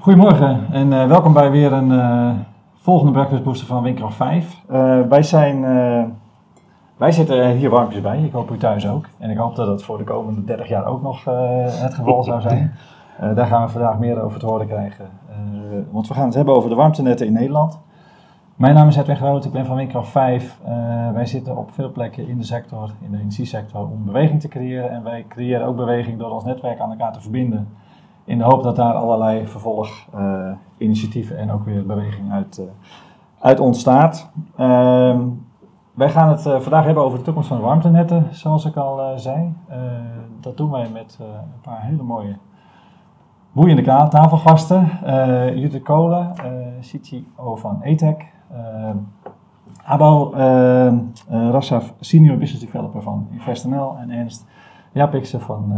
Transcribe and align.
Goedemorgen 0.00 0.66
en 0.72 0.92
uh, 0.92 1.06
welkom 1.06 1.32
bij 1.32 1.50
weer 1.50 1.72
een 1.72 1.90
uh, 1.90 2.30
volgende 2.74 3.12
Breakfast 3.12 3.42
Booster 3.42 3.66
van 3.66 3.82
Windkracht 3.82 4.14
5. 4.14 4.62
Uh, 4.70 5.00
wij, 5.08 5.22
zijn, 5.22 5.60
wij 6.96 7.12
zitten 7.12 7.50
hier 7.50 7.70
warmpjes 7.70 8.02
bij, 8.02 8.22
ik 8.22 8.32
hoop 8.32 8.50
u 8.50 8.56
thuis 8.56 8.88
ook. 8.88 9.06
En 9.18 9.30
ik 9.30 9.36
hoop 9.36 9.56
dat 9.56 9.66
het 9.68 9.82
voor 9.82 9.98
de 9.98 10.04
komende 10.04 10.44
30 10.44 10.68
jaar 10.68 10.86
ook 10.86 11.02
nog 11.02 11.24
het 11.64 11.94
geval 11.94 12.22
zou 12.24 12.40
zijn. 12.40 12.74
daar 13.36 13.46
gaan 13.46 13.66
we 13.66 13.72
vandaag 13.72 13.98
meer 13.98 14.22
over 14.22 14.40
te 14.40 14.46
horen 14.46 14.66
krijgen. 14.66 15.08
want 15.90 16.08
we 16.08 16.14
gaan 16.14 16.24
het 16.24 16.34
hebben 16.34 16.54
over 16.54 16.70
de 16.70 16.76
warmtenetten 16.76 17.26
in 17.26 17.32
Nederland. 17.32 17.80
Mijn 18.56 18.74
naam 18.74 18.88
is 18.88 18.96
Edwin 18.96 19.16
Groot, 19.16 19.44
ik 19.44 19.52
ben 19.52 19.66
van 19.66 19.76
Windkraft 19.76 20.10
5. 20.10 20.58
wij 21.12 21.26
zitten 21.26 21.56
op 21.56 21.70
veel 21.72 21.92
plekken 21.92 22.28
in 22.28 22.38
de 22.38 22.44
sector, 22.44 22.90
in 23.00 23.10
de 23.10 23.18
energiesector, 23.18 23.80
om 23.80 24.04
beweging 24.04 24.40
te 24.40 24.48
creëren. 24.48 24.90
En 24.90 25.02
wij 25.02 25.24
creëren 25.28 25.66
ook 25.66 25.76
beweging 25.76 26.18
door 26.18 26.30
ons 26.30 26.44
netwerk 26.44 26.80
aan 26.80 26.90
elkaar 26.90 27.12
te 27.12 27.20
verbinden 27.20 27.68
in 28.28 28.38
de 28.38 28.44
hoop 28.44 28.62
dat 28.62 28.76
daar 28.76 28.94
allerlei 28.94 29.46
vervolginitiatieven 29.46 31.36
uh, 31.36 31.42
en 31.42 31.50
ook 31.50 31.64
weer 31.64 31.86
beweging 31.86 32.32
uit, 32.32 32.58
uh, 32.58 32.66
uit 33.38 33.60
ontstaat. 33.60 34.30
Uh, 34.60 35.18
wij 35.94 36.10
gaan 36.10 36.28
het 36.28 36.46
uh, 36.46 36.60
vandaag 36.60 36.84
hebben 36.84 37.02
over 37.04 37.18
de 37.18 37.24
toekomst 37.24 37.48
van 37.48 37.60
warmtenetten, 37.60 38.26
zoals 38.30 38.64
ik 38.64 38.76
al 38.76 39.00
uh, 39.00 39.16
zei. 39.16 39.54
dat 40.40 40.56
doen 40.56 40.70
wij 40.70 40.88
met 40.92 41.18
een 41.20 41.60
paar 41.62 41.82
hele 41.82 42.02
mooie, 42.02 42.36
boeiende 43.52 43.82
tafelgasten. 43.82 44.90
Judith 45.54 45.82
Kolen, 45.82 46.32
CTO 46.80 47.56
van 47.56 47.82
ETEC. 47.82 48.32
Abo 49.84 50.32
Rassaf, 51.28 51.94
Senior 52.00 52.36
Business 52.36 52.64
Developer 52.64 53.02
van 53.02 53.28
InvestNL. 53.30 53.96
En 53.98 54.10
Ernst 54.10 54.46
Japikse 54.92 55.40
van 55.40 55.72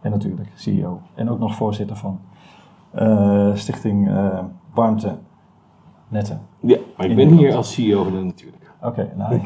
en 0.00 0.10
natuurlijk 0.10 0.50
CEO. 0.54 1.00
En 1.14 1.30
ook 1.30 1.38
nog 1.38 1.54
voorzitter 1.54 1.96
van 1.96 2.20
uh, 2.94 3.54
Stichting 3.54 4.08
uh, 4.08 4.38
Warmte 4.74 5.16
Netten. 6.08 6.40
Ja, 6.60 6.78
maar 6.96 7.06
ik 7.06 7.16
ben 7.16 7.28
hier 7.28 7.54
als 7.56 7.72
CEO 7.72 8.04
van 8.04 8.26
natuurlijk. 8.26 8.72
Oké, 8.82 8.86
okay, 8.88 9.10
nou, 9.18 9.34
ik, 9.34 9.42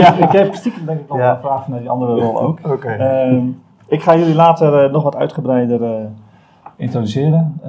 ja, 0.00 0.14
ik 0.14 0.32
heb 0.32 0.54
stiekem 0.54 0.86
denk 0.86 1.00
ik 1.00 1.08
nog 1.08 1.18
ja. 1.18 1.34
een 1.34 1.40
vraag 1.40 1.68
naar 1.68 1.78
die 1.78 1.90
andere 1.90 2.14
rol 2.20 2.40
ook. 2.40 2.58
Oké. 2.64 2.72
Okay. 2.72 3.30
Uh, 3.30 3.44
ik 3.86 4.02
ga 4.02 4.16
jullie 4.16 4.34
later 4.34 4.84
uh, 4.84 4.92
nog 4.92 5.02
wat 5.02 5.16
uitgebreider 5.16 6.10
introduceren. 6.76 7.60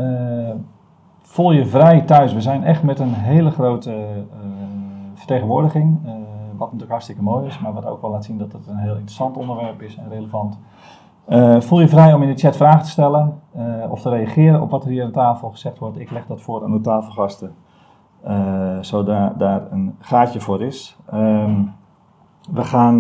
voel 1.22 1.52
je 1.52 1.66
vrij 1.66 2.02
thuis. 2.02 2.34
We 2.34 2.42
zijn 2.42 2.64
echt 2.64 2.84
met 2.84 3.00
een 3.00 3.14
hele 3.14 3.52
grote 3.52 4.06
vertegenwoordiging. 5.14 6.00
wat 6.52 6.66
natuurlijk 6.66 6.92
hartstikke 6.92 7.22
mooi 7.22 7.48
is, 7.48 7.60
maar 7.60 7.74
wat 7.74 7.86
ook 7.86 8.02
wel 8.02 8.12
laat 8.12 8.26
zien 8.26 8.38
dat 8.38 8.52
het 8.52 8.68
een 8.68 8.78
heel 8.78 8.94
interessant 8.94 9.38
onderwerp 9.38 9.82
is 9.82 9.96
en 9.96 10.10
relevant. 10.10 10.60
Uh, 11.28 11.62
voel 11.62 11.80
je 11.80 11.88
vrij 11.88 12.14
om 12.14 12.22
in 12.22 12.30
de 12.30 12.40
chat 12.40 12.56
vragen 12.56 12.84
te 12.84 12.90
stellen 12.90 13.42
uh, 13.58 13.92
of 13.92 14.02
te 14.02 14.10
reageren 14.10 14.62
op 14.62 14.70
wat 14.70 14.84
er 14.84 14.90
hier 14.90 15.04
aan 15.04 15.12
tafel 15.12 15.50
gezegd 15.50 15.80
wordt. 15.80 16.00
Ik 16.00 16.12
leg 16.12 16.26
dat 16.26 16.42
voor 16.42 16.64
aan 16.64 16.72
de 16.72 16.82
tafelgasten, 16.82 17.56
uh, 18.28 18.78
zodat 18.82 19.40
daar 19.40 19.72
een 19.72 19.96
gaatje 20.00 20.40
voor 20.40 20.62
is. 20.62 20.98
Um, 21.14 21.74
we, 22.52 22.64
gaan, 22.64 23.00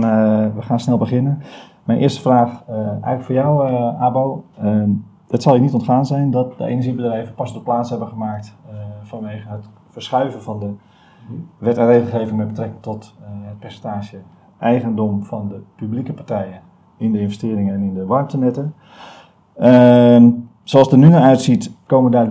we 0.55 0.61
gaan 0.61 0.79
snel 0.79 0.97
beginnen. 0.97 1.41
Mijn 1.83 1.99
eerste 1.99 2.21
vraag, 2.21 2.63
eigenlijk 2.67 3.23
voor 3.23 3.35
jou, 3.35 3.73
Abo. 3.99 4.45
Ehm, 4.57 4.89
het 5.29 5.43
zal 5.43 5.53
je 5.53 5.61
niet 5.61 5.73
ontgaan 5.73 6.05
zijn 6.05 6.31
dat 6.31 6.57
de 6.57 6.65
energiebedrijven 6.65 7.35
pas 7.35 7.53
de 7.53 7.61
plaats 7.61 7.89
hebben 7.89 8.07
gemaakt 8.07 8.57
vanwege 9.01 9.49
het 9.49 9.69
verschuiven 9.87 10.41
van 10.41 10.59
de 10.59 10.73
wet 11.57 11.77
en 11.77 11.85
regelgeving 11.85 12.37
met 12.37 12.47
betrekking 12.47 12.81
tot 12.81 13.15
het 13.21 13.59
percentage 13.59 14.17
eigendom 14.59 15.23
van 15.23 15.47
de 15.47 15.61
publieke 15.75 16.13
partijen 16.13 16.61
in 16.97 17.11
de 17.11 17.19
investeringen 17.19 17.73
en 17.73 17.81
in 17.81 17.93
de 17.93 18.05
warmtenetten. 18.05 18.73
Uh, 19.59 20.27
zoals 20.63 20.85
het 20.85 20.91
er 20.91 20.97
nu 20.97 21.07
naar 21.07 21.21
uitziet, 21.21 21.71
komen 21.85 22.11
daar 22.11 22.27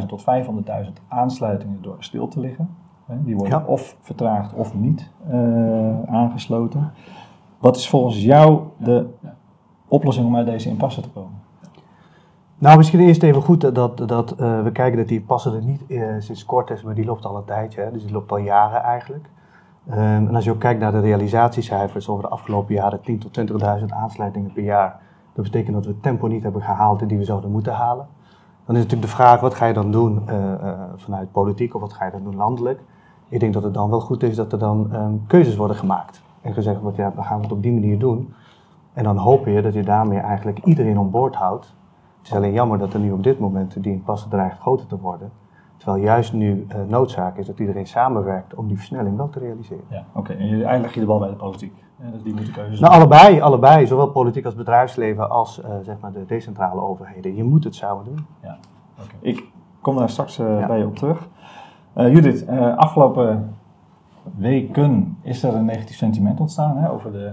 375.000 0.00 0.06
tot 0.06 0.24
500.000 0.24 0.92
aansluitingen 1.08 1.78
door 1.82 1.96
stil 1.98 2.28
te 2.28 2.40
liggen. 2.40 2.68
Die 3.06 3.36
worden 3.36 3.66
of 3.66 3.96
vertraagd 4.00 4.54
of 4.54 4.74
niet 4.74 5.10
uh, 5.30 6.02
aangesloten. 6.02 6.92
Wat 7.58 7.76
is 7.76 7.88
volgens 7.88 8.22
jou 8.22 8.60
de 8.76 9.06
oplossing 9.88 10.26
om 10.26 10.36
uit 10.36 10.46
deze 10.46 10.68
impasse 10.68 11.00
te 11.00 11.10
komen? 11.10 11.42
Nou, 12.58 12.76
misschien 12.76 13.00
eerst 13.00 13.22
even 13.22 13.42
goed 13.42 13.74
dat, 13.74 14.08
dat 14.08 14.34
uh, 14.40 14.62
we 14.62 14.72
kijken 14.72 14.98
dat 14.98 15.08
die 15.08 15.18
impasse 15.18 15.50
er 15.50 15.62
niet 15.62 15.84
uh, 15.88 16.14
sinds 16.18 16.44
kort 16.44 16.70
is, 16.70 16.82
maar 16.82 16.94
die 16.94 17.04
loopt 17.04 17.24
al 17.24 17.36
een 17.36 17.44
tijdje. 17.44 17.80
Hè? 17.80 17.90
Dus 17.90 18.02
die 18.02 18.12
loopt 18.12 18.30
al 18.30 18.36
jaren 18.36 18.82
eigenlijk. 18.82 19.28
Um, 19.90 19.96
en 19.98 20.34
als 20.34 20.44
je 20.44 20.50
ook 20.50 20.60
kijkt 20.60 20.80
naar 20.80 20.92
de 20.92 21.00
realisatiecijfers 21.00 22.08
over 22.08 22.22
de 22.22 22.30
afgelopen 22.30 22.74
jaren, 22.74 23.00
10.000 23.10 23.18
tot 23.18 23.38
20.000 23.80 23.86
aansluitingen 23.88 24.52
per 24.52 24.62
jaar, 24.62 25.00
dat 25.32 25.44
betekent 25.44 25.74
dat 25.74 25.84
we 25.84 25.90
het 25.90 26.02
tempo 26.02 26.26
niet 26.26 26.42
hebben 26.42 26.62
gehaald 26.62 27.08
die 27.08 27.18
we 27.18 27.24
zouden 27.24 27.50
moeten 27.50 27.72
halen. 27.72 28.06
Dan 28.66 28.76
is 28.76 28.82
natuurlijk 28.82 29.10
de 29.10 29.16
vraag, 29.16 29.40
wat 29.40 29.54
ga 29.54 29.66
je 29.66 29.72
dan 29.72 29.90
doen 29.90 30.22
uh, 30.28 30.34
uh, 30.34 30.80
vanuit 30.96 31.32
politiek 31.32 31.74
of 31.74 31.80
wat 31.80 31.92
ga 31.92 32.04
je 32.04 32.10
dan 32.10 32.24
doen 32.24 32.36
landelijk? 32.36 32.80
Ik 33.28 33.40
denk 33.40 33.52
dat 33.52 33.62
het 33.62 33.74
dan 33.74 33.90
wel 33.90 34.00
goed 34.00 34.22
is 34.22 34.36
dat 34.36 34.52
er 34.52 34.58
dan 34.58 34.94
um, 34.94 35.24
keuzes 35.26 35.56
worden 35.56 35.76
gemaakt. 35.76 36.22
En 36.40 36.54
gezegd 36.54 36.80
wordt, 36.80 36.96
ja, 36.96 37.12
we 37.16 37.22
gaan 37.22 37.42
het 37.42 37.52
op 37.52 37.62
die 37.62 37.72
manier 37.72 37.98
doen. 37.98 38.34
En 38.92 39.04
dan 39.04 39.16
hoop 39.16 39.46
je 39.46 39.62
dat 39.62 39.74
je 39.74 39.82
daarmee 39.82 40.18
eigenlijk 40.18 40.58
iedereen 40.64 40.98
on 40.98 41.10
boord 41.10 41.34
houdt. 41.34 41.74
Het 42.18 42.26
is 42.26 42.34
alleen 42.34 42.52
jammer 42.52 42.78
dat 42.78 42.94
er 42.94 43.00
nu 43.00 43.12
op 43.12 43.22
dit 43.22 43.38
moment 43.38 43.82
die 43.82 43.92
impasse 43.92 44.28
dreigt 44.28 44.58
groter 44.58 44.86
te 44.86 44.98
worden. 44.98 45.30
Terwijl 45.84 46.04
juist 46.04 46.32
nu 46.32 46.66
uh, 46.68 46.76
noodzaak 46.88 47.36
is 47.36 47.46
dat 47.46 47.58
iedereen 47.58 47.86
samenwerkt 47.86 48.54
om 48.54 48.66
die 48.66 48.76
versnelling 48.76 49.16
wel 49.16 49.28
te 49.28 49.38
realiseren. 49.38 49.84
Ja, 49.88 50.04
oké. 50.12 50.32
En 50.32 50.38
eigenlijk 50.48 50.82
leg 50.82 50.94
je 50.94 51.00
de 51.00 51.06
bal 51.06 51.18
bij 51.18 51.28
de 51.28 51.34
politiek. 51.34 51.84
Ja, 52.02 52.10
dus 52.10 52.22
die 52.22 52.34
moeten 52.34 52.52
keuzes 52.52 52.80
Nou, 52.80 52.92
allebei, 52.92 53.40
allebei. 53.40 53.86
Zowel 53.86 54.10
politiek 54.10 54.44
als 54.44 54.54
bedrijfsleven 54.54 55.30
als 55.30 55.60
uh, 55.60 55.66
zeg 55.82 55.96
maar 56.00 56.12
de 56.12 56.24
decentrale 56.26 56.80
overheden. 56.80 57.34
Je 57.34 57.44
moet 57.44 57.64
het 57.64 57.74
samen 57.74 58.04
doen. 58.04 58.26
Ja, 58.42 58.58
oké. 59.00 59.14
Ik 59.20 59.44
kom 59.80 59.96
daar 59.96 60.10
straks 60.10 60.38
uh, 60.38 60.60
ja. 60.60 60.66
bij 60.66 60.78
je 60.78 60.86
op 60.86 60.96
terug. 60.96 61.28
Judith, 61.94 62.48
afgelopen 62.76 63.54
weken 64.36 65.18
is 65.22 65.42
er 65.42 65.54
een 65.54 65.64
negatief 65.64 65.96
sentiment 65.96 66.40
ontstaan 66.40 66.76
hè, 66.76 66.90
over 66.90 67.12
de 67.12 67.32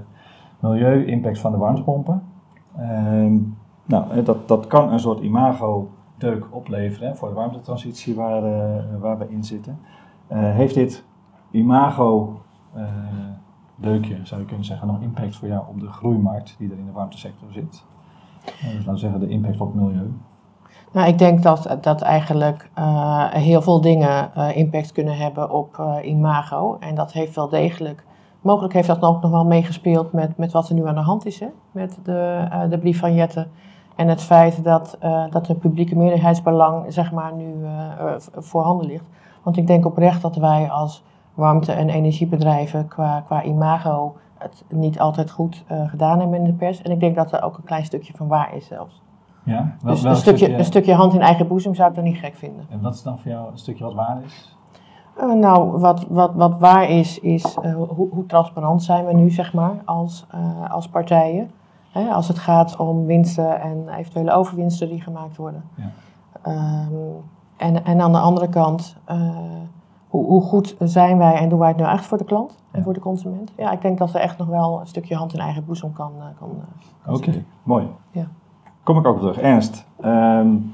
milieu-impact 0.60 1.40
van 1.40 1.52
de 1.52 1.58
warmtepompen. 1.58 2.24
Ehm, 2.78 3.38
nou, 3.86 4.24
dat, 4.24 4.48
dat 4.48 4.68
kan 4.68 4.92
een 4.92 5.00
soort 5.00 5.20
imago 5.20 5.90
deuk 6.22 6.48
opleveren 6.50 7.08
hè, 7.08 7.16
voor 7.16 7.28
de 7.28 7.34
warmtetransitie 7.34 8.16
waar, 8.16 8.44
uh, 8.44 8.84
waar 9.00 9.18
we 9.18 9.30
in 9.30 9.44
zitten. 9.44 9.80
Uh, 10.32 10.38
heeft 10.56 10.74
dit 10.74 11.04
imago 11.52 12.42
uh, 12.76 12.84
deukje, 13.76 14.20
zou 14.24 14.42
je 14.42 14.48
kunnen 14.48 14.66
zeggen, 14.66 14.88
nog 14.88 15.02
impact 15.02 15.36
voor 15.36 15.48
jou 15.48 15.64
op 15.70 15.80
de 15.80 15.88
groeimarkt 15.88 16.56
die 16.58 16.72
er 16.72 16.78
in 16.78 16.86
de 16.86 16.92
warmtesector 16.92 17.52
zit? 17.52 17.84
dus 18.46 18.74
laten 18.74 18.92
we 18.92 18.98
zeggen 18.98 19.20
de 19.20 19.28
impact 19.28 19.60
op 19.60 19.74
het 19.74 19.82
milieu. 19.84 20.14
Nou, 20.92 21.08
ik 21.08 21.18
denk 21.18 21.44
dat, 21.44 21.78
dat 21.82 22.02
eigenlijk 22.02 22.70
heel 23.32 23.62
veel 23.62 23.82
dingen 23.82 24.34
impact 24.56 24.92
kunnen 24.92 25.18
hebben 25.18 25.52
op 25.52 26.00
imago. 26.04 26.78
En 26.80 26.96
dat 26.96 27.12
heeft 27.12 27.36
wel 27.36 27.50
degelijk 27.50 28.06
Mogelijk 28.42 28.74
heeft 28.74 28.88
dat 28.88 29.02
ook 29.02 29.22
nog 29.22 29.32
wel 29.32 29.46
meegespeeld 29.46 30.12
met, 30.12 30.38
met 30.38 30.52
wat 30.52 30.70
er 30.70 30.76
nu 30.76 30.88
aan 30.88 30.96
de 30.96 31.02
hand 31.02 31.26
is, 31.26 31.40
hè? 31.40 31.48
met 31.72 32.00
de, 32.04 32.48
de 32.70 32.78
brief 32.78 33.00
van 33.00 33.14
Jette 33.14 33.48
en 34.02 34.08
het 34.08 34.22
feit 34.22 34.64
dat, 34.64 34.98
uh, 35.04 35.24
dat 35.30 35.48
een 35.48 35.58
publieke 35.58 35.98
meerderheidsbelang 35.98 36.94
zeg 36.94 37.12
maar, 37.12 37.34
nu 37.34 37.54
uh, 37.64 38.14
voorhanden 38.36 38.88
ligt. 38.88 39.06
Want 39.44 39.58
ik 39.58 39.68
denk 39.68 39.86
oprecht 39.86 40.22
dat 40.22 40.36
wij 40.36 40.70
als 40.70 41.04
warmte- 41.34 41.72
en 41.72 41.90
energiebedrijven 41.90 42.88
qua, 42.88 43.24
qua 43.26 43.44
imago 43.44 44.16
het 44.38 44.64
niet 44.70 45.00
altijd 45.00 45.32
goed 45.32 45.64
uh, 45.72 45.90
gedaan 45.90 46.20
hebben 46.20 46.38
in 46.38 46.44
de 46.44 46.54
pers. 46.54 46.82
En 46.82 46.92
ik 46.92 47.00
denk 47.00 47.16
dat 47.16 47.32
er 47.32 47.44
ook 47.44 47.58
een 47.58 47.64
klein 47.64 47.86
stukje 47.86 48.14
van 48.16 48.28
waar 48.28 48.56
is 48.56 48.68
zelfs. 48.68 49.02
Ja, 49.44 49.76
wel, 49.82 49.94
dus 49.94 50.02
wel 50.02 50.12
een, 50.12 50.18
stukje, 50.18 50.38
stukje, 50.38 50.58
een 50.58 50.66
stukje 50.66 50.94
hand 50.94 51.14
in 51.14 51.22
eigen 51.22 51.48
boezem 51.48 51.76
zou 51.76 51.90
ik 51.90 51.96
dan 51.96 52.04
niet 52.04 52.18
gek 52.18 52.36
vinden. 52.36 52.66
En 52.70 52.82
wat 52.82 52.94
is 52.94 53.04
dan 53.04 53.20
voor 53.20 53.32
jou 53.32 53.52
een 53.52 53.58
stukje 53.58 53.84
wat 53.84 53.94
waar 53.94 54.18
is? 54.26 54.58
Uh, 55.18 55.34
nou, 55.34 55.80
wat, 55.80 56.06
wat, 56.10 56.32
wat 56.34 56.60
waar 56.60 56.90
is, 56.90 57.20
is 57.20 57.58
uh, 57.64 57.74
hoe, 57.76 58.10
hoe, 58.10 58.26
transparant 58.26 58.84
zijn 58.84 59.06
we 59.06 59.14
nu, 59.14 59.30
zeg 59.30 59.54
maar, 59.54 59.82
als, 59.86 60.28
als 60.70 60.88
partijen. 60.88 61.52
Hè, 61.92 62.10
als 62.10 62.28
het 62.28 62.40
gaat 62.40 62.76
om 62.78 63.06
winsten 63.06 63.62
en 63.62 63.90
eventuele 63.90 64.32
overwinsten 64.32 64.90
die 64.90 65.02
gemaakt 65.02 65.38
worden. 65.38 65.64
Ja. 65.76 65.92
Um, 66.48 67.24
en, 67.58 67.86
en 67.86 68.02
aan 68.02 68.12
de 68.12 68.20
andere 68.20 68.50
kant, 68.50 68.96
uh, 69.12 69.32
hoe, 70.08 70.26
hoe, 70.26 70.42
goed 70.42 70.76
zijn 70.80 71.18
wij 71.18 71.34
en 71.34 71.50
doen 71.50 71.60
wij 71.60 71.68
het 71.68 71.78
nu 71.78 71.84
echt 71.84 72.06
voor 72.06 72.18
de 72.18 72.24
klant 72.24 72.58
en 72.72 72.78
ja. 72.80 72.84
voor 72.84 72.94
de 72.94 73.00
consument? 73.00 73.52
Ja, 73.58 73.72
ik 73.72 73.82
denk 73.82 73.98
dat 73.98 74.14
er 74.14 74.22
echt 74.22 74.38
nog 74.38 74.48
wel 74.48 74.80
een 74.80 74.88
stukje 74.88 75.16
hand 75.16 75.34
in 75.34 75.40
eigen 75.40 75.66
boezem 75.66 75.94
kan, 75.94 76.12
uh, 76.18 76.24
kan, 76.40 76.50
kan 77.04 77.14
Oké, 77.16 77.30
okay. 77.30 77.46
mooi. 77.64 77.88
Ja. 78.12 78.28
Kom 78.84 78.98
ik 78.98 79.06
ook 79.06 79.20
terug. 79.20 79.38
Ernst, 79.38 79.86
um, 80.06 80.74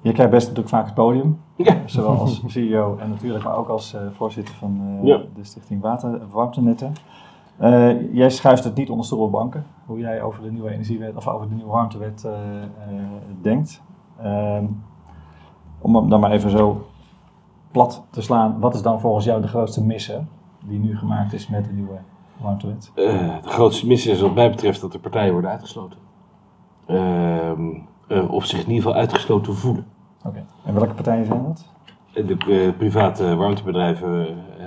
je 0.00 0.12
krijgt 0.12 0.32
best 0.32 0.48
natuurlijk 0.48 0.74
vaak 0.74 0.84
het 0.84 0.94
podium. 0.94 1.38
Ja. 1.56 1.76
Zowel 1.86 2.18
als 2.18 2.42
CEO 2.46 2.96
en 3.00 3.08
natuurlijk 3.08 3.44
maar 3.44 3.56
ook 3.56 3.68
als 3.68 3.94
uh, 3.94 4.00
voorzitter 4.12 4.54
van 4.54 4.98
ja. 5.02 5.20
de 5.34 5.44
Stichting 5.44 5.82
Water, 5.82 6.20
Warmtenetten. 6.30 6.92
Uh, 7.60 8.14
jij 8.14 8.30
schuift 8.30 8.64
het 8.64 8.74
niet 8.74 8.90
onder 8.90 9.06
stoel 9.06 9.30
banken, 9.30 9.66
hoe 9.86 9.98
jij 9.98 10.22
over 10.22 10.42
de 10.42 10.50
nieuwe 10.50 10.70
energiewet 10.70 11.16
of 11.16 11.28
over 11.28 11.48
de 11.48 11.54
nieuwe 11.54 11.70
warmtewet 11.70 12.24
uh, 12.26 12.32
uh, 12.32 13.02
denkt. 13.42 13.82
om 15.80 15.96
hem 15.96 16.08
dan 16.08 16.20
maar 16.20 16.30
even 16.30 16.50
zo 16.50 16.86
plat 17.70 18.04
te 18.10 18.22
slaan, 18.22 18.60
wat 18.60 18.74
is 18.74 18.82
dan 18.82 19.00
volgens 19.00 19.24
jou 19.24 19.40
de 19.40 19.48
grootste 19.48 19.84
misser 19.84 20.24
die 20.64 20.78
nu 20.78 20.96
gemaakt 20.96 21.32
is 21.32 21.48
met 21.48 21.64
de 21.64 21.72
nieuwe 21.72 21.98
warmtewet? 22.36 22.92
de 22.94 23.38
grootste 23.42 23.86
misser 23.86 24.12
is 24.12 24.20
wat 24.20 24.34
mij 24.34 24.50
betreft 24.50 24.80
dat 24.80 24.92
de 24.92 24.98
partijen 24.98 25.32
worden 25.32 25.50
uitgesloten. 25.50 25.98
Ehm, 26.86 28.28
of 28.28 28.44
zich 28.44 28.58
in 28.58 28.68
ieder 28.68 28.82
geval 28.82 28.98
uitgesloten 28.98 29.54
voelen. 29.54 29.86
Oké. 30.24 30.44
En 30.64 30.74
welke 30.74 30.94
partijen 30.94 31.26
zijn 31.26 31.42
dat? 31.42 31.68
De 32.12 32.36
eh, 32.48 32.76
private 32.76 33.36
warmtebedrijven 33.36 34.26
eh, 34.58 34.66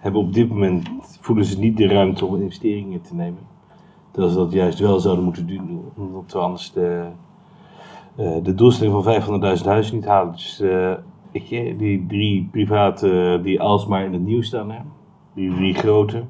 hebben 0.00 0.20
op 0.20 0.32
dit 0.32 0.48
moment, 0.48 0.90
voelen 1.20 1.44
ze 1.44 1.58
niet 1.58 1.76
de 1.76 1.86
ruimte 1.86 2.26
om 2.26 2.40
investeringen 2.42 3.00
te 3.02 3.14
nemen. 3.14 3.38
Terwijl 4.10 4.32
ze 4.32 4.38
dat 4.38 4.52
juist 4.52 4.78
wel 4.78 5.00
zouden 5.00 5.24
moeten 5.24 5.46
doen, 5.46 5.80
omdat 5.96 6.32
we 6.32 6.38
anders 6.38 6.72
de, 6.72 7.04
eh, 8.16 8.36
de 8.42 8.54
doelstelling 8.54 8.94
van 8.94 9.02
500.000 9.02 9.66
huizen 9.68 9.94
niet 9.94 10.04
halen. 10.06 10.32
Dus 10.32 10.60
eh, 10.60 10.92
ik, 11.30 11.50
eh, 11.50 11.78
die 11.78 12.06
drie 12.06 12.48
private 12.50 13.40
die 13.42 13.60
alsmaar 13.60 14.04
in 14.04 14.12
het 14.12 14.24
nieuws 14.24 14.46
staan, 14.46 14.70
hè, 14.70 14.78
die 15.34 15.54
drie 15.54 15.74
grote, 15.74 16.24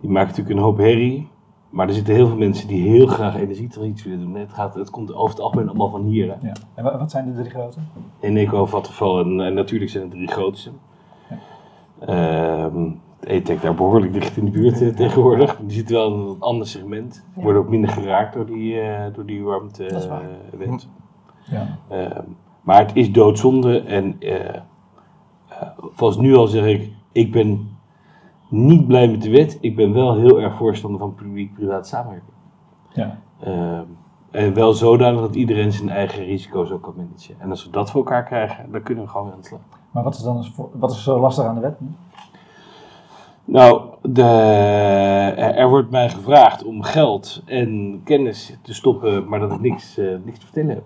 die 0.00 0.10
maken 0.10 0.28
natuurlijk 0.28 0.56
een 0.56 0.64
hoop 0.64 0.78
herrie. 0.78 1.28
Maar 1.70 1.88
er 1.88 1.94
zitten 1.94 2.14
heel 2.14 2.26
veel 2.26 2.36
mensen 2.36 2.68
die 2.68 2.88
heel 2.88 3.06
graag 3.06 3.36
energietransitie 3.36 4.10
willen 4.10 4.26
doen. 4.26 4.34
Het, 4.34 4.52
gaat, 4.52 4.74
het 4.74 4.90
komt 4.90 5.14
over 5.14 5.30
het 5.30 5.40
algemeen 5.44 5.68
allemaal 5.68 5.90
van 5.90 6.04
hier. 6.04 6.26
Hè. 6.26 6.46
Ja. 6.46 6.52
En 6.74 6.84
wa- 6.84 6.98
wat 6.98 7.10
zijn 7.10 7.26
de 7.26 7.38
drie 7.40 7.50
grote? 7.50 7.78
Eneco, 8.20 8.66
Vattenfall 8.66 9.20
en, 9.24 9.40
en 9.40 9.54
natuurlijk 9.54 9.90
zijn 9.90 10.02
het 10.02 10.12
de 10.12 10.16
drie 10.18 10.30
grootste. 10.30 10.70
Ehm 12.06 12.90
E-Tech 13.26 13.60
daar 13.60 13.74
behoorlijk 13.74 14.12
dicht 14.12 14.36
in 14.36 14.44
de 14.44 14.50
buurt 14.50 14.80
eh, 14.82 14.88
tegenwoordig. 14.88 15.56
Die 15.56 15.70
zit 15.70 15.90
wel 15.90 16.14
in 16.14 16.20
een 16.20 16.36
ander 16.40 16.66
segment. 16.66 17.24
Ja. 17.36 17.42
worden 17.42 17.62
ook 17.62 17.68
minder 17.68 17.90
geraakt 17.90 18.34
door 18.34 18.46
die, 18.46 18.80
eh 18.80 19.14
door 19.14 19.26
die 19.26 19.42
warmte 19.44 19.82
Dat 19.82 20.02
is 20.02 20.08
waar. 20.08 20.22
eh, 20.22 20.58
wet. 20.58 20.88
Ja. 21.50 21.78
Ehm, 21.88 22.22
maar 22.62 22.78
het 22.78 22.96
is 22.96 23.12
doodzonde 23.12 23.80
en 23.80 24.16
eh 24.20 24.54
eh, 25.48 25.68
volgens 25.78 26.18
nu 26.20 26.34
al 26.34 26.46
zeg 26.46 26.64
ik, 26.66 26.90
ik 27.12 27.32
ben 27.32 27.68
niet 28.48 28.86
blij 28.86 29.08
met 29.08 29.22
de 29.22 29.30
wet. 29.30 29.58
Ik 29.60 29.76
ben 29.76 29.92
wel 29.92 30.16
heel 30.16 30.40
erg 30.40 30.54
voorstander 30.56 31.00
van 31.00 31.14
publiek-privaat 31.14 31.86
samenwerken. 31.88 32.32
ja. 32.92 33.18
Ehm, 33.40 33.84
en 34.30 34.54
wel 34.54 34.72
zodanig 34.72 35.20
dat 35.20 35.34
iedereen 35.34 35.72
zijn 35.72 35.88
eigen 35.88 36.24
risico's 36.24 36.70
ook 36.70 36.82
kan 36.82 36.94
managen. 36.96 37.34
En 37.38 37.50
als 37.50 37.64
we 37.64 37.70
dat 37.70 37.90
voor 37.90 38.00
elkaar 38.00 38.24
krijgen, 38.24 38.72
dan 38.72 38.82
kunnen 38.82 39.04
we 39.04 39.10
gewoon 39.10 39.26
weer 39.26 39.34
aan 39.34 39.40
de 39.40 39.46
slag. 39.46 39.60
Maar 39.94 40.02
wat 40.02 40.14
is 40.14 40.22
dan 40.22 40.44
wat 40.72 40.90
is 40.90 41.02
zo 41.02 41.20
lastig 41.20 41.44
aan 41.44 41.54
de 41.54 41.60
wet? 41.60 41.78
Nou, 43.44 43.82
de, 44.02 44.22
er, 45.36 45.54
er 45.54 45.68
wordt 45.68 45.90
mij 45.90 46.10
gevraagd 46.10 46.64
om 46.64 46.82
geld 46.82 47.42
en 47.44 48.00
kennis 48.04 48.58
te 48.62 48.74
stoppen, 48.74 49.28
maar 49.28 49.40
dat 49.40 49.52
ik 49.52 49.60
niks, 49.60 49.98
eh, 49.98 50.06
niks 50.24 50.38
te 50.38 50.44
vertellen 50.44 50.74
heb. 50.74 50.84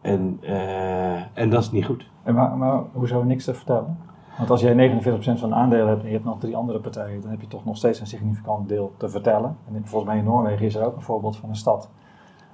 En, 0.00 0.38
eh, 0.42 1.38
en 1.38 1.50
dat 1.50 1.62
is 1.62 1.70
niet 1.70 1.84
goed. 1.84 2.08
En 2.22 2.34
maar, 2.34 2.56
maar 2.56 2.82
hoezo 2.92 3.22
niks 3.22 3.44
te 3.44 3.54
vertellen? 3.54 3.98
Want 4.36 4.50
als 4.50 4.60
jij 4.60 4.74
49% 4.74 5.40
van 5.40 5.48
de 5.48 5.54
aandelen 5.54 5.88
hebt 5.88 6.00
en 6.00 6.06
je 6.06 6.12
hebt 6.12 6.24
nog 6.24 6.38
drie 6.38 6.56
andere 6.56 6.80
partijen, 6.80 7.20
dan 7.20 7.30
heb 7.30 7.40
je 7.40 7.48
toch 7.48 7.64
nog 7.64 7.76
steeds 7.76 8.00
een 8.00 8.06
significant 8.06 8.68
deel 8.68 8.92
te 8.96 9.08
vertellen. 9.08 9.56
En 9.72 9.86
volgens 9.86 10.10
mij 10.10 10.18
in 10.18 10.24
Noorwegen 10.24 10.66
is 10.66 10.74
er 10.74 10.84
ook 10.84 10.96
een 10.96 11.02
voorbeeld 11.02 11.36
van 11.36 11.48
een 11.48 11.56
stad 11.56 11.90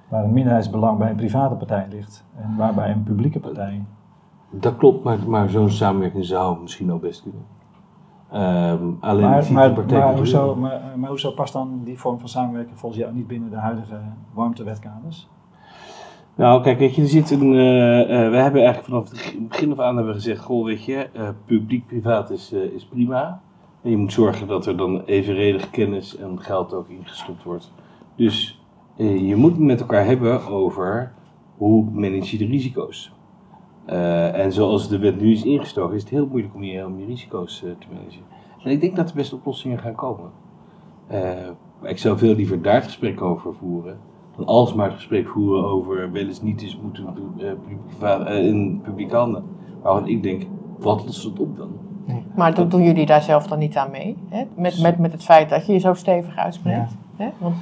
waar 0.07 0.23
een 0.23 0.33
minderheidsbelang 0.33 0.97
bij 0.97 1.09
een 1.09 1.15
private 1.15 1.55
partij 1.55 1.87
ligt 1.89 2.25
en 2.35 2.55
waarbij 2.57 2.91
een 2.91 3.03
publieke 3.03 3.39
partij. 3.39 3.83
Dat 4.55 4.77
klopt, 4.77 5.03
maar, 5.03 5.17
maar 5.27 5.49
zo'n 5.49 5.69
samenwerking 5.69 6.25
zou 6.25 6.61
misschien 6.61 6.91
ook 6.91 7.01
best 7.01 7.21
kunnen. 7.21 7.45
Ehm, 8.31 8.87
alleen 8.99 9.29
Maar, 9.29 9.51
maar, 9.51 9.85
maar, 9.87 10.15
hoezo, 10.17 10.55
maar, 10.55 10.81
maar 10.97 11.09
hoezo 11.09 11.31
past 11.31 11.53
dan 11.53 11.81
die 11.83 11.99
vorm 11.99 12.19
van 12.19 12.29
samenwerking 12.29 12.79
volgens 12.79 13.01
jou 13.01 13.13
niet 13.13 13.27
binnen 13.27 13.49
de 13.49 13.55
huidige 13.55 13.99
warmtewetkaders? 14.33 15.29
Nou, 16.35 16.63
kijk, 16.63 16.79
weet 16.79 16.95
je, 16.95 17.01
er 17.01 17.07
zit 17.07 17.31
een. 17.31 17.53
eh, 17.53 18.01
eh, 18.01 18.31
we 18.31 18.37
hebben 18.37 18.63
eigenlijk 18.63 18.83
vanaf 18.83 19.09
het 19.09 19.47
begin 19.49 19.71
af 19.71 19.79
aan 19.79 19.95
hebben 19.95 20.13
we 20.13 20.19
gezegd: 20.19 20.43
Goh, 20.43 20.65
weet 20.65 20.85
je, 20.85 21.09
eh, 21.13 21.29
publiek-privaat 21.45 22.29
is, 22.29 22.51
is 22.51 22.85
prima. 22.85 23.41
En 23.81 23.89
je 23.89 23.97
moet 23.97 24.13
zorgen 24.13 24.47
dat 24.47 24.65
er 24.65 24.77
dan 24.77 25.01
evenredig 25.05 25.69
kennis 25.69 26.17
en 26.17 26.41
geld 26.41 26.73
ook 26.73 26.89
ingestopt 26.89 27.43
wordt. 27.43 27.71
Dus 28.15 28.61
je 28.95 29.35
moet 29.35 29.51
het 29.51 29.59
met 29.59 29.79
elkaar 29.81 30.05
hebben 30.05 30.47
over 30.47 31.13
hoe 31.57 31.89
manage 31.91 32.31
je 32.31 32.37
de 32.37 32.51
risico's. 32.51 33.13
Eh, 33.85 34.39
en 34.39 34.53
zoals 34.53 34.87
de 34.87 34.97
wet 34.99 35.21
nu 35.21 35.31
is 35.31 35.43
ingestoken, 35.43 35.95
is 35.95 36.01
het 36.01 36.09
heel 36.11 36.27
moeilijk 36.27 36.55
om 36.55 36.63
je, 36.63 36.85
om 36.85 36.99
je 36.99 37.05
risico's 37.05 37.63
eh, 37.63 37.69
te 37.79 37.87
managen. 37.93 38.21
En 38.63 38.71
ik 38.71 38.81
denk 38.81 38.95
dat 38.95 39.09
er 39.09 39.15
best 39.15 39.33
oplossingen 39.33 39.79
gaan 39.79 39.95
komen. 39.95 40.29
Eh, 41.07 41.21
maar 41.81 41.89
ik 41.89 41.97
zou 41.97 42.17
veel 42.17 42.35
liever 42.35 42.61
daar 42.61 42.73
het 42.75 42.83
gesprek 42.83 43.21
over 43.21 43.53
voeren 43.53 43.97
dan 44.37 44.45
alsmaar 44.45 44.85
het 44.85 44.95
gesprek 44.95 45.27
voeren 45.27 45.65
over 45.65 46.11
wel 46.11 46.23
eens 46.25 46.41
niet 46.41 46.61
eens 46.61 46.79
moeten 46.81 47.07
eh, 47.99 48.37
eh, 48.37 48.45
in 48.45 48.81
publieke 48.83 49.15
handen. 49.15 49.43
Waarvan 49.81 50.07
ik 50.07 50.23
denk, 50.23 50.43
wat 50.79 51.05
lost 51.05 51.23
het 51.23 51.39
op 51.39 51.57
dan? 51.57 51.69
Maar 52.35 52.53
doen, 52.55 52.69
doen 52.69 52.83
jullie 52.83 53.05
daar 53.05 53.21
zelf 53.21 53.47
dan 53.47 53.59
niet 53.59 53.77
aan 53.77 53.91
mee? 53.91 54.17
Hè? 54.29 54.43
Met, 54.55 54.81
met, 54.81 54.99
met 54.99 55.11
het 55.11 55.23
feit 55.23 55.49
dat 55.49 55.65
je 55.65 55.73
je 55.73 55.79
zo 55.79 55.93
stevig 55.93 56.35
uitspreekt? 56.35 56.91
Hè? 57.15 57.29
Want, 57.37 57.55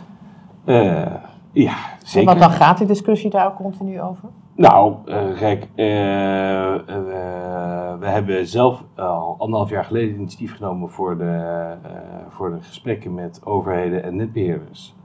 Eh, 0.65 1.13
ja, 1.51 1.75
zeker. 2.03 2.27
want 2.27 2.39
dan 2.39 2.51
gaat 2.51 2.77
die 2.77 2.87
discussie 2.87 3.29
daar 3.29 3.47
ook 3.47 3.55
continu 3.55 4.01
over. 4.01 4.29
Nou, 4.55 4.95
eh, 5.05 5.37
kijk, 5.37 5.67
eh, 5.75 6.75
eh, 6.75 6.79
we, 7.99 8.05
hebben 8.05 8.47
zelf 8.47 8.83
al 8.95 9.35
anderhalf 9.37 9.69
jaar 9.69 9.85
geleden 9.85 10.15
initiatief 10.15 10.55
genomen 10.55 10.89
voor 10.89 11.17
de, 11.17 11.35
eh, 11.83 11.89
voor 12.29 12.51
de 12.51 12.61
gesprekken 12.61 13.13
met 13.13 13.45
overheden 13.45 14.03
en 14.03 14.15
netbeheerders. 14.15 14.95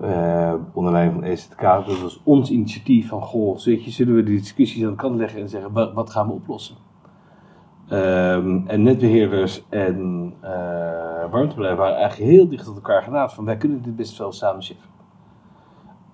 Eh 0.00 0.54
onder 0.72 0.92
leiding 0.92 1.20
van 1.20 1.30
EZK. 1.30 1.60
Dat 1.60 2.00
was 2.00 2.20
ons 2.24 2.50
initiatief 2.50 3.08
van, 3.08 3.22
goh, 3.22 3.58
weet 3.58 3.84
je, 3.84 3.90
zullen 3.90 4.14
we 4.14 4.22
de 4.22 4.30
discussies 4.30 4.84
aan 4.84 4.90
de 4.90 4.96
kant 4.96 5.16
leggen 5.16 5.40
en 5.40 5.48
zeggen, 5.48 5.72
wat, 5.72 5.92
wat 5.92 6.10
gaan 6.10 6.26
we 6.26 6.32
oplossen? 6.32 6.76
Ehm, 7.88 8.60
en 8.66 8.82
netbeheerders 8.82 9.64
en 9.68 10.32
eh 10.40 11.30
warmtebedrijven 11.30 11.82
waren 11.82 11.96
eigenlijk 11.96 12.30
heel 12.30 12.48
dicht 12.48 12.64
tot 12.64 12.74
elkaar 12.74 13.02
genaamd 13.02 13.32
van, 13.32 13.44
wij 13.44 13.56
kunnen 13.56 13.82
dit 13.82 13.96
best 13.96 14.18
wel 14.18 14.32
samen 14.32 14.62
shiffen. 14.62 14.88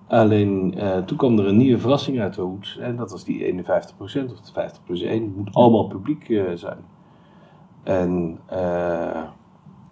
Alleen 0.07 0.73
eh, 0.77 0.97
toen 0.97 1.17
kwam 1.17 1.39
er 1.39 1.47
een 1.47 1.57
nieuwe 1.57 1.79
verrassing 1.79 2.19
uit 2.19 2.33
de 2.33 2.41
hoed. 2.41 2.77
En 2.81 2.95
dat 2.95 3.11
was 3.11 3.23
die 3.23 3.63
51% 3.63 3.67
of 4.31 4.41
de 4.41 4.51
50 4.53 4.83
plus 4.83 5.01
1. 5.01 5.23
Het 5.23 5.35
moet 5.35 5.55
allemaal 5.55 5.87
publiek 5.87 6.29
eh, 6.29 6.43
zijn. 6.55 6.77
En 7.83 8.39
eh, 8.45 9.21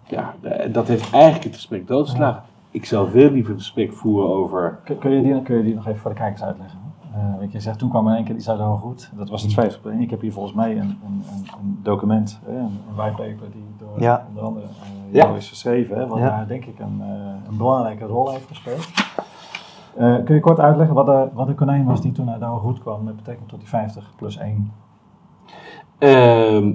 ja, 0.08 0.34
dat 0.72 0.88
heeft 0.88 1.14
eigenlijk 1.14 1.44
het 1.44 1.56
gesprek 1.56 1.88
doodgeslagen. 1.88 2.44
Ik 2.72 2.86
zou 2.86 3.10
veel 3.10 3.32
liever 3.32 3.52
een 3.54 3.60
gesprek 3.60 3.94
voeren 3.94 4.30
over. 4.30 4.80
Kun, 4.84 4.98
kun, 4.98 5.12
je 5.12 5.22
die, 5.22 5.42
kun 5.42 5.58
je 5.58 5.64
die 5.64 5.76
nog 5.76 5.88
even 5.88 6.00
voor 6.00 6.10
de 6.12 6.18
kijkers 6.18 6.44
uitleggen? 6.44 6.80
Eh, 7.14 7.40
weet 7.40 7.52
je, 7.52 7.60
zegt, 7.60 7.80
toen 7.80 7.90
kwam 7.90 8.08
in 8.10 8.16
één 8.16 8.24
keer 8.24 8.36
iets 8.36 8.50
uit 8.50 8.58
de 8.58 8.64
hoge 8.64 8.86
hoed. 8.86 9.12
Dat 9.16 9.30
was 9.30 9.42
het 9.42 9.54
50 9.54 9.92
Ik 10.00 10.10
heb 10.10 10.22
hier 10.22 10.32
volgens 10.34 10.54
mij 10.56 10.72
een, 10.72 10.78
een, 10.80 10.98
een, 11.06 11.48
een 11.62 11.80
document, 11.84 12.40
een, 12.48 12.56
een 12.56 12.96
whitepaper 12.96 13.52
die 13.52 13.64
door 13.78 14.02
Ja. 14.02 14.26
onder 14.30 14.44
andere 14.44 14.66
Ja. 15.12 15.24
jou 15.24 15.38
is 15.38 15.50
geschreven. 15.50 15.98
Hè, 15.98 16.08
wat 16.08 16.18
Ja. 16.18 16.30
daar 16.30 16.48
denk 16.48 16.66
ik 16.66 16.80
een, 16.80 17.02
eh, 17.02 17.50
een 17.50 17.58
belangrijke 17.58 18.06
rol 18.06 18.32
heeft 18.32 18.48
gespeeld. 18.48 18.88
Eh, 19.96 20.16
kun 20.26 20.36
je 20.36 20.42
kort 20.42 20.60
uitleggen 20.60 20.96
wat 20.96 21.06
de, 21.06 21.28
wat 21.34 21.48
de 21.48 21.54
konijn 21.54 21.86
was 21.86 22.02
die 22.02 22.12
toen 22.12 22.30
uit 22.30 22.40
de 22.40 22.46
hoge 22.46 22.66
hoed 22.66 22.80
kwam 22.80 23.04
met 23.04 23.16
betrekking 23.16 23.50
tot 23.50 23.60
die 23.60 23.70
50 23.70 24.12
plus 24.16 24.38
1? 24.38 24.72
Ehm, 25.98 26.74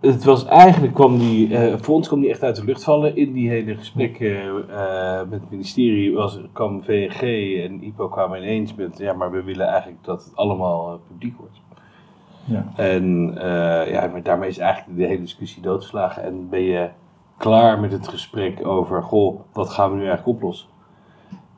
het 0.00 0.24
was 0.24 0.44
eigenlijk 0.44 0.94
kwam 0.94 1.18
die, 1.18 1.56
eh, 1.56 1.78
voor 1.78 1.94
ons 1.94 2.06
kwam 2.06 2.20
die 2.20 2.30
echt 2.30 2.42
uit 2.42 2.56
de 2.56 2.64
lucht 2.64 2.84
vallen. 2.84 3.16
In 3.16 3.32
die 3.32 3.48
hele 3.48 3.76
gesprekken 3.76 4.68
eh, 4.68 5.20
met 5.28 5.40
het 5.40 5.50
ministerie 5.50 6.14
was, 6.14 6.40
kwam 6.52 6.82
VNG 6.82 7.22
en 7.64 7.82
IPO 7.82 8.08
kwamen 8.08 8.38
ineens 8.42 8.74
met, 8.74 8.98
ja, 8.98 9.12
maar 9.12 9.30
we 9.30 9.42
willen 9.42 9.66
eigenlijk 9.66 10.04
dat 10.04 10.24
het 10.24 10.36
allemaal 10.36 11.00
publiek 11.08 11.38
wordt. 11.38 11.60
Ja. 12.44 12.64
En 12.76 13.34
ja, 13.88 14.06
maar 14.06 14.22
daarmee 14.22 14.48
is 14.48 14.58
eigenlijk 14.58 14.98
de 14.98 15.06
hele 15.06 15.20
discussie 15.20 15.62
doodgeslagen. 15.62 16.22
En 16.22 16.48
ben 16.48 16.62
je 16.62 16.88
klaar 17.36 17.80
met 17.80 17.92
het 17.92 18.08
gesprek 18.08 18.66
over, 18.66 19.02
goh, 19.02 19.40
wat 19.52 19.70
gaan 19.70 19.90
we 19.90 19.96
nu 19.96 20.06
eigenlijk 20.06 20.36
oplossen? 20.36 20.68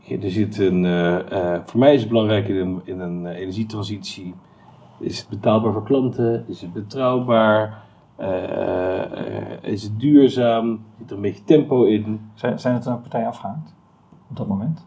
Er 0.09 0.31
zit 0.31 0.59
een, 0.59 0.85
eh, 0.85 1.55
eh, 1.55 1.61
voor 1.65 1.81
mij 1.81 1.95
is 1.95 2.01
het 2.01 2.09
belangrijk 2.09 2.49
in 2.49 2.57
een, 2.57 2.81
in 2.85 3.01
een 3.01 3.27
eh, 3.27 3.39
energietransitie, 3.39 4.35
is 4.99 5.19
het 5.19 5.29
betaalbaar 5.29 5.73
voor 5.73 5.83
klanten? 5.83 6.45
Is 6.49 6.61
het 6.61 6.73
betrouwbaar? 6.73 7.83
Is 9.63 9.83
het 9.83 10.01
duurzaam? 10.01 10.85
Zit 10.99 11.11
er 11.11 11.17
een 11.17 11.23
beetje 11.23 11.45
tempo 11.45 11.85
in? 11.85 12.31
Zijn, 12.35 12.59
zijn 12.59 12.75
het 12.75 12.87
een 12.87 13.01
partij 13.01 13.27
afgehaakt 13.27 13.75
op 14.31 14.37
dat 14.37 14.47
moment? 14.47 14.87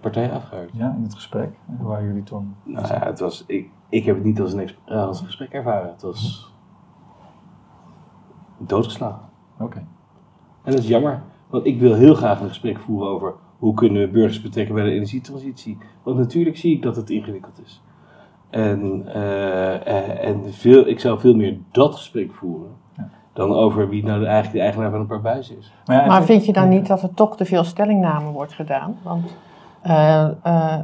Partij 0.00 0.32
afgehaakt. 0.32 0.70
Ja, 0.72 0.94
in 0.96 1.02
het 1.02 1.14
gesprek 1.14 1.58
waar 1.80 2.04
jullie 2.04 2.22
toen... 2.22 2.54
Nou 2.62 2.86
ja, 2.86 2.98
het 2.98 3.20
was, 3.20 3.44
ik, 3.46 3.70
ik 3.88 4.04
heb 4.04 4.14
het 4.14 4.24
niet 4.24 4.40
als 4.40 4.52
een, 4.52 4.70
als 4.86 5.20
een 5.20 5.26
gesprek 5.26 5.52
ervaren. 5.52 5.88
Het 5.88 6.02
was 6.02 6.52
doodgeslagen. 8.58 9.28
Oké. 9.58 9.78
En 10.62 10.72
dat 10.72 10.78
is 10.78 10.88
jammer, 10.88 11.22
want 11.50 11.66
ik 11.66 11.80
wil 11.80 11.94
heel 11.94 12.14
graag 12.14 12.40
een 12.40 12.48
gesprek 12.48 12.78
voeren 12.78 13.08
over 13.08 13.34
hoe 13.58 13.74
kunnen 13.74 14.02
we 14.02 14.08
burgers 14.08 14.42
betrekken 14.42 14.74
bij 14.74 14.84
de 14.84 14.90
energietransitie. 14.90 15.78
Want 16.02 16.16
natuurlijk 16.18 16.56
zie 16.56 16.74
ik 16.76 16.82
dat 16.82 16.96
het 16.96 17.10
ingewikkeld 17.10 17.60
is. 17.64 17.82
En, 18.50 19.02
eh, 19.14 19.74
eh, 19.86 20.28
en 20.28 20.52
veel, 20.52 20.86
ik 20.88 21.00
zou 21.00 21.20
veel 21.20 21.34
meer 21.34 21.56
dat 21.72 21.94
gesprek 21.94 22.32
voeren 22.34 22.70
Ja. 22.96 23.08
dan 23.32 23.52
over 23.52 23.88
wie 23.88 24.04
nou 24.04 24.24
eigenlijk 24.24 24.52
de 24.54 24.60
eigenaar 24.60 24.90
van 24.90 25.00
een 25.00 25.06
paar 25.06 25.20
buizen 25.20 25.58
is. 25.58 25.72
Maar, 25.86 25.96
ja, 25.96 26.06
Maar 26.06 26.16
het- 26.16 26.24
vind 26.26 26.46
je 26.46 26.52
dan 26.52 26.68
niet 26.68 26.86
dat 26.86 27.02
er 27.02 27.14
toch 27.14 27.36
te 27.36 27.44
veel 27.44 27.64
stellingname 27.64 28.30
wordt 28.30 28.52
gedaan? 28.52 28.96
Want 29.02 29.36
eh, 29.82 30.28
eh, 30.42 30.82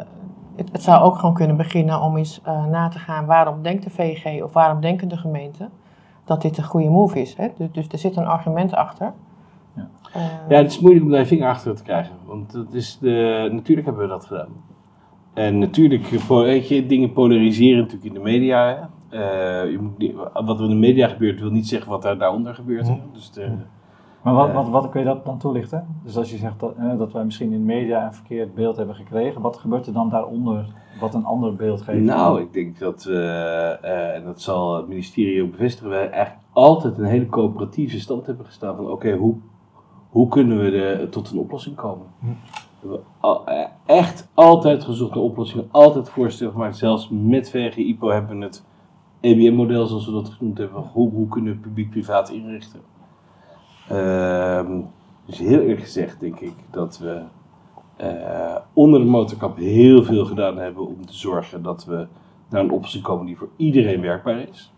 het, 0.56 0.72
het 0.72 0.82
zou 0.82 1.02
ook 1.02 1.18
gewoon 1.18 1.34
kunnen 1.34 1.56
beginnen 1.56 2.00
om 2.00 2.16
eens 2.16 2.40
eh, 2.44 2.66
na 2.66 2.88
te 2.88 2.98
gaan 2.98 3.26
waarom 3.26 3.62
denkt 3.62 3.84
de 3.84 3.90
VG 3.90 4.42
of 4.42 4.52
waarom 4.52 4.80
denken 4.80 5.08
de 5.08 5.16
gemeenten 5.16 5.70
dat 6.24 6.42
dit 6.42 6.58
een 6.58 6.64
goede 6.64 6.88
move 6.88 7.20
is. 7.20 7.36
Hè? 7.36 7.48
Dus, 7.56 7.68
dus 7.72 7.86
er 7.88 7.98
zit 7.98 8.16
een 8.16 8.26
argument 8.26 8.74
achter. 8.74 9.12
Ja. 9.76 9.88
Eh, 10.12 10.22
Ja, 10.48 10.56
het 10.56 10.70
is 10.70 10.80
moeilijk 10.80 11.04
om 11.04 11.10
daar 11.10 11.20
je 11.20 11.26
vinger 11.26 11.48
achter 11.48 11.74
te 11.74 11.82
krijgen. 11.82 12.14
Want 12.26 12.52
het 12.52 12.74
is 12.74 12.98
de, 12.98 13.48
natuurlijk 13.52 13.86
hebben 13.86 14.04
we 14.04 14.10
dat 14.10 14.26
gedaan. 14.26 14.48
En 15.34 15.58
natuurlijk, 15.58 16.06
weet 16.28 16.68
je, 16.68 16.86
dingen 16.86 17.12
polariseren 17.12 17.78
natuurlijk 17.78 18.04
in 18.04 18.14
de 18.14 18.30
media. 18.30 18.90
Uh, 19.10 19.20
je 19.70 19.78
moet 19.80 20.12
wat 20.46 20.58
er 20.58 20.64
in 20.64 20.70
de 20.70 20.76
media 20.76 21.08
gebeurt, 21.08 21.40
wil 21.40 21.50
niet 21.50 21.68
zeggen 21.68 21.90
wat 21.90 22.02
daar 22.02 22.18
daaronder 22.18 22.54
gebeurt. 22.54 22.88
Hè? 22.88 22.98
Dus 23.12 23.30
de, 23.30 23.48
maar 24.22 24.34
wat, 24.34 24.52
wat, 24.52 24.68
wat 24.68 24.88
kun 24.88 25.00
je 25.00 25.06
dat 25.06 25.24
dan 25.24 25.38
toelichten? 25.38 25.86
Dus 26.04 26.16
als 26.16 26.30
je 26.30 26.36
zegt 26.36 26.60
dat, 26.60 26.74
eh, 26.76 26.98
dat 26.98 27.12
wij 27.12 27.24
misschien 27.24 27.52
in 27.52 27.58
de 27.58 27.64
media 27.64 28.04
een 28.04 28.12
verkeerd 28.12 28.54
beeld 28.54 28.76
hebben 28.76 28.94
gekregen, 28.94 29.40
wat 29.40 29.56
gebeurt 29.56 29.86
er 29.86 29.92
dan 29.92 30.08
daaronder 30.08 30.66
wat 31.00 31.14
een 31.14 31.24
ander 31.24 31.54
beeld 31.54 31.82
geeft? 31.82 32.02
Nou, 32.02 32.40
ik 32.40 32.52
denk 32.52 32.78
dat, 32.78 33.06
uh, 33.08 34.14
en 34.14 34.24
dat 34.24 34.40
zal 34.40 34.76
het 34.76 34.88
ministerie 34.88 35.42
ook 35.42 35.50
bevestigen, 35.50 35.90
wij 35.90 36.10
eigenlijk 36.10 36.44
altijd 36.52 36.98
een 36.98 37.04
hele 37.04 37.26
coöperatieve 37.26 38.00
stand 38.00 38.26
hebben 38.26 38.46
gestaan 38.46 38.76
van 38.76 38.90
oké, 38.90 39.12
hoe, 39.12 39.36
hoe 40.12 40.28
kunnen 40.28 40.58
we 40.58 40.70
de, 40.70 41.06
tot 41.10 41.30
een 41.30 41.38
oplossing 41.38 41.76
komen? 41.76 42.06
Hm. 42.20 42.26
We 42.80 43.00
hebben 43.44 43.70
echt 43.86 44.28
altijd 44.34 44.84
gezocht 44.84 45.14
naar 45.14 45.24
oplossingen, 45.24 45.68
altijd 45.70 46.08
voorstellen 46.08 46.52
gemaakt, 46.52 46.76
zelfs 46.76 47.08
met 47.10 47.50
VGIPO 47.50 48.08
hebben 48.08 48.38
we 48.38 48.44
het 48.44 48.64
EBM-model, 49.20 49.86
zoals 49.86 50.06
we 50.06 50.12
dat 50.12 50.28
genoemd 50.28 50.58
hebben, 50.58 50.82
hoe, 50.82 51.10
hoe 51.10 51.28
kunnen 51.28 51.52
we 51.52 51.58
publiek-privaat 51.60 52.30
inrichten? 52.30 52.80
Ehm, 53.88 54.80
dus 55.26 55.38
heel 55.38 55.60
eerlijk 55.60 55.80
gezegd 55.80 56.20
denk 56.20 56.40
ik 56.40 56.54
dat 56.70 56.98
we 56.98 57.22
uh, 58.00 58.56
onder 58.72 59.00
de 59.00 59.06
motorkap 59.06 59.56
heel 59.56 60.02
veel 60.02 60.24
gedaan 60.24 60.56
hebben 60.56 60.86
om 60.86 61.06
te 61.06 61.16
zorgen 61.16 61.62
dat 61.62 61.84
we 61.84 62.06
naar 62.48 62.60
een 62.60 62.70
oplossing 62.70 63.02
komen 63.02 63.26
die 63.26 63.36
voor 63.36 63.50
iedereen 63.56 64.00
werkbaar 64.00 64.48
is. 64.48 64.72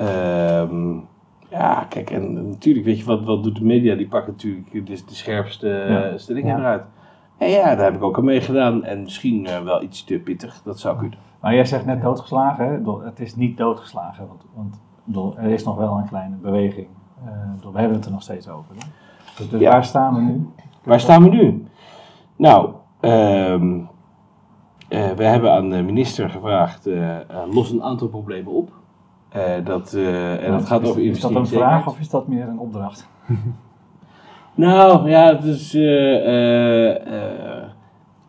Um, 0.00 1.08
ja, 1.50 1.86
kijk, 1.88 2.10
en 2.10 2.48
natuurlijk, 2.48 2.86
weet 2.86 2.98
je, 2.98 3.04
wat, 3.04 3.24
wat 3.24 3.42
doet 3.42 3.56
de 3.56 3.64
media? 3.64 3.94
Die 3.94 4.08
pakken 4.08 4.32
natuurlijk 4.32 4.72
de, 4.72 4.80
de 4.82 5.14
scherpste 5.14 5.68
ja. 5.68 6.18
stellingen 6.18 6.58
eruit. 6.58 6.82
En 7.38 7.48
ja, 7.48 7.74
daar 7.74 7.84
heb 7.84 7.94
ik 7.94 8.02
ook 8.02 8.18
aan 8.18 8.24
meegedaan. 8.24 8.84
En 8.84 9.02
misschien 9.02 9.44
uh, 9.44 9.62
wel 9.62 9.82
iets 9.82 10.04
te 10.04 10.18
pittig, 10.18 10.62
dat 10.64 10.80
zou 10.80 10.98
kunnen. 10.98 11.18
Maar 11.40 11.54
jij 11.54 11.64
zegt 11.64 11.86
net 11.86 12.02
doodgeslagen, 12.02 12.64
hè? 12.66 13.04
Het 13.04 13.20
is 13.20 13.36
niet 13.36 13.56
doodgeslagen, 13.56 14.26
want, 14.26 14.44
want 15.12 15.36
er 15.36 15.50
is 15.50 15.64
nog 15.64 15.76
wel 15.76 15.96
een 15.96 16.08
kleine 16.08 16.36
beweging. 16.36 16.86
Uh, 17.24 17.72
we 17.72 17.78
hebben 17.78 17.96
het 17.96 18.04
er 18.06 18.12
nog 18.12 18.22
steeds 18.22 18.48
over. 18.48 18.74
Hè? 18.74 18.88
Dus, 19.36 19.48
dus 19.48 19.62
waar 19.62 19.84
staan 19.84 20.14
we 20.14 20.20
nu? 20.20 20.48
Waar 20.84 21.00
staan 21.00 21.22
we 21.22 21.28
nu? 21.28 21.64
Nou, 22.36 22.72
um, 23.00 23.88
uh, 24.88 25.10
we 25.10 25.24
hebben 25.24 25.52
aan 25.52 25.70
de 25.70 25.82
minister 25.82 26.30
gevraagd, 26.30 26.86
uh, 26.86 27.16
los 27.50 27.70
een 27.70 27.82
aantal 27.82 28.08
problemen 28.08 28.52
op. 28.52 28.72
dat, 29.64 29.92
en 29.94 30.50
dat 30.50 30.66
gaat 30.66 30.82
is, 30.82 30.88
over 30.88 31.02
Is 31.02 31.20
dat 31.20 31.34
een 31.34 31.46
vraag 31.46 31.86
of 31.86 32.00
is 32.00 32.10
dat 32.10 32.28
meer 32.28 32.48
een 32.48 32.58
opdracht? 32.58 33.08
nou, 34.54 35.10
ja, 35.10 35.32
dus 35.32 35.74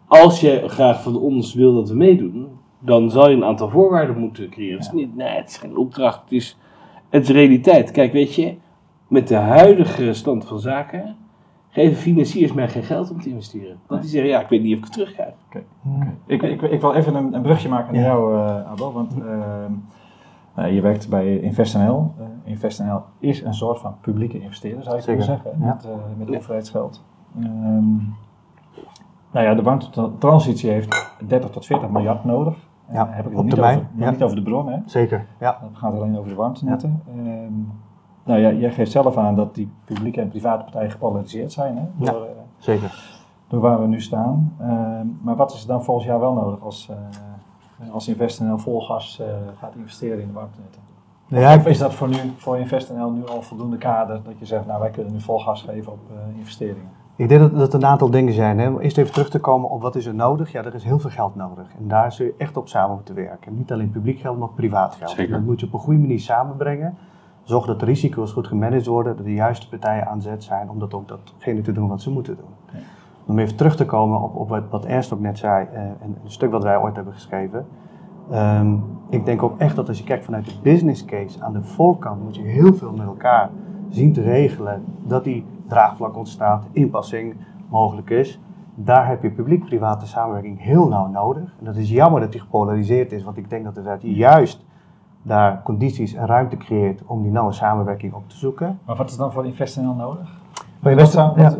als 0.08 0.42
je 0.42 0.64
graag 0.68 1.04
van 1.04 1.20
ons 1.20 1.54
wil 1.54 1.74
dat 1.74 1.90
we 1.90 1.96
meedoen, 1.96 2.48
dan 2.80 3.12
zal 3.12 3.30
je 3.30 3.36
een 3.36 3.44
aantal 3.44 3.70
voorwaarden 3.70 4.18
moeten 4.18 4.50
creëren. 4.50 4.78
Het, 4.78 4.86
is 4.86 4.92
niet, 4.92 5.16
nee, 5.16 5.38
het 5.38 5.50
is 5.50 5.58
geen 5.58 5.78
opdracht, 5.78 6.22
het 6.24 6.32
is, 6.32 6.58
het 7.10 7.24
is 7.24 7.30
realiteit. 7.30 7.92
Kijk, 7.92 8.12
weet 8.12 8.36
je, 8.36 8.56
met 9.08 9.28
de 9.28 9.36
huidige 9.36 10.14
stand 10.14 10.46
van 10.46 10.60
zaken 10.60 11.16
geven 11.70 11.98
financiers 11.98 12.54
mij 12.54 12.70
geen 12.70 12.84
geld 12.84 13.12
om 13.12 13.22
te 13.22 13.30
investeren. 13.30 13.80
Want 13.88 14.02
die 14.02 14.10
zeggen, 14.10 14.30
ja, 14.30 14.42
ik 14.42 14.50
weet 14.50 14.62
niet 14.62 14.72
of 14.72 14.78
ik 14.78 14.84
het 14.84 14.94
terugkrijg. 14.94 15.34
Oké. 15.48 15.64
Ik, 16.26 16.42
ik, 16.42 16.62
ik, 16.62 16.82
wil 16.82 16.94
even 16.94 17.16
een, 17.16 17.34
een 17.34 17.42
brugje 17.42 17.70
maken 17.70 17.94
naar 17.94 18.04
jou, 18.04 18.36
uh, 18.36 18.72
Abel. 18.72 18.94
Want 18.94 19.18
uh, 19.18 19.66
je 20.56 20.82
werkt 20.82 21.10
bij 21.10 21.40
InvestNL. 21.40 22.14
Uh, 22.20 22.26
InvestNL 22.44 23.02
is 23.20 23.44
een 23.44 23.54
soort 23.54 23.80
van 23.80 23.96
publieke 24.02 24.40
investeerder, 24.40 24.84
zou 24.84 24.98
je 24.98 25.04
kunnen 25.04 25.26
zeggen, 25.26 25.52
met, 25.58 25.88
met 26.18 26.28
ja. 26.28 26.38
overheidsgeld. 26.38 27.04
Um, 27.40 28.16
nou 29.32 29.46
ja, 29.46 29.54
de 29.54 29.62
warmtetransitie 29.62 30.70
heeft 30.70 31.16
30 31.28 31.50
tot 31.50 31.66
40 31.66 31.90
miljard 31.90 32.24
nodig. 32.24 32.70
Ja, 32.92 33.08
heb 33.10 33.26
ik 33.26 33.38
het 33.38 33.44
niet, 33.44 33.60
over, 33.60 33.88
niet 33.94 34.24
over 34.24 34.36
de 34.36 34.44
bron, 34.44 34.68
hè? 34.68 34.80
Zeker, 34.86 35.26
ja. 35.40 35.58
Het 35.62 35.78
gaat 35.78 35.94
alleen 35.94 36.18
over 36.18 36.30
de 36.30 36.36
warmtenetten. 36.36 37.02
Um, 37.18 37.72
nou 38.24 38.40
ja, 38.40 38.52
jij 38.52 38.72
geeft 38.72 38.92
zelf 38.92 39.18
aan 39.18 39.36
dat 39.36 39.56
die 39.56 39.72
publieke 39.86 40.22
en 40.22 40.28
private 40.28 40.64
partijen 40.64 40.92
gepolariseerd 40.92 41.52
zijn. 41.52 41.78
Hè? 41.78 41.84
Door, 41.96 42.08
ja, 42.08 42.14
eh, 42.14 42.42
zeker. 42.58 43.20
Door 43.48 43.60
waar 43.62 43.82
we 43.82 43.88
nu 43.88 44.02
staan. 44.02 44.56
Uh, 44.62 44.68
maar 45.22 45.36
wat 45.36 45.54
is 45.54 45.62
er 45.62 45.68
dan 45.68 45.84
volgens 45.84 46.06
jou 46.06 46.20
wel 46.20 46.34
nodig 46.34 46.62
als, 46.62 46.90
als 47.92 48.08
InvestNL 48.08 48.58
vol 48.58 48.82
gas 48.82 49.22
gaat 49.60 49.76
investeren 49.76 50.22
in 50.22 50.28
de 50.28 50.34
warmtenetten? 50.34 50.82
Ja, 51.28 51.56
of 51.56 51.66
is 51.66 51.78
dat 51.78 51.94
voor, 51.94 52.08
nu, 52.08 52.18
voor 52.38 52.58
InvestNL 52.58 53.12
nu 53.12 53.28
al 53.28 53.42
voldoende 53.42 53.78
kader 53.78 54.22
dat 54.24 54.40
je 54.40 54.46
zegt, 54.46 54.66
nou 54.66 54.80
wij 54.80 54.90
kunnen 54.90 55.14
nu 55.14 55.22
vol 55.22 55.40
gas 55.40 55.62
geven 55.62 55.92
op 55.92 56.00
investeringen? 56.38 57.00
Ik 57.16 57.30
denk 57.30 57.42
dat, 57.42 57.56
dat 57.56 57.74
er 57.74 57.80
een 57.80 57.86
aantal 57.86 58.10
dingen 58.10 58.34
zijn. 58.34 58.60
Hè. 58.60 58.80
Eerst 58.80 58.98
even 58.98 59.14
terug 59.14 59.30
te 59.30 59.40
komen 59.40 59.70
op 59.70 59.82
wat 59.82 59.96
is 59.96 60.06
er 60.06 60.16
nodig. 60.16 60.52
Ja, 60.52 60.64
er 60.64 60.76
is 60.76 60.84
heel 60.84 61.00
veel 61.00 61.10
geld 61.10 61.36
nodig. 61.36 61.66
En 61.80 61.88
daar 61.88 62.12
zul 62.12 62.26
je 62.26 62.34
echt 62.38 62.58
op 62.58 62.68
samen 62.68 62.96
moeten 62.96 63.16
werken. 63.16 63.56
Niet 63.56 63.72
alleen 63.72 63.90
publiek 63.90 64.20
geld, 64.20 64.38
maar 64.38 64.48
ook 64.48 64.56
privaat 64.56 64.96
geld. 64.96 65.10
Zeker. 65.10 65.32
Dat 65.32 65.42
moet 65.42 65.60
je 65.60 65.66
op 65.66 65.74
een 65.74 65.80
goede 65.80 66.00
manier 66.00 66.20
samenbrengen. 66.20 66.98
Zorg 67.44 67.66
dat 67.66 67.80
de 67.80 67.86
risico's 67.86 68.32
goed 68.32 68.48
gemanaged 68.48 68.86
worden, 68.86 69.16
dat 69.16 69.26
de 69.26 69.34
juiste 69.34 69.70
partijen 69.70 70.08
aan 70.08 70.22
zet 70.22 70.44
zijn 70.44 70.70
om 70.70 70.80
dat 70.80 70.94
ook 70.94 71.08
datgene 71.08 71.62
te 71.62 71.72
doen 71.72 71.88
wat 71.88 72.02
ze 72.02 72.12
moeten 72.12 72.36
doen. 72.36 72.82
Om 73.26 73.40
even 73.40 73.56
terug 73.56 73.76
te 73.76 73.86
komen 73.86 74.22
op, 74.22 74.36
op 74.36 74.50
wat, 74.50 74.64
wat, 74.70 74.86
Ernst 74.86 75.14
ook 75.14 75.20
net 75.20 75.38
zei, 75.38 75.68
uh, 75.74 75.80
een, 75.82 76.16
stuk 76.24 76.52
wat 76.52 76.64
wij 76.64 76.78
ooit 76.78 76.96
hebben 76.96 77.14
geschreven. 77.14 77.66
Um, 78.34 78.84
ik 79.10 79.26
denk 79.26 79.44
ook 79.44 79.58
echt 79.58 79.76
dat 79.76 79.88
als 79.88 79.98
je 79.98 80.04
kijkt 80.04 80.26
vanuit 80.26 80.46
de 80.46 80.54
business 80.62 81.06
case, 81.06 81.44
aan 81.44 81.54
de 81.54 81.64
voorkant 81.64 82.24
moet 82.24 82.36
je 82.36 82.42
heel 82.42 82.74
veel 82.74 82.92
met 82.92 83.06
elkaar 83.06 83.50
zien 83.90 84.14
te 84.14 84.22
regelen 84.22 84.84
dat 85.04 85.24
die 85.24 85.46
draagvlak 85.68 86.18
ontstaat, 86.18 86.66
inpassing 86.72 87.36
mogelijk 87.70 88.10
is. 88.10 88.40
Daar 88.76 89.08
heb 89.08 89.24
je 89.24 89.32
publiek-private 89.32 90.08
samenwerking 90.08 90.62
heel 90.62 90.88
nauw 90.88 91.08
nodig. 91.08 91.56
En 91.60 91.66
dat 91.66 91.76
is 91.76 91.90
jammer 91.90 92.22
dat 92.22 92.32
die 92.32 92.42
gepolariseerd 92.42 93.12
is, 93.12 93.24
want 93.24 93.38
ik 93.38 93.50
denk 93.50 93.64
dat 93.64 93.76
het 93.76 94.02
juist 94.02 94.66
daar 95.22 95.62
condities 95.64 96.14
en 96.14 96.26
ruimte 96.26 96.58
creëert 96.58 97.02
om 97.06 97.22
die 97.22 97.32
nauwe 97.32 97.52
samenwerking 97.52 98.14
op 98.14 98.30
te 98.30 98.38
zoeken. 98.38 98.80
Maar 98.86 98.96
wat 98.96 99.10
is 99.10 99.18
dan 99.18 99.32
voor 99.32 99.46
InvestNL 99.46 99.94
nodig? 99.94 100.40
InvestNL, 100.84 101.34
ja. 101.38 101.58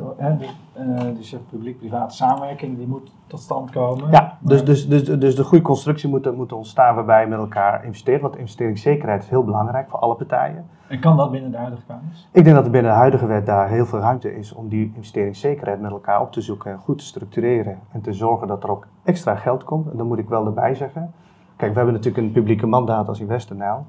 Hè, 0.90 1.14
dus, 1.14 1.36
publiek-private 1.50 2.16
samenwerking 2.16 2.78
die 2.78 2.88
moet 2.88 3.12
tot 3.28 3.40
stand 3.40 3.70
komen. 3.70 4.12
Ja, 4.12 4.38
dus, 4.40 4.66
dus, 4.66 4.88
dus, 4.88 5.04
dus 5.04 5.36
de 5.36 5.44
goede 5.44 5.64
constructie 5.64 6.10
moet, 6.10 6.36
moet 6.36 6.52
ontstaan 6.52 6.96
waarbij 6.96 7.22
je 7.22 7.28
met 7.28 7.40
elkaar 7.40 7.86
investeert. 7.86 8.22
Want 8.22 8.38
investeringszekerheid 8.38 9.24
is 9.24 9.30
heel 9.30 9.44
belangrijk 9.44 9.90
voor 9.90 10.00
alle 10.00 10.16
partijen. 10.16 10.66
En 10.88 11.00
kan 11.00 11.18
dat 11.18 11.32
binnen 11.32 11.52
de 11.52 11.58
huidige 11.58 11.84
kaders? 11.88 12.28
Ik 12.32 12.44
denk 12.44 12.56
dat 12.56 12.66
er 12.66 12.72
binnen 12.72 12.92
de 12.92 12.98
huidige 12.98 13.26
wet 13.26 13.46
daar 13.46 13.70
heel 13.70 13.86
veel 13.86 14.00
ruimte 14.00 14.36
is 14.38 14.54
om 14.54 14.70
die 14.70 14.92
investeringszekerheid 14.96 15.82
met 15.82 15.92
elkaar 15.92 16.22
op 16.22 16.32
te 16.32 16.42
zoeken 16.42 16.72
en 16.72 16.78
goed 16.78 16.98
te 16.98 17.06
structureren. 17.06 17.80
En 17.92 18.02
te 18.02 18.14
zorgen 18.14 18.48
dat 18.48 18.64
er 18.64 18.72
ook 18.72 18.88
extra 19.04 19.36
geld 19.36 19.64
komt. 19.64 19.92
En 19.92 19.98
dan 19.98 20.08
moet 20.08 20.20
ik 20.20 20.30
wel 20.30 20.46
erbij 20.46 20.76
zeggen 20.76 21.14
Kijk, 21.62 21.74
we 21.74 21.80
hebben 21.80 21.96
natuurlijk 21.96 22.28
een 22.28 22.32
publieke 22.32 22.68
mandaat 22.68 23.08
als 23.08 23.20
InvestorNL. 23.20 23.86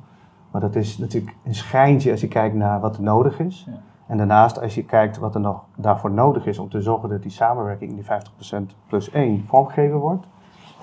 Maar 0.50 0.60
dat 0.60 0.76
is 0.76 0.98
natuurlijk 0.98 1.36
een 1.44 1.54
schijntje 1.54 2.10
als 2.10 2.20
je 2.20 2.28
kijkt 2.28 2.54
naar 2.54 2.80
wat 2.80 2.96
er 2.96 3.02
nodig 3.02 3.38
is. 3.38 3.66
Ja. 3.66 3.80
En 4.12 4.18
daarnaast 4.18 4.60
als 4.60 4.74
je 4.74 4.84
kijkt 4.84 5.18
wat 5.18 5.34
er 5.34 5.40
nog 5.40 5.64
daarvoor 5.76 6.10
nodig 6.10 6.46
is 6.46 6.58
om 6.58 6.68
te 6.68 6.80
zorgen 6.80 7.08
dat 7.08 7.22
die 7.22 7.30
samenwerking, 7.30 7.94
die 7.94 8.04
50% 8.04 8.76
plus 8.86 9.10
1, 9.10 9.44
vormgegeven 9.46 9.98
wordt. 9.98 10.26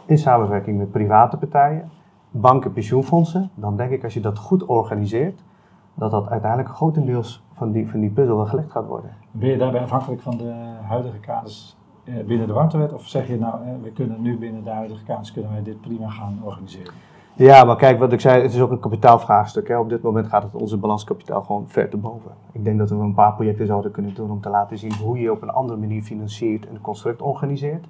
In 0.05 0.17
samenwerking 0.17 0.77
met 0.77 0.91
private 0.91 1.37
partijen, 1.37 1.89
banken, 2.31 2.73
pensioenfondsen. 2.73 3.49
Dan 3.55 3.77
denk 3.77 3.91
ik 3.91 4.03
als 4.03 4.13
je 4.13 4.19
dat 4.19 4.37
goed 4.37 4.65
organiseert, 4.65 5.43
dat 5.93 6.11
dat 6.11 6.29
uiteindelijk 6.29 6.75
grotendeels 6.75 7.43
van 7.53 7.71
die, 7.71 7.89
van 7.89 7.99
die 7.99 8.09
puzzel 8.09 8.35
wel 8.35 8.45
gelegd 8.45 8.71
gaat 8.71 8.85
worden. 8.85 9.11
Ben 9.31 9.49
je 9.49 9.57
daarbij 9.57 9.81
afhankelijk 9.81 10.21
van 10.21 10.37
de 10.37 10.53
huidige 10.81 11.19
kaders 11.19 11.77
eh, 12.03 12.25
binnen 12.25 12.47
de 12.47 12.53
warmtewet? 12.53 12.93
Of 12.93 13.07
zeg 13.07 13.27
je 13.27 13.39
nou, 13.39 13.63
eh, 13.63 13.71
we 13.81 13.91
kunnen 13.91 14.21
nu 14.21 14.37
binnen 14.37 14.63
de 14.63 14.69
huidige 14.69 15.03
kaders 15.03 15.31
kunnen 15.31 15.51
wij 15.51 15.63
dit 15.63 15.81
prima 15.81 16.09
gaan 16.09 16.39
organiseren? 16.43 16.93
Ja, 17.39 17.63
maar 17.63 17.75
kijk, 17.75 17.99
wat 17.99 18.13
ik 18.13 18.19
zei, 18.19 18.41
het 18.41 18.53
is 18.53 18.61
ook 18.61 18.71
een 18.71 18.79
kapitaalvraagstuk. 18.79 19.67
Hè. 19.67 19.77
Op 19.77 19.89
dit 19.89 20.01
moment 20.01 20.27
gaat 20.27 20.43
het 20.43 20.55
onze 20.55 20.77
balanskapitaal 20.77 21.41
gewoon 21.41 21.65
ver 21.67 21.89
te 21.89 21.97
boven. 21.97 22.31
Ik 22.51 22.63
denk 22.63 22.77
dat 22.77 22.89
we 22.89 22.95
een 22.95 23.13
paar 23.13 23.33
projecten 23.33 23.67
zouden 23.67 23.91
kunnen 23.91 24.13
doen 24.13 24.31
om 24.31 24.41
te 24.41 24.49
laten 24.49 24.77
zien 24.77 24.93
hoe 24.95 25.19
je 25.19 25.31
op 25.31 25.41
een 25.41 25.49
andere 25.49 25.79
manier 25.79 26.01
financiert 26.01 26.67
en 26.67 26.81
construct 26.81 27.21
organiseert. 27.21 27.85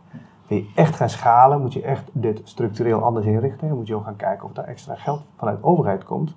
Wil 0.47 0.57
je 0.57 0.71
echt 0.75 0.95
gaan 0.95 1.09
schalen, 1.09 1.61
moet 1.61 1.73
je 1.73 1.81
echt 1.81 2.09
dit 2.11 2.41
structureel 2.43 3.03
anders 3.03 3.25
inrichten. 3.25 3.67
Dan 3.67 3.77
moet 3.77 3.87
je 3.87 3.95
ook 3.95 4.03
gaan 4.03 4.15
kijken 4.15 4.45
of 4.45 4.53
daar 4.53 4.65
extra 4.65 4.95
geld 4.95 5.21
vanuit 5.37 5.57
de 5.57 5.63
overheid 5.63 6.03
komt 6.03 6.35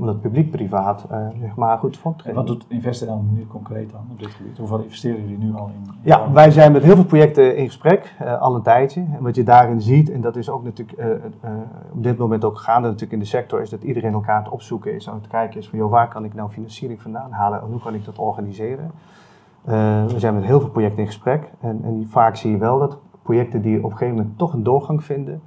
om 0.00 0.06
dat 0.06 0.20
publiek-privaat 0.20 1.06
uh, 1.10 1.26
zeg 1.40 1.54
maar 1.54 1.78
goed 1.78 1.92
te 1.92 1.98
geven. 2.16 2.34
wat 2.34 2.46
doet 2.46 2.64
Investor 2.68 3.06
dan 3.06 3.28
nu 3.32 3.46
concreet 3.46 3.90
dan 3.90 4.00
op 4.10 4.18
dit 4.18 4.28
gebied? 4.28 4.58
Hoeveel 4.58 4.78
investeren 4.78 5.20
jullie 5.20 5.38
nu 5.38 5.54
al 5.54 5.66
in? 5.66 5.92
ja, 6.02 6.32
wij 6.32 6.50
zijn 6.50 6.72
met 6.72 6.82
heel 6.82 6.94
veel 6.94 7.04
projecten 7.04 7.56
in 7.56 7.66
gesprek, 7.66 8.14
uh, 8.22 8.40
al 8.40 8.54
een 8.54 8.62
tijdje. 8.62 9.00
En 9.00 9.22
wat 9.22 9.34
je 9.34 9.42
daarin 9.42 9.80
ziet, 9.80 10.10
en 10.10 10.20
dat 10.20 10.36
is 10.36 10.50
ook 10.50 10.64
natuurlijk 10.64 10.98
uh, 10.98 11.06
op 11.92 12.02
dit 12.02 12.18
moment 12.18 12.44
ook 12.44 12.58
gaande 12.58 12.86
natuurlijk 12.86 13.12
in 13.12 13.18
de 13.18 13.24
sector, 13.24 13.60
is 13.60 13.70
dat 13.70 13.82
iedereen 13.82 14.12
elkaar 14.12 14.36
aan 14.36 14.42
het 14.42 14.52
opzoeken 14.52 14.94
is, 14.94 15.08
aan 15.08 15.14
het 15.14 15.26
kijken 15.26 15.60
is 15.60 15.68
van 15.68 15.78
joh, 15.78 15.90
waar 15.90 16.08
kan 16.08 16.24
ik 16.24 16.34
nou 16.34 16.50
financiering 16.50 17.02
vandaan 17.02 17.32
halen 17.32 17.60
en 17.60 17.66
hoe 17.66 17.80
kan 17.80 17.94
ik 17.94 18.04
dat 18.04 18.18
organiseren. 18.18 18.90
we 20.06 20.14
zijn 20.16 20.34
met 20.34 20.44
heel 20.44 20.60
veel 20.60 20.70
projecten 20.70 20.98
in 20.98 21.06
gesprek 21.06 21.50
en, 21.60 21.80
en 21.84 22.06
vaak 22.08 22.36
zie 22.36 22.50
je 22.50 22.58
wel 22.58 22.78
dat 22.78 22.98
projecten 23.22 23.62
die 23.62 23.78
op 23.78 23.90
een 23.90 23.96
gegeven 23.96 24.16
moment 24.16 24.38
toch 24.38 24.52
een 24.52 24.62
doorgang 24.62 25.04
vinden, 25.04 25.42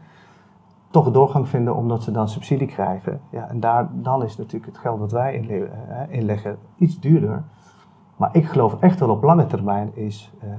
toch 0.93 1.11
doorgang 1.11 1.47
vinden 1.47 1.75
omdat 1.75 2.03
ze 2.03 2.11
dan 2.11 2.29
subsidie 2.29 2.67
krijgen. 2.67 3.21
Ja, 3.29 3.49
en 3.49 3.59
daar, 3.59 3.89
dan 3.93 4.23
is 4.23 4.37
natuurlijk 4.37 4.65
het 4.65 4.77
geld 4.77 4.99
dat 4.99 5.11
wij 5.11 5.47
eh, 5.49 5.69
inleggen 6.09 6.57
iets 6.77 6.99
duurder. 6.99 7.43
Maar 8.17 8.29
ik 8.35 8.45
geloof 8.45 8.77
echt 8.79 8.99
wel 8.99 9.09
op 9.09 9.23
lange 9.23 9.45
termijn 9.45 9.95
is 9.95 10.33
uh, 10.43 10.49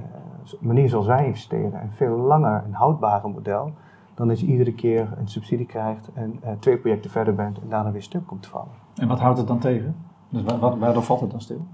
manier 0.59 0.89
zoals 0.89 1.05
wij 1.05 1.25
investeren, 1.25 1.81
een 1.81 1.91
veel 1.91 2.17
langer 2.17 2.63
en 2.65 2.73
houdbarer 2.73 3.29
model, 3.29 3.71
dan 4.13 4.27
dat 4.27 4.39
je 4.39 4.45
iedere 4.45 4.73
keer 4.73 5.13
een 5.17 5.27
subsidie 5.27 5.65
krijgt 5.65 6.09
en 6.13 6.39
uh, 6.43 6.49
twee 6.59 6.77
projecten 6.77 7.11
verder 7.11 7.35
bent 7.35 7.59
en 7.61 7.69
daarna 7.69 7.91
weer 7.91 8.03
stuk 8.03 8.27
komt 8.27 8.41
te 8.41 8.49
vallen. 8.49 8.73
En 8.95 9.07
wat 9.07 9.19
houdt 9.19 9.37
het 9.37 9.47
dan 9.47 9.59
tegen? 9.59 9.95
Dus 10.29 10.43
waardoor 10.59 11.03
valt 11.03 11.21
het 11.21 11.31
dan 11.31 11.41
stil? 11.41 11.65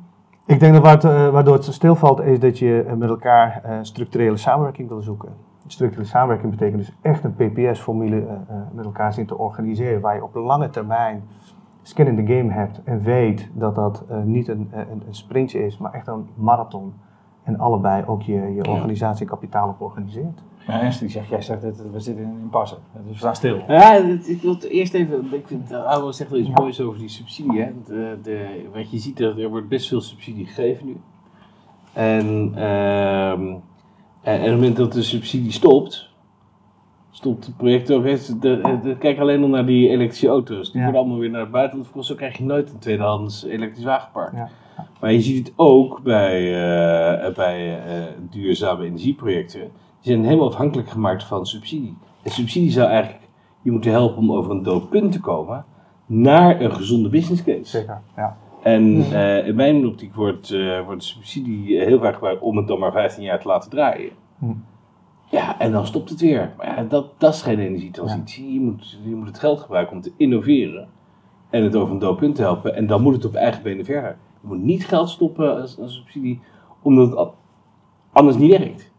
Ik 0.45 0.59
denk 0.59 0.83
dat 0.83 1.03
waardoor 1.31 1.53
het 1.53 1.63
stilvalt 1.63 2.19
is 2.19 2.39
dat 2.39 2.59
je 2.59 2.93
met 2.97 3.09
elkaar 3.09 3.79
structurele 3.81 4.37
samenwerking 4.37 4.87
wil 4.89 5.01
zoeken. 5.01 5.29
Structurele 5.71 6.07
samenwerking 6.07 6.51
betekent 6.51 6.77
dus 6.77 6.93
echt 7.01 7.23
een 7.23 7.35
PPS-formule 7.35 8.23
met 8.73 8.85
elkaar 8.85 9.13
zien 9.13 9.25
te 9.25 9.37
organiseren, 9.37 10.01
waar 10.01 10.15
je 10.15 10.23
op 10.23 10.35
lange 10.35 10.69
termijn 10.69 11.23
skin 11.81 12.07
in 12.07 12.25
the 12.25 12.33
game 12.33 12.51
hebt 12.51 12.83
en 12.83 13.01
weet 13.01 13.49
dat 13.53 13.75
dat 13.75 14.05
niet 14.23 14.47
een, 14.47 14.69
een, 14.71 15.01
een 15.07 15.15
sprintje 15.15 15.65
is, 15.65 15.77
maar 15.77 15.93
echt 15.93 16.07
een 16.07 16.27
marathon. 16.35 16.93
En 17.43 17.59
allebei 17.59 18.03
ook 18.05 18.21
je, 18.21 18.53
je 18.53 18.67
organisatie 18.67 19.25
kapitaal 19.25 19.69
op 19.69 19.81
organiseert. 19.81 20.43
Ja, 20.67 20.81
Ernst 20.81 20.99
die 20.99 21.09
zegt, 21.09 21.29
jij 21.29 21.41
zegt 21.41 21.61
dat 21.61 21.81
we 21.91 21.99
zitten 21.99 22.23
in 22.23 22.47
passen. 22.51 22.77
Dus 22.93 23.11
we 23.11 23.17
staan 23.17 23.35
stil. 23.35 23.61
Ja, 23.67 23.93
ik 24.25 24.41
wil 24.41 24.57
eerst 24.69 24.93
even, 24.93 25.33
ik 25.33 25.47
vind, 25.47 25.73
Oude 25.73 26.11
zegt 26.11 26.29
wel 26.29 26.39
iets 26.39 26.49
moois 26.49 26.81
over 26.81 26.99
die 26.99 27.09
subsidie. 27.09 27.61
Hè. 27.61 27.71
De, 27.85 28.19
de, 28.23 28.69
wat 28.73 28.91
je 28.91 28.97
ziet, 28.97 29.19
er 29.19 29.49
wordt 29.49 29.67
best 29.67 29.87
veel 29.87 30.01
subsidie 30.01 30.45
gegeven 30.45 30.85
nu. 30.85 30.97
En, 31.93 32.53
uh, 32.55 33.55
en, 34.21 34.33
en 34.33 34.39
op 34.39 34.45
het 34.45 34.53
moment 34.53 34.77
dat 34.77 34.93
de 34.93 35.01
subsidie 35.01 35.51
stopt, 35.51 36.09
stopt 37.11 37.45
het 37.45 37.57
project 37.57 37.91
ook. 37.91 38.03
Kijk 38.99 39.19
alleen 39.19 39.39
nog 39.39 39.49
naar 39.49 39.65
die 39.65 39.89
elektrische 39.89 40.27
auto's. 40.27 40.71
Die 40.71 40.81
worden 40.81 40.99
allemaal 40.99 41.19
weer 41.19 41.29
naar 41.29 41.41
het 41.41 41.51
buitenland 41.51 41.85
verkocht. 41.85 42.07
Zo 42.07 42.15
krijg 42.15 42.37
je 42.37 42.43
nooit 42.43 42.71
een 42.71 42.79
tweedehands 42.79 43.43
elektrisch 43.43 43.83
wagenpark. 43.83 44.33
Ja. 44.33 44.49
Maar 44.99 45.13
je 45.13 45.21
ziet 45.21 45.47
het 45.47 45.53
ook 45.55 46.01
bij, 46.03 46.41
uh, 46.41 47.35
bij 47.35 47.85
uh, 47.87 48.03
duurzame 48.29 48.85
energieprojecten. 48.85 49.59
Die 50.01 50.11
zijn 50.11 50.23
helemaal 50.23 50.47
afhankelijk 50.47 50.89
gemaakt 50.89 51.23
van 51.23 51.45
subsidie. 51.45 51.97
En 52.23 52.31
subsidie 52.31 52.71
zou 52.71 52.89
eigenlijk 52.89 53.27
je 53.61 53.71
moeten 53.71 53.91
helpen 53.91 54.17
om 54.17 54.31
over 54.31 54.51
een 54.51 54.63
dood 54.63 54.89
punt 54.89 55.11
te 55.11 55.19
komen 55.19 55.65
naar 56.05 56.61
een 56.61 56.73
gezonde 56.73 57.09
business 57.09 57.43
case. 57.43 57.63
Zeker, 57.63 58.01
ja. 58.15 58.37
En 58.61 58.83
uh, 58.97 59.47
in 59.47 59.55
mijn 59.55 59.85
optiek 59.85 60.15
wordt, 60.15 60.55
wordt 60.85 61.03
subsidie 61.03 61.79
heel 61.79 61.99
vaak 61.99 62.13
gebruikt 62.13 62.41
om 62.41 62.57
het 62.57 62.67
dan 62.67 62.79
maar 62.79 62.91
15 62.91 63.23
jaar 63.23 63.39
te 63.39 63.47
laten 63.47 63.69
draaien. 63.69 64.11
Hm. 64.37 64.53
Ja, 65.31 65.59
en 65.59 65.71
dan 65.71 65.85
stopt 65.85 66.09
het 66.09 66.19
weer. 66.19 66.53
Maar 66.57 66.67
ja, 66.67 66.83
dat, 66.83 67.19
dat 67.19 67.33
is 67.33 67.41
geen 67.41 67.59
energietransitie. 67.59 68.47
Ja. 68.47 68.53
Je, 68.53 68.59
moet, 68.59 68.97
je 69.03 69.15
moet 69.15 69.27
het 69.27 69.39
geld 69.39 69.59
gebruiken 69.59 69.95
om 69.95 70.01
te 70.01 70.11
innoveren 70.17 70.87
en 71.49 71.63
het 71.63 71.75
over 71.75 71.93
een 71.93 71.99
dood 71.99 72.17
punt 72.17 72.35
te 72.35 72.41
helpen. 72.41 72.75
En 72.75 72.87
dan 72.87 73.01
moet 73.01 73.13
het 73.13 73.25
op 73.25 73.35
eigen 73.35 73.63
benen 73.63 73.85
verder. 73.85 74.17
Je 74.41 74.47
moet 74.47 74.63
niet 74.63 74.87
geld 74.87 75.09
stoppen 75.09 75.61
als, 75.61 75.79
als 75.79 75.95
subsidie, 75.95 76.39
omdat 76.81 77.17
het 77.17 77.29
anders 78.11 78.37
niet 78.37 78.57
werkt. 78.57 78.90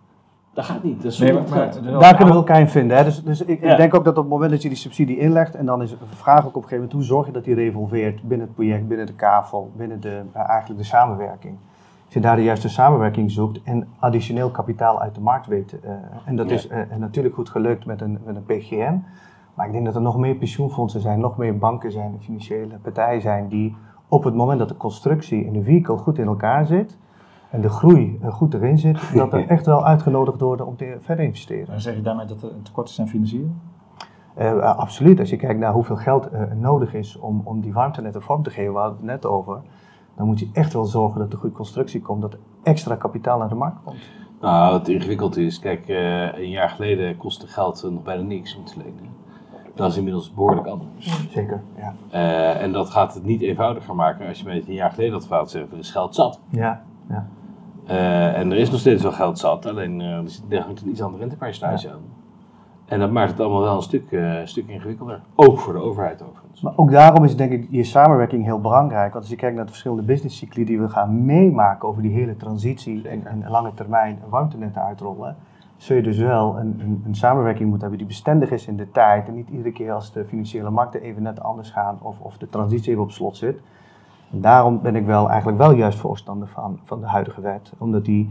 Dat 0.52 0.64
gaat 0.64 0.82
niet. 0.82 1.02
Dat 1.02 1.12
is 1.12 1.18
nee, 1.18 1.32
maar, 1.32 1.72
daar 1.82 2.16
kunnen 2.16 2.34
we 2.34 2.40
elkaar 2.40 2.60
in 2.60 2.68
vinden. 2.68 2.96
Hè? 2.96 3.04
Dus, 3.04 3.22
dus 3.22 3.42
ik, 3.42 3.60
ik, 3.60 3.76
denk 3.76 3.94
ook 3.94 4.04
dat 4.04 4.16
op 4.16 4.22
het 4.22 4.32
moment 4.32 4.50
dat 4.50 4.62
je 4.62 4.68
die 4.68 4.78
subsidie 4.78 5.18
inlegt, 5.18 5.54
en 5.54 5.66
dan 5.66 5.82
is 5.82 5.90
de 5.90 5.96
vraag 6.08 6.38
ook 6.38 6.46
op 6.46 6.62
een 6.62 6.68
gegeven 6.68 6.76
moment, 6.76 6.92
hoe 6.92 7.02
zorg 7.02 7.26
je 7.26 7.32
dat 7.32 7.44
die 7.44 7.54
revolveert 7.54 8.22
binnen 8.22 8.46
het 8.46 8.56
project, 8.56 8.88
binnen 8.88 9.06
de 9.06 9.14
kavel, 9.14 9.70
binnen 9.76 10.00
de, 10.00 10.22
uh, 10.36 10.48
eigenlijk 10.48 10.80
de 10.80 10.86
samenwerking. 10.86 11.56
Als 12.04 12.14
je 12.14 12.20
daar 12.20 12.36
de 12.36 12.42
juiste 12.42 12.68
samenwerking 12.68 13.30
zoekt 13.30 13.62
en 13.62 13.88
additioneel 13.98 14.50
kapitaal 14.50 15.00
uit 15.00 15.14
de 15.14 15.20
markt 15.20 15.46
weet. 15.46 15.76
Uh, 15.84 15.90
en 16.24 16.36
dat 16.36 16.50
is 16.50 16.68
uh, 16.68 16.78
natuurlijk 16.98 17.34
goed 17.34 17.48
gelukt 17.48 17.86
met 17.86 18.00
een, 18.00 18.18
met 18.24 18.36
een 18.36 18.44
PGM. 18.44 18.96
Maar 19.54 19.66
ik 19.66 19.72
denk 19.72 19.84
dat 19.84 19.94
er 19.94 20.00
nog 20.00 20.18
meer 20.18 20.34
pensioenfondsen 20.34 21.00
zijn, 21.00 21.20
nog 21.20 21.36
meer 21.36 21.58
banken 21.58 21.92
zijn, 21.92 22.16
financiële 22.20 22.78
partijen 22.82 23.20
zijn 23.20 23.48
die 23.48 23.76
op 24.08 24.24
het 24.24 24.34
moment 24.34 24.58
dat 24.58 24.68
de 24.68 24.76
constructie 24.76 25.44
in 25.44 25.52
de 25.52 25.62
vehicle 25.62 25.96
goed 25.96 26.18
in 26.18 26.26
elkaar 26.26 26.66
zit 26.66 26.98
en 27.52 27.60
de 27.60 27.68
groei 27.68 28.18
goed 28.30 28.54
erin 28.54 28.78
zit, 28.78 28.98
dat 29.14 29.32
er 29.32 29.48
echt 29.48 29.66
wel 29.66 29.86
uitgenodigd 29.86 30.40
worden 30.40 30.66
om 30.66 30.76
te 30.76 30.96
verder 31.00 31.24
investeren. 31.24 31.74
En 31.74 31.80
zeg 31.80 31.94
je 31.94 32.02
daarmee 32.02 32.26
dat 32.26 32.42
er 32.42 32.52
een 32.52 32.62
tekort 32.62 32.88
is 32.88 33.00
aan 33.00 33.08
financiering? 33.08 33.52
Uh, 34.38 34.76
absoluut. 34.76 35.18
Als 35.18 35.30
je 35.30 35.36
kijkt 35.36 35.60
naar 35.60 35.72
hoeveel 35.72 35.96
geld 35.96 36.32
uh, 36.32 36.42
nodig 36.54 36.94
is 36.94 37.18
om, 37.18 37.40
om 37.44 37.60
die 37.60 37.72
warmtenetten 37.72 38.22
vorm 38.22 38.42
te 38.42 38.50
geven, 38.50 38.72
we 38.72 38.78
hadden 38.78 38.96
het 38.96 39.06
net 39.06 39.26
over, 39.26 39.60
dan 40.16 40.26
moet 40.26 40.38
je 40.38 40.48
echt 40.52 40.72
wel 40.72 40.84
zorgen 40.84 41.20
dat 41.20 41.32
er 41.32 41.38
goede 41.38 41.54
constructie 41.54 42.00
komt, 42.00 42.22
dat 42.22 42.32
er 42.32 42.38
extra 42.62 42.94
kapitaal 42.94 43.38
naar 43.38 43.48
de 43.48 43.54
markt 43.54 43.82
komt. 43.84 44.10
Nou, 44.40 44.72
wat 44.72 44.88
ingewikkeld 44.88 45.36
is, 45.36 45.58
kijk, 45.58 45.88
uh, 45.88 46.38
een 46.38 46.50
jaar 46.50 46.68
geleden 46.68 47.16
kostte 47.16 47.46
geld 47.46 47.88
nog 47.90 48.02
bijna 48.02 48.22
niks 48.22 48.56
om 48.56 48.64
te 48.64 48.74
lenen. 48.76 49.10
Dat 49.74 49.90
is 49.90 49.96
inmiddels 49.96 50.34
behoorlijk 50.34 50.66
anders. 50.66 51.28
Zeker, 51.30 51.62
ja. 51.76 51.94
Uh, 52.12 52.62
en 52.62 52.72
dat 52.72 52.90
gaat 52.90 53.14
het 53.14 53.24
niet 53.24 53.42
eenvoudiger 53.42 53.94
maken 53.94 54.28
als 54.28 54.38
je 54.38 54.44
met 54.44 54.68
een 54.68 54.74
jaar 54.74 54.90
geleden 54.90 55.12
had 55.12 55.26
fout 55.26 55.50
zegt, 55.50 55.72
er 55.72 55.78
is 55.78 55.90
geld 55.90 56.14
zat. 56.14 56.40
Ja, 56.48 56.82
ja. 57.08 57.26
Uh, 57.88 58.38
en 58.38 58.50
er 58.50 58.58
is 58.58 58.70
nog 58.70 58.80
steeds 58.80 59.02
wel 59.02 59.12
geld 59.12 59.38
zat, 59.38 59.66
alleen 59.66 60.00
uh, 60.00 60.58
er 60.58 60.60
hangt 60.60 60.82
een 60.82 60.88
iets 60.88 61.02
ander 61.02 61.20
rentepercentage 61.20 61.86
ja. 61.86 61.92
aan. 61.92 62.00
En 62.84 62.98
dat 62.98 63.10
maakt 63.10 63.30
het 63.30 63.40
allemaal 63.40 63.60
wel 63.60 63.76
een 63.76 63.82
stuk, 63.82 64.16
stuk 64.44 64.68
ingewikkelder. 64.68 65.20
Ook 65.34 65.58
voor 65.58 65.72
de 65.72 65.78
overheid 65.78 66.22
overigens. 66.22 66.60
Maar 66.60 66.72
ook 66.76 66.90
daarom 66.90 67.24
is 67.24 67.36
denk 67.36 67.52
ik 67.52 67.66
je 67.70 67.84
samenwerking 67.84 68.44
heel 68.44 68.60
belangrijk. 68.60 69.12
Want 69.12 69.24
als 69.24 69.28
je 69.28 69.36
kijkt 69.36 69.56
naar 69.56 69.64
de 69.64 69.70
verschillende 69.70 70.02
businesscycli 70.02 70.64
die 70.64 70.80
we 70.80 70.88
gaan 70.88 71.24
meemaken 71.24 71.88
over 71.88 72.02
die 72.02 72.12
hele 72.12 72.36
transitie 72.36 73.08
en, 73.08 73.26
en 73.26 73.44
lange 73.48 73.74
termijn 73.74 74.18
warmtenetten 74.28 74.82
uitrollen 74.82 75.36
zul 75.82 75.96
je 75.96 76.02
dus 76.02 76.18
wel 76.18 76.58
een, 76.58 76.80
een, 76.80 77.02
een, 77.06 77.14
samenwerking 77.14 77.68
moeten 77.68 77.80
hebben 77.80 77.98
die 77.98 78.06
bestendig 78.06 78.50
is 78.50 78.66
in 78.66 78.76
de 78.76 78.90
tijd. 78.90 79.28
En 79.28 79.34
niet 79.34 79.48
iedere 79.48 79.72
keer 79.72 79.92
als 79.92 80.12
de 80.12 80.24
financiële 80.24 80.70
markten 80.70 81.02
even 81.02 81.22
net 81.22 81.42
anders 81.42 81.70
gaan 81.70 81.98
of, 82.02 82.20
of 82.20 82.38
de 82.38 82.48
transitie 82.48 82.90
even 82.90 83.02
op 83.02 83.10
slot 83.10 83.36
zit. 83.36 83.60
Daarom 84.34 84.82
ben 84.82 84.96
ik 84.96 85.06
wel 85.06 85.28
eigenlijk 85.28 85.58
wel 85.58 85.72
juist 85.74 85.98
voorstander 85.98 86.48
van, 86.48 86.78
van 86.84 87.00
de 87.00 87.06
huidige 87.06 87.40
wet. 87.40 87.72
Omdat 87.78 88.04
die 88.04 88.30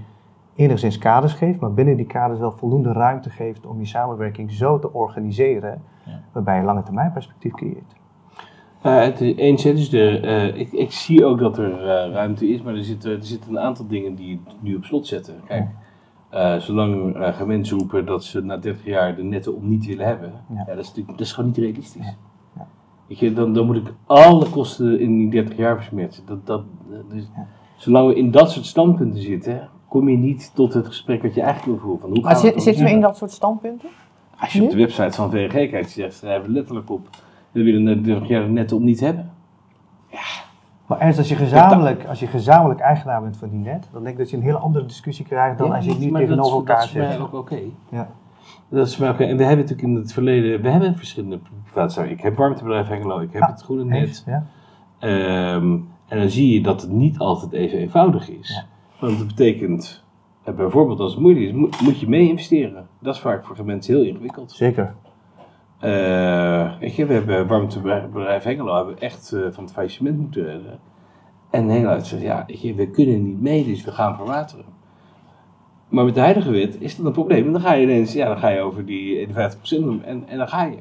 enigszins 0.55 0.97
kaders 0.97 1.33
geeft, 1.33 1.59
maar 1.59 1.73
binnen 1.73 1.97
die 1.97 2.05
kaders 2.05 2.39
wel 2.39 2.51
voldoende 2.51 2.91
ruimte 2.91 3.29
geeft 3.29 3.65
om 3.65 3.79
je 3.79 3.85
samenwerking 3.85 4.51
zo 4.51 4.79
te 4.79 4.93
organiseren, 4.93 5.81
waarbij 6.31 6.57
je 6.57 6.63
lange 6.63 6.83
termijn 6.83 7.11
perspectief 7.11 7.53
creëert. 7.53 7.95
Uh, 8.85 9.01
het 9.01 9.21
is 9.21 9.35
eens, 9.35 9.63
dus 9.63 9.89
de, 9.89 10.21
uh, 10.23 10.59
ik, 10.59 10.71
ik, 10.71 10.91
zie 10.91 11.25
ook 11.25 11.39
dat 11.39 11.57
er 11.57 11.71
uh, 11.71 12.13
ruimte 12.13 12.49
is, 12.49 12.61
maar 12.61 12.75
er 12.75 12.83
zitten, 12.83 13.11
er 13.11 13.23
zitten 13.23 13.51
een 13.51 13.59
aantal 13.59 13.87
dingen 13.87 14.15
die 14.15 14.41
het 14.45 14.55
nu 14.61 14.75
op 14.75 14.83
slot 14.83 15.07
zetten. 15.07 15.35
Kijk, 15.47 15.67
zolang 16.61 17.15
uh, 17.15 17.33
gaan 17.33 17.47
mensen 17.47 17.77
roepen 17.77 18.05
dat 18.05 18.23
ze 18.23 18.41
na 18.41 18.57
30 18.57 18.85
jaar 18.85 19.15
de 19.15 19.23
netten 19.23 19.55
om 19.55 19.69
niet 19.69 19.85
willen 19.85 20.05
hebben, 20.05 20.33
ja. 20.49 20.63
ja 20.67 20.75
dat, 20.75 20.83
is, 20.83 20.93
dat 21.05 21.19
is 21.19 21.33
gewoon 21.33 21.49
niet 21.49 21.59
realistisch. 21.59 22.05
Ja. 22.05 22.15
Je, 23.19 23.33
dan, 23.33 23.53
dan 23.53 23.65
moet 23.65 23.75
ik 23.75 23.93
alle 24.05 24.49
kosten 24.49 24.99
in 24.99 25.17
die 25.17 25.29
30 25.29 25.57
jaar 25.57 25.75
versmerten. 25.75 26.23
Dat, 26.25 26.45
dat, 26.45 26.63
dus, 27.09 27.29
Zolang 27.75 28.07
we 28.07 28.15
in 28.15 28.31
dat 28.31 28.51
soort 28.51 28.65
standpunten 28.65 29.21
zitten, 29.21 29.69
kom 29.87 30.09
je 30.09 30.17
niet 30.17 30.51
tot 30.53 30.73
het 30.73 30.87
gesprek 30.87 31.21
wat 31.21 31.33
je 31.33 31.41
eigenlijk 31.41 31.71
wil 31.71 31.79
voeren. 31.81 32.01
Van 32.01 32.09
hoe 32.09 32.21
maar 32.21 32.35
zit, 32.35 32.61
zitten 32.61 32.83
we 32.83 32.91
in 32.91 33.01
dat 33.01 33.17
soort 33.17 33.31
standpunten? 33.31 33.89
Als 34.39 34.53
je 34.53 34.59
nu? 34.59 34.65
op 34.65 34.71
de 34.71 34.77
website 34.77 35.11
van 35.11 35.31
VNG 35.31 35.69
kijkt, 35.69 35.89
schrijven 35.89 36.47
we 36.47 36.51
letterlijk 36.51 36.89
op, 36.89 37.09
we 37.51 37.63
willen 37.63 37.83
na 37.83 37.93
30 37.95 38.27
jaar 38.27 38.43
de 38.43 38.49
netten 38.49 38.77
om 38.77 38.83
niet 38.83 38.99
hebben. 38.99 39.31
Ja, 40.07 40.19
maar 40.85 40.99
Ernst, 40.99 41.17
als 41.17 41.29
je, 41.29 41.35
gezamenlijk, 41.35 42.05
als 42.05 42.19
je 42.19 42.27
gezamenlijk 42.27 42.79
eigenaar 42.79 43.21
bent 43.21 43.37
van 43.37 43.49
die 43.49 43.59
net, 43.59 43.89
dan 43.91 44.03
denk 44.03 44.13
ik 44.13 44.21
dat 44.21 44.29
je 44.29 44.37
een 44.37 44.43
hele 44.43 44.57
andere 44.57 44.85
discussie 44.85 45.25
krijgt 45.25 45.57
dan 45.57 45.71
als 45.71 45.85
je 45.85 45.91
het 45.91 45.99
niet 45.99 46.15
tegenover 46.15 46.57
elkaar 46.57 46.87
zit. 46.87 47.01
Dat 47.01 47.11
is 47.11 47.17
mij 47.17 47.25
ook 47.25 47.33
oké. 47.33 47.59
Ja. 47.89 48.09
Dat 48.69 48.87
is. 48.87 48.99
En 48.99 49.15
we 49.17 49.23
hebben 49.23 49.47
natuurlijk 49.47 49.81
in 49.81 49.95
het 49.95 50.13
verleden, 50.13 50.61
we 50.61 50.69
hebben 50.69 50.97
verschillende 50.97 51.39
private 51.63 52.09
Ik 52.09 52.21
heb 52.21 52.35
warmtebedrijf 52.35 52.87
Hengelo, 52.87 53.19
ik 53.19 53.33
heb 53.33 53.47
het 53.47 53.61
groene 53.61 53.83
net. 53.83 54.25
Ja. 54.25 54.45
Um, 55.55 55.89
en 56.07 56.19
dan 56.19 56.29
zie 56.29 56.53
je 56.53 56.61
dat 56.61 56.81
het 56.81 56.91
niet 56.91 57.17
altijd 57.17 57.51
even 57.51 57.77
eenvoudig 57.77 58.29
is. 58.29 58.65
Want 58.99 59.17
dat 59.17 59.27
betekent, 59.27 60.03
eh, 60.43 60.53
bijvoorbeeld 60.53 60.99
als 60.99 61.11
het 61.11 61.21
moeilijk 61.21 61.45
is, 61.45 61.51
moet, 61.51 61.81
moet 61.81 61.99
je 61.99 62.09
mee 62.09 62.29
investeren. 62.29 62.87
Dat 62.99 63.15
is 63.15 63.21
vaak 63.21 63.45
voor 63.45 63.65
mensen 63.65 63.93
heel 63.93 64.03
ingewikkeld. 64.03 64.51
Zeker. 64.51 64.95
Uh, 65.83 66.79
weet 66.79 66.95
je, 66.95 67.05
we 67.05 67.13
hebben 67.13 67.47
warmtebedrijf 67.47 68.43
Hengelo 68.43 68.75
hebben 68.75 68.99
echt 68.99 69.31
uh, 69.33 69.47
van 69.51 69.63
het 69.63 69.73
faillissement 69.73 70.17
moeten 70.17 70.43
redden. 70.43 70.79
En 71.49 71.67
Hengelo 71.67 71.99
zei, 71.99 72.23
ja, 72.23 72.43
weet 72.47 72.61
je, 72.61 72.73
we 72.73 72.89
kunnen 72.89 73.23
niet 73.23 73.41
mee, 73.41 73.65
dus 73.65 73.83
we 73.83 73.91
gaan 73.91 74.15
verwateren. 74.15 74.65
Maar 75.91 76.05
met 76.05 76.13
de 76.13 76.19
huidige 76.19 76.51
wet 76.51 76.77
is 76.79 76.95
dat 76.95 77.05
een 77.05 77.11
probleem. 77.11 77.45
En 77.45 77.51
dan 77.51 77.61
ga 77.61 77.73
je 77.73 77.83
ineens, 77.83 78.13
ja, 78.13 78.27
dan 78.27 78.37
ga 78.37 78.47
je 78.47 78.59
over 78.59 78.85
die 78.85 79.27
51% 79.27 79.31
en, 79.31 80.23
en 80.27 80.37
dan 80.37 80.47
ga 80.47 80.63
je. 80.63 80.77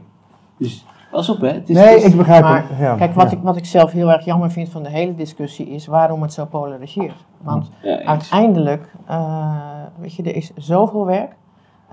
Dus 0.56 0.84
pas 1.10 1.28
op, 1.28 1.40
hè. 1.40 1.48
Het 1.48 1.68
is, 1.68 1.76
nee, 1.76 1.96
ik 1.96 2.16
begrijp 2.16 2.44
het. 2.44 2.78
Ja, 2.78 2.94
kijk, 2.94 3.14
wat, 3.14 3.32
ik, 3.32 3.38
wat 3.42 3.56
ik 3.56 3.64
zelf 3.64 3.92
heel 3.92 4.12
erg 4.12 4.24
jammer 4.24 4.50
vind 4.50 4.68
van 4.68 4.82
de 4.82 4.88
hele 4.88 5.14
discussie 5.14 5.68
is 5.68 5.86
waarom 5.86 6.22
het 6.22 6.32
zo 6.32 6.44
polariseert. 6.44 7.24
Want 7.42 7.70
uiteindelijk, 8.04 8.92
uh, 9.10 9.82
weet 9.98 10.14
je, 10.14 10.22
er 10.22 10.36
is 10.36 10.52
zoveel 10.56 11.06
werk. 11.06 11.32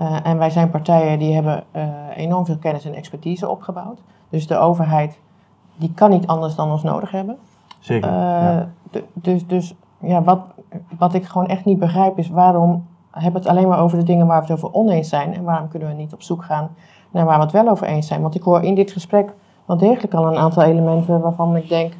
Uh, 0.00 0.16
en 0.22 0.38
wij 0.38 0.50
zijn 0.50 0.70
partijen 0.70 1.18
die 1.18 1.34
hebben 1.34 1.64
uh, 1.76 1.88
enorm 2.16 2.46
veel 2.46 2.58
kennis 2.58 2.84
en 2.84 2.94
expertise 2.94 3.48
opgebouwd. 3.48 4.00
Dus 4.28 4.46
de 4.46 4.56
overheid 4.56 5.18
die 5.76 5.92
kan 5.94 6.10
niet 6.10 6.26
anders 6.26 6.54
dan 6.54 6.70
ons 6.70 6.82
nodig 6.82 7.10
hebben. 7.10 7.36
Zeker. 7.78 8.10
Uh, 8.10 8.14
ja. 8.14 8.68
Dus, 9.12 9.46
dus 9.46 9.74
ja, 10.00 10.22
wat, 10.22 10.40
wat 10.98 11.14
ik 11.14 11.24
gewoon 11.24 11.46
echt 11.46 11.64
niet 11.64 11.78
begrijp 11.78 12.18
is 12.18 12.28
waarom 12.28 12.86
hebben 13.22 13.40
het 13.40 13.50
alleen 13.50 13.68
maar 13.68 13.80
over 13.80 13.98
de 13.98 14.04
dingen 14.04 14.26
waar 14.26 14.40
we 14.40 14.52
het 14.52 14.56
over 14.62 14.74
oneens 14.74 15.08
zijn. 15.08 15.34
En 15.34 15.44
waarom 15.44 15.68
kunnen 15.68 15.88
we 15.88 15.94
niet 15.94 16.12
op 16.12 16.22
zoek 16.22 16.44
gaan 16.44 16.70
naar 17.10 17.24
waar 17.24 17.36
we 17.36 17.42
het 17.42 17.52
wel 17.52 17.68
over 17.68 17.86
eens 17.86 18.06
zijn. 18.06 18.22
Want 18.22 18.34
ik 18.34 18.42
hoor 18.42 18.62
in 18.62 18.74
dit 18.74 18.90
gesprek 18.90 19.32
wel 19.64 19.76
degelijk 19.76 20.14
al 20.14 20.26
een 20.26 20.36
aantal 20.36 20.62
elementen 20.62 21.20
waarvan 21.20 21.56
ik 21.56 21.68
denk, 21.68 21.92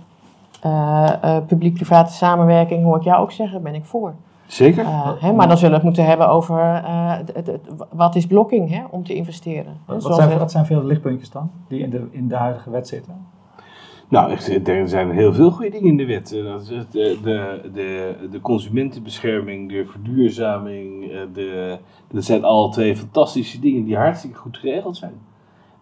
publiek-private 1.46 2.12
samenwerking 2.12 2.85
hoor 2.85 2.96
ik 2.96 3.02
jou 3.02 3.22
ook 3.22 3.33
zeggen, 3.33 3.62
ben 3.62 3.74
ik 3.74 3.85
voor. 3.85 4.14
Zeker. 4.46 4.85
Uh, 4.85 5.11
hè, 5.18 5.33
maar 5.33 5.48
dan 5.48 5.57
zullen 5.57 5.70
we 5.70 5.76
het 5.76 5.87
moeten 5.87 6.07
hebben 6.07 6.28
over 6.28 6.83
het, 6.85 7.33
het, 7.35 7.61
wat 7.92 8.16
is 8.16 8.26
blokking 8.26 8.70
hè, 8.70 8.83
om 8.90 9.04
te 9.04 9.14
investeren. 9.14 9.76
Wat, 9.85 10.02
wat 10.02 10.14
zijn, 10.14 10.38
wat 10.38 10.50
zijn 10.50 10.66
veel 10.66 10.85
lichtpuntjes 10.85 11.31
dan 11.31 11.50
die 11.68 11.81
in 11.81 11.90
de, 11.90 12.09
in 12.11 12.28
de 12.28 12.37
huidige 12.37 12.70
wet 12.70 12.88
zitten? 12.88 13.26
Nou, 14.08 14.32
er 14.64 14.88
zijn 14.88 15.10
heel 15.10 15.32
veel 15.32 15.50
goede 15.50 15.70
dingen 15.70 15.86
in 15.86 15.96
de 15.96 16.06
wet. 16.06 16.28
De, 16.28 16.86
de, 16.90 17.60
de, 17.72 18.14
de 18.30 18.40
consumentenbescherming, 18.40 19.70
de 19.70 19.86
verduurzaming, 19.86 21.10
de, 21.32 21.78
dat 22.10 22.24
zijn 22.24 22.44
al 22.44 22.70
twee 22.70 22.96
fantastische 22.96 23.60
dingen 23.60 23.84
die 23.84 23.96
hartstikke 23.96 24.36
goed 24.36 24.56
geregeld 24.58 24.96
zijn. 24.96 25.12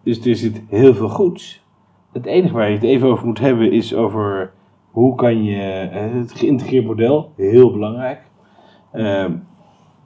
Dus 0.03 0.25
er 0.25 0.35
zit 0.35 0.61
heel 0.67 0.93
veel 0.95 1.09
goeds. 1.09 1.65
Het 2.11 2.25
enige 2.25 2.53
waar 2.53 2.69
je 2.69 2.75
het 2.75 2.83
even 2.83 3.07
over 3.07 3.25
moet 3.25 3.39
hebben 3.39 3.71
is 3.71 3.95
over 3.95 4.51
hoe 4.91 5.15
kan 5.15 5.43
je 5.43 5.55
het 5.55 6.31
geïntegreerd 6.33 6.85
model, 6.85 7.31
heel 7.35 7.71
belangrijk. 7.71 8.21
Uh, 8.93 9.25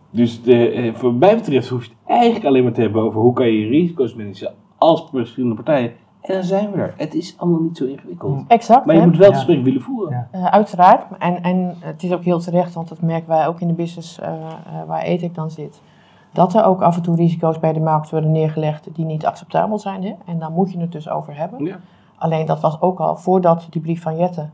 dus 0.10 0.42
de, 0.42 0.92
voor 0.94 1.14
mij 1.14 1.36
betreft 1.36 1.70
hoef 1.70 1.84
je 1.84 1.90
het 1.90 1.98
eigenlijk 2.08 2.46
alleen 2.46 2.64
maar 2.64 2.74
te 2.74 2.82
hebben 2.82 3.02
over 3.02 3.22
hoe 3.22 3.34
kan 3.34 3.52
je 3.52 3.68
risico's 3.68 4.16
managen 4.16 4.54
als 4.78 5.08
verschillende 5.12 5.56
partijen. 5.56 5.94
En 6.22 6.34
dan 6.34 6.44
zijn 6.44 6.72
we 6.72 6.78
er. 6.78 6.94
Het 6.98 7.14
is 7.14 7.36
allemaal 7.38 7.60
niet 7.60 7.78
zo 7.78 7.86
ingewikkeld. 7.86 8.44
Exact. 8.48 8.86
Maar 8.86 8.96
je 8.96 9.06
moet 9.06 9.18
wel 9.18 9.28
het 9.28 9.36
gesprek 9.36 9.64
willen 9.64 9.82
voeren. 9.82 10.28
Uh, 10.36 10.46
uiteraard. 10.46 11.06
En, 11.20 11.44
en 11.44 11.76
het 11.80 12.04
is 12.04 12.12
ook 12.12 12.24
heel 12.24 12.40
terecht, 12.40 12.74
want 12.74 12.88
dat 12.90 13.02
merken 13.02 13.30
wij 13.30 13.48
ook 13.48 13.60
in 13.60 13.68
de 13.68 13.74
business 13.74 14.20
uh, 14.20 14.28
uh, 14.28 14.44
waar 14.88 15.02
ETEC 15.02 15.36
dan 15.36 15.52
zit. 15.52 15.82
Dat 16.34 16.54
er 16.54 16.64
ook 16.64 16.82
af 16.82 16.96
en 16.96 17.02
toe 17.02 17.16
risico's 17.16 17.60
bij 17.60 17.74
de 17.74 17.80
markt 17.80 18.10
worden 18.10 18.32
neergelegd 18.32 18.96
die 18.96 19.06
niet 19.06 19.26
acceptabel 19.26 19.80
zijn. 19.80 20.04
Hè? 20.04 20.14
En 20.26 20.40
daar 20.40 20.52
moet 20.52 20.72
je 20.72 20.80
het 20.80 20.92
dus 20.92 21.10
over 21.10 21.38
hebben. 21.38 21.66
Ja. 21.66 21.80
Alleen 22.18 22.46
dat 22.46 22.60
was 22.60 22.82
ook 22.82 23.00
al 23.00 23.16
voordat 23.16 23.68
die 23.70 23.82
brief 23.82 24.02
van 24.02 24.18
Jette 24.18 24.50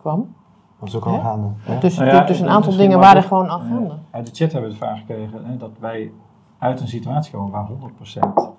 kwam. 0.00 0.34
Dat 0.78 0.88
is 0.88 0.96
ook 0.96 1.06
al 1.06 1.18
gaande. 1.18 1.48
Dus, 1.80 1.98
nou 1.98 2.10
ja, 2.10 2.24
dus 2.24 2.40
een 2.40 2.48
aantal 2.48 2.76
dingen 2.76 2.98
waren 2.98 3.22
gewoon 3.22 3.48
al 3.48 3.58
gaande. 3.58 3.94
Uit 4.10 4.26
de 4.26 4.32
chat 4.34 4.52
hebben 4.52 4.70
we 4.70 4.76
de 4.76 4.84
vraag 4.84 4.98
gekregen 4.98 5.44
hè, 5.44 5.56
dat 5.56 5.70
wij 5.78 6.10
uit 6.64 6.80
een 6.80 6.88
situatie 6.88 7.32
komen 7.32 7.50
waar 7.50 7.68
100% 7.68 7.72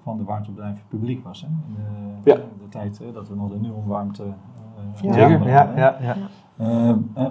van 0.03 0.17
de 0.17 0.23
warmtebedrijven 0.23 0.81
publiek 0.87 1.23
was. 1.23 1.41
Hè? 1.41 1.47
In 1.47 1.75
de, 2.23 2.29
ja. 2.29 2.35
de 2.35 2.69
tijd 2.69 2.97
hè, 2.97 3.11
dat 3.11 3.27
we 3.27 3.35
nog 3.35 3.49
de 3.49 3.59
nuonwarmte 3.59 4.23
uh, 4.23 5.13
ja. 5.15 5.27
Ja, 5.27 5.39
ja, 5.45 5.73
ja, 5.75 5.97
ja. 6.01 6.15
Uh, 6.59 6.95
uh, 7.17 7.27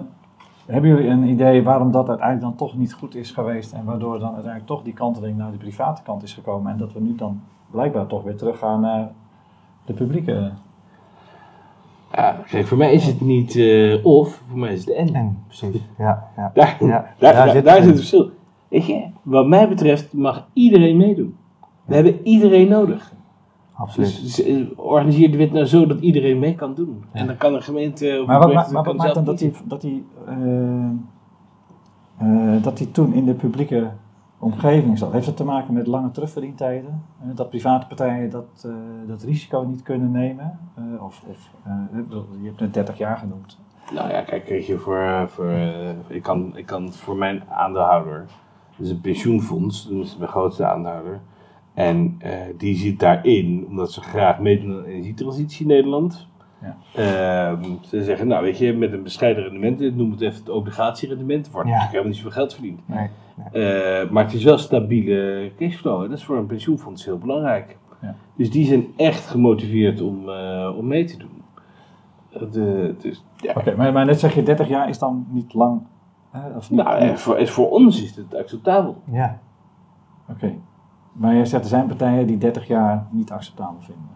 hebben 0.65 0.89
jullie 0.89 1.07
een 1.07 1.23
idee 1.23 1.63
waarom 1.63 1.91
dat 1.91 2.09
uiteindelijk 2.09 2.47
dan 2.47 2.67
toch 2.67 2.77
niet 2.77 2.93
goed 2.93 3.15
is 3.15 3.31
geweest 3.31 3.73
en 3.73 3.85
waardoor 3.85 4.19
dan 4.19 4.33
uiteindelijk 4.33 4.65
toch 4.65 4.83
die 4.83 4.93
kanteling 4.93 5.37
naar 5.37 5.51
de 5.51 5.57
private 5.57 6.01
kant 6.01 6.23
is 6.23 6.33
gekomen 6.33 6.71
en 6.71 6.77
dat 6.77 6.93
we 6.93 6.99
nu 6.99 7.15
dan 7.15 7.41
blijkbaar 7.71 8.07
toch 8.07 8.23
weer 8.23 8.35
teruggaan 8.35 8.81
naar 8.81 9.11
de 9.85 9.93
publieke 9.93 10.51
ja, 12.11 12.37
kijk, 12.49 12.67
voor 12.67 12.77
mij 12.77 12.93
is 12.93 13.05
het 13.05 13.21
niet 13.21 13.55
uh, 13.55 14.05
of, 14.05 14.41
voor 14.49 14.57
mij 14.57 14.73
is 14.73 14.85
het 14.85 14.95
en. 14.95 15.13
En, 15.13 15.43
precies. 15.47 15.81
Ja, 15.97 16.27
ja. 16.37 16.51
Daar, 16.53 16.77
ja. 16.79 16.87
daar, 16.87 17.15
daar, 17.17 17.33
daar, 17.33 17.49
zit, 17.49 17.65
daar 17.65 17.75
zit 17.75 17.85
het 17.85 17.95
verschil. 17.95 18.31
Weet 18.67 18.85
je, 18.85 19.07
wat 19.21 19.47
mij 19.47 19.69
betreft 19.69 20.13
mag 20.13 20.47
iedereen 20.53 20.97
meedoen. 20.97 21.35
We 21.85 21.95
hebben 21.95 22.27
iedereen 22.27 22.67
nodig. 22.67 23.13
Absoluut. 23.73 24.21
Dus, 24.21 24.35
dus 24.35 24.75
organiseer 24.75 25.31
de 25.31 25.37
wet 25.37 25.51
nou 25.51 25.65
zo 25.65 25.85
dat 25.85 25.99
iedereen 25.99 26.39
mee 26.39 26.55
kan 26.55 26.73
doen. 26.75 27.03
Ja. 27.13 27.19
En 27.19 27.27
dan 27.27 27.37
kan 27.37 27.53
een 27.53 27.61
gemeente... 27.61 28.23
Maar 28.27 28.39
wat, 28.39 28.53
ma 28.53 28.67
maar 28.71 28.83
wat 28.83 28.97
maakt 28.97 29.13
dan 29.13 29.23
dat 29.23 29.37
die, 29.37 29.51
dat, 29.65 29.81
die, 29.81 30.05
uh, 30.29 30.89
uh, 32.21 32.63
dat 32.63 32.77
die 32.77 32.91
toen 32.91 33.13
in 33.13 33.25
de 33.25 33.33
publieke 33.33 33.91
omgeving 34.39 34.97
zat? 34.97 35.11
Heeft 35.11 35.25
dat 35.25 35.37
te 35.37 35.43
maken 35.43 35.73
met 35.73 35.87
lange 35.87 36.11
terugverdientijden? 36.11 37.03
Uh, 37.23 37.35
dat 37.35 37.49
private 37.49 37.87
partijen 37.87 38.29
dat, 38.29 38.63
uh, 38.65 38.73
dat 39.07 39.23
risico 39.23 39.61
niet 39.61 39.81
kunnen 39.81 40.11
nemen? 40.11 40.59
Uh, 40.79 41.03
of, 41.03 41.23
of 41.27 41.49
je 42.41 42.47
hebt 42.47 42.59
net 42.59 42.73
30 42.73 42.97
jaar 42.97 43.17
genoemd. 43.17 43.59
Nou 43.93 44.09
ja, 44.09 44.21
kijk, 44.21 44.47
weet 44.47 44.65
je, 44.65 44.77
voor, 44.77 45.25
voor, 45.27 45.51
ik, 46.07 46.23
kan, 46.23 46.57
ik 46.57 46.65
kan 46.65 46.93
voor 46.93 47.15
mijn 47.15 47.43
aandeelhouder, 47.49 48.25
dus 48.77 48.89
een 48.89 49.01
pensioenfonds, 49.01 49.89
dat 49.89 50.05
is 50.05 50.17
mijn 50.17 50.29
grootste 50.29 50.65
aandeelhouder. 50.65 51.19
En 51.73 52.17
die 52.57 52.75
zit 52.75 52.99
daarin, 52.99 53.65
omdat 53.67 53.91
ze 53.91 54.01
graag 54.01 54.39
meedoen 54.39 54.75
aan 54.75 54.83
de 54.83 54.89
energietransitie 54.89 55.61
in 55.61 55.67
Nederland. 55.67 56.27
Ja. 56.61 56.77
Uh, 57.53 57.63
ze 57.81 58.03
zeggen, 58.03 58.27
nou 58.27 58.43
weet 58.43 58.57
je, 58.57 58.73
met 58.73 58.93
een 58.93 59.03
bescheiden 59.03 59.43
rendement, 59.43 59.95
noem 59.95 60.11
het 60.11 60.21
even 60.21 60.39
het 60.39 60.49
obligatierendement, 60.49 61.51
wordt 61.51 61.69
ja. 61.69 61.79
helemaal 61.79 62.05
niet 62.05 62.15
zoveel 62.15 62.31
geld 62.31 62.53
verdiend. 62.53 62.79
Nee. 62.85 63.09
Uh, 63.53 64.09
maar 64.09 64.23
het 64.23 64.33
is 64.33 64.43
wel 64.43 64.57
stabiele 64.57 65.51
cashflow. 65.57 66.01
Dat 66.01 66.17
is 66.17 66.23
voor 66.23 66.37
een 66.37 66.45
pensioenfonds 66.45 67.05
heel 67.05 67.17
belangrijk. 67.17 67.77
Ja. 68.01 68.15
Dus 68.35 68.51
die 68.51 68.65
zijn 68.65 68.85
echt 68.95 69.27
gemotiveerd 69.27 70.01
om, 70.01 70.29
uh, 70.29 70.73
om 70.77 70.87
mee 70.87 71.03
te 71.03 71.17
doen. 71.17 71.43
De, 72.51 72.95
dus, 73.01 73.23
ja. 73.37 73.49
Oké, 73.49 73.59
okay, 73.59 73.73
maar, 73.73 73.93
maar 73.93 74.05
net 74.05 74.19
zeg 74.19 74.35
je 74.35 74.43
30 74.43 74.67
jaar 74.67 74.89
is 74.89 74.99
dan 74.99 75.27
niet 75.29 75.53
lang? 75.53 75.81
Hè, 76.35 76.55
of 76.57 76.71
niet, 76.71 76.83
nou, 76.83 77.05
ja, 77.05 77.17
voor, 77.17 77.37
is 77.37 77.51
voor 77.51 77.69
ons 77.69 78.03
is 78.03 78.15
het 78.15 78.35
acceptabel. 78.35 79.01
Ja. 79.11 79.39
Oké. 80.29 80.45
Okay. 80.45 80.59
Maar 81.11 81.35
je 81.35 81.45
zegt 81.45 81.63
er 81.63 81.69
zijn 81.69 81.87
partijen 81.87 82.27
die 82.27 82.37
30 82.37 82.67
jaar 82.67 83.07
niet 83.11 83.31
acceptabel 83.31 83.79
vinden. 83.79 84.13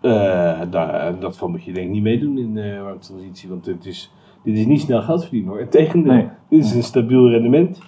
Uh, 0.00 0.60
nou, 0.70 1.18
dat 1.18 1.36
van 1.36 1.50
moet 1.50 1.64
je 1.64 1.72
denk 1.72 1.86
ik 1.86 1.92
niet 1.92 2.02
meedoen 2.02 2.38
in 2.38 2.54
de 2.54 2.80
warmtransitie, 2.82 3.48
want 3.48 3.66
het 3.66 3.86
is, 3.86 4.12
dit 4.42 4.56
is 4.56 4.66
niet 4.66 4.80
snel 4.80 5.02
geld 5.02 5.22
verdienen 5.22 5.50
hoor. 5.50 5.60
Integendeel, 5.60 6.12
nee. 6.12 6.28
dit 6.48 6.64
is 6.64 6.74
een 6.74 6.82
stabiel 6.82 7.30
rendement. 7.30 7.80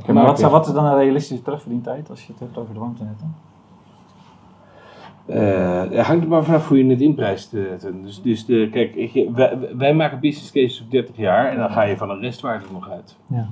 Okay, 0.00 0.14
maar 0.14 0.24
wat, 0.24 0.40
wat, 0.40 0.66
is 0.66 0.72
dan 0.72 0.84
een 0.84 0.96
realistische 0.96 1.42
terugverdientijd 1.42 2.10
als 2.10 2.26
je 2.26 2.32
het 2.32 2.40
hebt 2.40 2.58
over 2.58 2.74
de 2.74 2.80
warmtenetten? 2.80 3.34
Uh, 5.26 5.80
het 5.90 6.06
hangt 6.06 6.24
er 6.24 6.30
maar 6.30 6.44
vanaf 6.44 6.68
hoe 6.68 6.84
je 6.84 6.90
het 6.90 7.00
inprijst. 7.00 7.50
Dus, 8.02 8.22
dus 8.22 8.46
de, 8.46 8.68
kijk, 8.70 8.94
ik, 8.94 9.30
wij, 9.34 9.58
wij, 9.76 9.94
maken 9.94 10.20
business 10.20 10.52
cases 10.52 10.80
op 10.80 10.90
30 10.90 11.16
jaar 11.16 11.50
en 11.50 11.56
dan 11.56 11.70
ga 11.70 11.82
je 11.82 11.96
van 11.96 12.10
een 12.10 12.20
restwaarde 12.20 12.64
nog 12.72 12.90
uit. 12.90 13.16
Ja. 13.26 13.48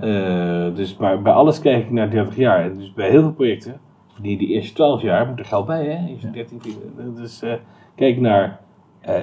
Uh, 0.00 0.74
dus 0.74 0.96
maar 0.96 1.22
bij 1.22 1.32
alles 1.32 1.60
kijk 1.60 1.84
ik 1.84 1.90
naar 1.90 2.10
30 2.10 2.36
jaar. 2.36 2.64
En 2.64 2.78
dus 2.78 2.92
bij 2.92 3.10
heel 3.10 3.20
veel 3.20 3.32
projecten, 3.32 3.80
die 4.20 4.38
de 4.38 4.46
eerste 4.46 4.74
12 4.74 5.02
jaar, 5.02 5.26
moet 5.26 5.38
er 5.38 5.44
geld 5.44 5.66
bij, 5.66 5.84
hè? 5.84 6.08
Eerste 6.08 6.30
13, 6.30 6.60
dus 7.14 7.42
uh, 7.42 7.52
kijk 7.94 8.20
naar, 8.20 8.60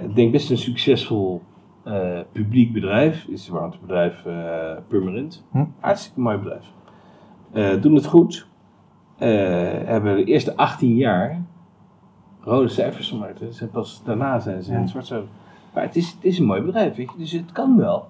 ik 0.03 0.15
denk 0.15 0.31
best 0.31 0.49
een 0.49 0.57
succesvol 0.57 1.41
uh, 1.87 2.19
publiek 2.31 2.73
bedrijf, 2.73 3.25
is 3.27 3.41
het 3.45 3.53
warmtebedrijf 3.53 4.25
uh, 4.27 4.71
Permanent. 4.87 5.45
Hm? 5.51 5.65
Hartstikke 5.79 6.19
mooi 6.19 6.37
bedrijf. 6.37 6.65
Uh, 7.53 7.81
doen 7.81 7.95
het 7.95 8.05
goed. 8.05 8.47
Hebben 9.17 10.15
de 10.15 10.23
eerste 10.23 10.55
18 10.55 10.95
jaar 10.95 11.41
rode 12.41 12.67
cijfers 12.67 13.09
gemaakt. 13.09 13.39
Dus 13.39 13.63
pas 13.71 14.01
daarna 14.03 14.39
zijn 14.39 14.63
ze 14.63 14.73
in 14.73 14.79
het 14.79 14.89
zwart 14.89 15.05
zo. 15.05 15.23
Maar 15.73 15.83
het 15.83 15.95
is, 15.95 16.11
het 16.11 16.23
is 16.23 16.39
een 16.39 16.45
mooi 16.45 16.61
bedrijf, 16.61 16.95
weet 16.95 17.11
je? 17.11 17.17
dus 17.17 17.31
het 17.31 17.51
kan 17.51 17.77
wel. 17.77 18.05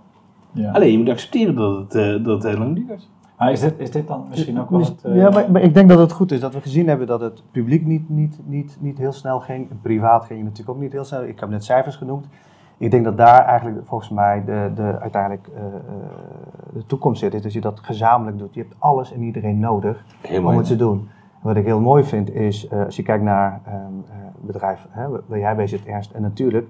Ja. 0.52 0.72
Alleen 0.72 0.92
je 0.92 0.98
moet 0.98 1.10
accepteren 1.10 1.56
dat 1.56 1.94
het, 1.94 2.26
dat 2.26 2.44
het 2.44 2.52
heel 2.52 2.60
lang 2.60 2.76
duurt. 2.76 3.08
Maar 3.38 3.52
is 3.52 3.60
dit, 3.60 3.74
is 3.78 3.92
dit 3.92 4.08
dan 4.08 4.26
misschien 4.30 4.60
ook 4.60 4.70
wel 4.70 4.80
het... 4.80 5.04
Uh... 5.06 5.16
Ja, 5.16 5.30
maar, 5.30 5.52
maar, 5.52 5.62
ik 5.62 5.74
denk 5.74 5.90
dat 5.90 6.00
het 6.00 6.12
goed 6.12 6.32
is 6.32 6.40
dat 6.40 6.54
we 6.54 6.62
gezien 6.62 6.88
hebben 6.88 7.08
dat 7.08 7.22
het 7.22 7.44
publiek 7.52 7.86
niet, 7.86 8.10
niet, 8.10 8.40
niet, 8.46 8.78
niet 8.80 8.98
heel 8.98 9.12
snel 9.12 9.40
ging. 9.40 9.70
En 9.70 9.80
privaat 9.82 10.26
ging 10.26 10.44
natuurlijk 10.44 10.70
ook 10.70 10.82
niet 10.82 10.92
heel 10.92 11.04
snel. 11.04 11.24
Ik 11.24 11.40
heb 11.40 11.50
net 11.50 11.64
cijfers 11.64 11.96
genoemd. 11.96 12.28
Ik 12.78 12.92
denk 12.92 13.04
dat 13.04 13.18
daar 13.18 13.46
eigenlijk 13.46 13.88
volgens 13.88 14.10
mij 14.10 14.44
de, 14.46 14.72
de, 14.76 15.00
uiteindelijk 15.00 15.48
uh, 15.48 15.64
uh, 15.64 15.70
de 16.74 16.86
toekomst 16.86 17.20
zit. 17.20 17.34
Is 17.34 17.42
dat 17.42 17.54
je 17.54 17.62
dat 17.62 17.80
gezamenlijk 17.80 18.38
doet. 18.38 18.54
Je 18.54 18.62
hebt 18.62 18.76
alles 18.78 19.14
en 19.14 19.22
iedereen 19.22 19.60
nodig 19.60 20.06
Helemaal 20.22 20.52
om 20.52 20.58
het 20.58 20.68
te 20.68 20.76
doen. 20.76 21.10
En 21.42 21.48
wat 21.48 21.56
ik 21.56 21.66
heel 21.66 21.80
mooi 21.80 22.04
vind 22.04 22.34
is, 22.34 22.72
uh, 22.72 22.86
als 22.86 22.96
je 22.96 23.04
kijkt 23.04 23.24
naar 23.24 23.62
um, 23.68 24.06
bedrijf 24.40 24.88
hè, 24.90 25.08
waar 25.26 25.40
jij 25.40 25.56
bij 25.56 25.68
zit, 25.68 25.86
Ernst. 25.86 26.12
En 26.12 26.22
natuurlijk, 26.22 26.68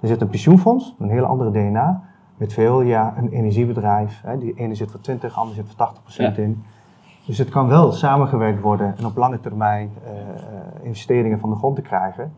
er 0.00 0.08
zit 0.08 0.20
een 0.20 0.28
pensioenfonds, 0.28 0.94
een 0.98 1.10
hele 1.10 1.26
andere 1.26 1.50
DNA. 1.50 2.02
Met 2.36 2.52
veel, 2.52 2.80
ja, 2.80 3.14
een 3.16 3.28
energiebedrijf. 3.28 4.20
Hè, 4.24 4.38
die 4.38 4.54
ene 4.54 4.74
zit 4.74 4.90
voor 4.90 5.00
20, 5.00 5.34
de 5.34 5.40
andere 5.40 5.56
zit 5.56 5.66
voor 5.66 5.76
80% 5.76 6.36
Ja. 6.36 6.42
in. 6.42 6.64
Dus 7.26 7.38
het 7.38 7.48
kan 7.48 7.68
wel 7.68 7.92
samengewerkt 7.92 8.60
worden 8.60 8.94
en 8.98 9.06
op 9.06 9.16
lange 9.16 9.40
termijn 9.40 9.90
investeringen 10.82 11.38
van 11.38 11.50
de 11.50 11.56
grond 11.56 11.76
te 11.76 11.82
krijgen. 11.82 12.32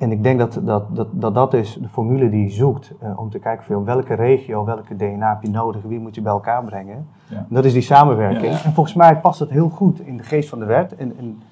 En 0.00 0.12
ik 0.12 0.22
denk 0.22 0.38
dat 0.38 0.60
dat, 0.62 0.96
dat, 0.96 1.08
dat, 1.10 1.34
dat 1.34 1.54
is 1.54 1.78
de 1.80 1.88
formule 1.88 2.30
die 2.30 2.42
je 2.42 2.50
zoekt 2.50 2.92
uh, 3.02 3.18
om 3.18 3.30
te 3.30 3.38
kijken 3.38 3.64
van 3.64 3.84
welke 3.84 4.14
regio, 4.14 4.64
welke 4.64 4.96
DNA 4.96 5.28
heb 5.28 5.42
je 5.42 5.50
nodig, 5.50 5.82
wie 5.82 6.00
moet 6.00 6.14
je 6.14 6.20
bij 6.20 6.32
elkaar 6.32 6.64
brengen. 6.64 7.06
Ja. 7.26 7.46
Dat 7.48 7.64
is 7.64 7.72
die 7.72 7.82
samenwerking. 7.82 8.44
Ja, 8.44 8.50
ja. 8.50 8.64
En 8.64 8.72
volgens 8.72 8.96
mij 8.96 9.16
past 9.16 9.38
het 9.38 9.50
heel 9.50 9.68
goed 9.68 10.00
in 10.00 10.16
de 10.16 10.22
geest 10.22 10.48
van 10.48 10.58
de 10.58 10.64
wet. 10.64 10.96
En, 10.96 11.18
en 11.18 11.42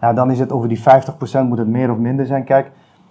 nou, 0.00 0.14
dan 0.14 0.30
is 0.30 0.38
het 0.38 0.52
over 0.52 0.68
die 0.68 0.80
50% 0.80 0.82
moet 1.48 1.58
het 1.58 1.68
meer 1.68 1.90
of 1.90 1.98
minder 1.98 2.26
zijn. 2.26 2.44
Kijk, 2.44 2.70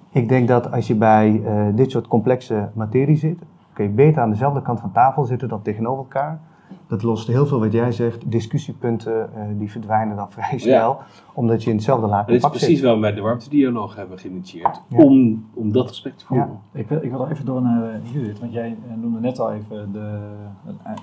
ik 0.09 0.29
denk 0.29 0.47
dat 0.47 0.71
als 0.71 0.87
je 0.87 0.95
bij 0.95 1.29
uh, 1.31 1.63
dit 1.75 1.91
soort 1.91 2.07
complexe 2.07 2.69
materie 2.73 3.17
zit, 3.17 3.39
kun 3.73 3.83
je 3.83 3.91
beter 3.91 4.21
aan 4.21 4.29
dezelfde 4.29 4.61
kant 4.61 4.79
van 4.79 4.91
tafel 4.91 5.23
zitten 5.23 5.47
dan 5.47 5.61
tegenover 5.61 6.03
elkaar. 6.03 6.39
Dat 6.87 7.03
lost 7.03 7.27
heel 7.27 7.45
veel 7.45 7.59
wat 7.59 7.71
jij 7.71 7.91
zegt, 7.91 8.31
discussiepunten, 8.31 9.29
uh, 9.35 9.43
die 9.59 9.71
verdwijnen 9.71 10.15
dan 10.15 10.31
vrij 10.37 10.57
snel, 10.57 10.97
omdat 11.33 11.63
je 11.63 11.69
in 11.69 11.75
hetzelfde 11.75 12.07
laag 12.07 12.25
Dat 12.25 12.35
is 12.35 12.41
pak 12.41 12.51
precies 12.51 12.69
zit. 12.69 12.81
waarom 12.81 13.01
wij 13.01 13.13
de 13.13 13.21
warmtedialoog 13.21 13.95
hebben 13.95 14.19
geïnitieerd. 14.19 14.81
Ja. 14.87 14.97
Om, 14.97 15.45
om 15.53 15.71
dat 15.71 15.87
gesprek 15.87 16.17
te 16.17 16.25
voeren. 16.25 16.59
Ik 16.71 16.87
wil, 16.87 17.03
ik 17.03 17.11
wil 17.11 17.27
even 17.27 17.45
door 17.45 17.61
naar 17.61 17.83
uh, 17.83 18.13
Judith, 18.13 18.39
want 18.39 18.53
jij 18.53 18.77
uh, 18.87 19.01
noemde 19.01 19.19
net 19.19 19.39
al 19.39 19.53
even 19.53 19.91
de, 19.91 20.35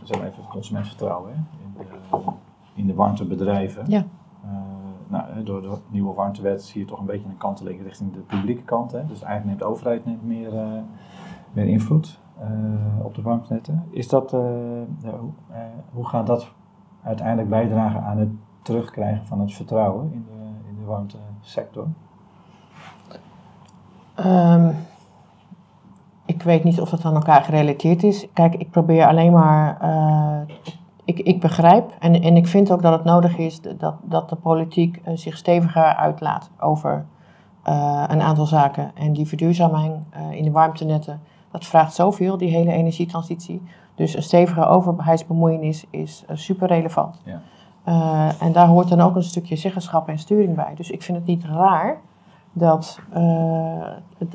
zeg 0.05 0.19
maar 0.19 0.29
even 0.29 0.43
het 0.43 0.51
consumentvertrouwen 0.51 1.31
hè, 1.33 1.37
in, 1.37 1.73
de, 1.77 2.33
in 2.75 2.87
de 2.87 2.95
warmtebedrijven. 2.95 3.85
Ja. 3.89 4.05
nou, 5.09 5.43
door 5.43 5.63
de 5.63 5.71
nieuwe 5.89 6.15
warmtewet 6.15 6.63
zie 6.63 6.81
je 6.81 6.87
toch 6.87 7.01
een 7.01 7.07
beetje 7.07 7.29
een 7.29 7.37
kanteling 7.37 7.83
richting 7.83 8.13
de 8.13 8.19
publieke 8.19 8.63
kant. 8.63 8.93
Hè? 8.93 9.07
Dus 9.07 9.23
eigenlijk 9.23 9.45
neemt 9.45 9.59
de 9.59 9.65
overheid 9.65 10.05
neemt 10.05 10.27
meer, 10.27 10.53
meer 11.53 11.67
invloed. 11.67 12.19
Op 13.03 13.15
de 13.15 13.23
warmtenetten. 13.23 13.85
Is 13.91 14.09
dat, 14.09 14.31
hoe 15.93 16.09
gaat 16.09 16.27
dat 16.27 16.53
uiteindelijk 17.03 17.49
bijdragen 17.49 18.03
aan 18.03 18.19
het 18.19 18.29
terugkrijgen 18.63 19.27
van 19.27 19.41
het 19.41 19.53
vertrouwen 19.53 20.13
in 20.13 20.27
de, 20.29 20.69
in 20.69 20.77
de 20.79 20.85
warmtesector? 20.85 21.87
Um, 24.27 24.75
ik 26.27 26.43
weet 26.43 26.65
niet 26.65 26.81
of 26.81 26.91
dat 26.91 27.05
aan 27.05 27.15
elkaar 27.15 27.43
gerelateerd 27.43 28.03
is. 28.03 28.27
Kijk, 28.33 28.55
ik 28.55 28.71
probeer 28.71 29.07
alleen 29.07 29.33
maar. 29.33 29.79
Ik, 31.05 31.19
ik 31.19 31.41
begrijp 31.41 31.93
en, 31.99 32.23
en 32.23 32.37
ik 32.37 32.47
vind 32.47 32.73
ook 32.73 32.83
dat 32.83 32.93
het 32.93 33.05
nodig 33.05 33.37
is 33.37 33.61
dat, 33.61 33.95
dat 34.03 34.29
de 34.29 34.37
politiek 34.37 35.01
zich 35.15 35.37
steviger 35.37 35.95
uitlaat 35.95 36.51
over 36.59 37.07
een 38.07 38.21
aantal 38.21 38.47
zaken. 38.47 38.91
En 38.95 39.13
die 39.13 39.27
verduurzaming 39.27 39.95
in 40.31 40.45
de 40.45 40.51
warmtenetten, 40.51 41.21
dat 41.51 41.65
vraagt 41.65 41.95
zoveel, 41.95 42.37
die 42.37 42.51
hele 42.51 42.73
energietransitie. 42.73 43.63
Dus 43.95 44.17
een 44.17 44.23
stevige 44.23 44.67
overheidsbemoeienis 44.67 45.87
is 45.91 46.25
super 46.33 46.69
relevant. 46.69 47.21
Ja. 47.25 47.41
en 48.41 48.53
daar 48.53 48.67
hoort 48.67 48.89
dan 48.89 49.01
ook 49.01 49.17
een 49.17 49.23
stukje 49.23 49.57
zeggenschap 49.57 50.09
en 50.09 50.19
sturing 50.19 50.55
bij. 50.55 50.73
Dus 50.75 50.91
ik 50.91 51.03
vind 51.03 51.19
het 51.19 51.27
niet 51.27 51.45
raar 51.45 52.01
dat, 52.53 53.01
uh, 53.17 53.87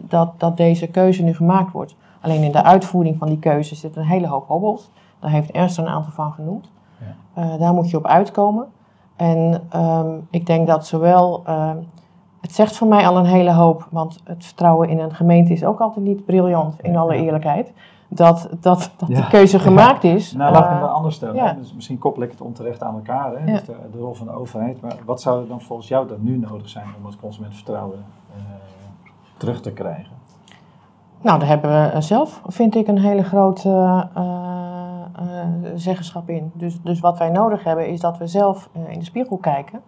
dat, 0.02 0.40
dat 0.40 0.58
deze 0.58 0.88
keuze 0.88 1.24
nu 1.24 1.34
gemaakt 1.34 1.72
wordt. 1.72 1.96
Alleen 2.22 2.44
in 2.44 2.52
de 2.52 2.64
uitvoering 2.64 3.18
van 3.18 3.28
die 3.28 3.40
keuze 3.40 3.76
zit 3.76 3.96
een 3.96 4.06
hele 4.06 4.28
hoop 4.28 4.48
hobbels. 4.48 4.92
Daar 5.20 5.32
heeft 5.32 5.52
Ernst 5.52 5.78
er 5.78 5.84
een 5.84 5.90
aantal 5.90 6.12
van 6.12 6.32
genoemd. 6.32 6.72
Ja. 7.36 7.58
Daar 7.58 7.74
moet 7.74 7.90
je 7.90 7.98
op 7.98 8.06
uitkomen. 8.06 8.68
En 9.16 9.68
um, 9.76 10.28
ik 10.30 10.46
denk 10.46 10.68
dat 10.68 10.88
zowel. 10.88 11.44
Uh, 11.48 11.72
het 12.46 12.56
zegt 12.56 12.78
voor 12.78 12.88
mij 12.88 13.08
al 13.08 13.18
een 13.18 13.26
hele 13.26 13.52
hoop, 13.52 13.88
want 13.92 14.20
het 14.24 14.46
vertrouwen 14.46 14.90
in 14.90 15.00
een 15.00 15.14
gemeente 15.14 15.54
is 15.54 15.64
ook 15.64 15.80
altijd 15.80 16.06
niet 16.06 16.26
briljant, 16.26 16.82
in 16.82 16.96
alle 16.96 17.16
eerlijkheid 17.16 17.74
dat, 18.08 18.50
dat, 18.60 18.92
dat 18.98 19.10
de 19.10 19.28
keuze 19.28 19.60
gemaakt 19.60 20.04
is. 20.04 20.34
Nou, 20.34 20.54
laat 20.54 20.64
ik 20.64 20.70
hem 20.70 20.80
dan 20.80 20.94
anders 20.94 21.16
stellen. 21.16 21.58
Dus 21.58 21.74
misschien 21.74 21.98
koppel 21.98 22.24
ik 22.24 22.32
het 22.32 22.42
onterecht 22.42 22.84
aan 22.84 22.94
elkaar, 22.94 23.32
hè? 23.40 23.46
Dus 23.46 23.64
de, 23.64 23.76
de, 23.92 23.98
rol 23.98 24.14
van 24.14 24.28
de 24.28 24.34
overheid. 24.34 24.82
Maar 24.82 24.96
wat 25.06 25.22
zou 25.22 25.42
er 25.42 25.48
dan 25.48 25.62
volgens 25.62 25.88
jou 25.88 26.08
dan 26.08 26.18
nu 26.20 26.38
nodig 26.38 26.70
zijn 26.70 26.88
om 26.98 27.06
het 27.06 27.20
consumentenvertrouwen 27.20 28.06
uh, 28.36 28.42
terug 29.38 29.62
te 29.62 29.72
krijgen? 29.72 30.14
Nou, 31.22 31.40
daar 31.40 31.48
hebben 31.48 31.94
we 31.94 32.02
zelf, 32.02 32.42
vind 32.48 32.76
ik, 32.76 32.88
een 32.88 33.00
hele 33.00 33.24
grote 33.24 33.70
uh, 33.70 34.24
uh, 35.22 35.72
zeggenschap 35.76 36.30
in. 36.30 36.52
Dus, 36.54 36.82
dus 36.82 37.00
wat 37.00 37.18
wij 37.18 37.30
nodig 37.30 37.64
hebben 37.64 37.88
is 37.88 38.00
dat 38.00 38.18
we 38.18 38.28
zelf 38.28 38.70
in 38.88 39.00
de 39.00 39.06
spiegel 39.06 39.38
kijken 39.38 39.82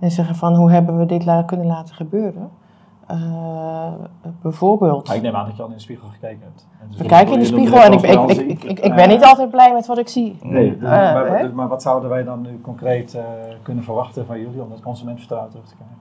en 0.00 0.10
zeggen 0.10 0.34
van 0.34 0.54
hoe 0.54 0.70
hebben 0.70 0.98
we 0.98 1.06
dit 1.06 1.24
la 1.24 1.42
kunnen 1.42 1.66
laten 1.66 1.94
gebeuren. 1.94 2.50
Uh, 3.10 3.86
bijvoorbeeld. 4.42 5.06
Maar 5.06 5.16
ik 5.16 5.22
neem 5.22 5.34
aan 5.34 5.46
dat 5.46 5.56
je 5.56 5.62
al 5.62 5.68
in 5.68 5.74
de 5.74 5.80
spiegel 5.80 6.08
gekeken 6.08 6.40
hebt. 6.42 6.66
Dus 6.88 6.98
we 6.98 7.06
kijken 7.06 7.32
in 7.32 7.38
de 7.38 7.44
spiegel 7.44 7.80
en 7.80 7.92
ik, 7.92 8.02
ik, 8.02 8.30
ik, 8.30 8.64
ik, 8.64 8.80
ik 8.80 8.94
ben 8.94 9.08
niet 9.08 9.24
altijd 9.24 9.50
blij 9.50 9.72
met 9.72 9.86
wat 9.86 9.98
ik 9.98 10.08
zie. 10.08 10.38
Nee, 10.42 10.78
dus, 10.78 10.82
uh, 10.82 10.90
maar, 10.90 11.42
dus, 11.42 11.52
maar, 11.52 11.68
wat 11.68 11.82
zouden 11.82 12.10
wij 12.10 12.24
dan 12.24 12.40
nu 12.40 12.60
concreet 12.60 13.14
uh, 13.14 13.22
kunnen 13.62 13.84
verwachten 13.84 14.26
van 14.26 14.40
jullie 14.40 14.62
om 14.62 14.70
het 14.70 14.80
consumentenvertrouwen 14.80 15.50
terug 15.50 15.68
te 15.68 15.74
krijgen? 15.74 15.96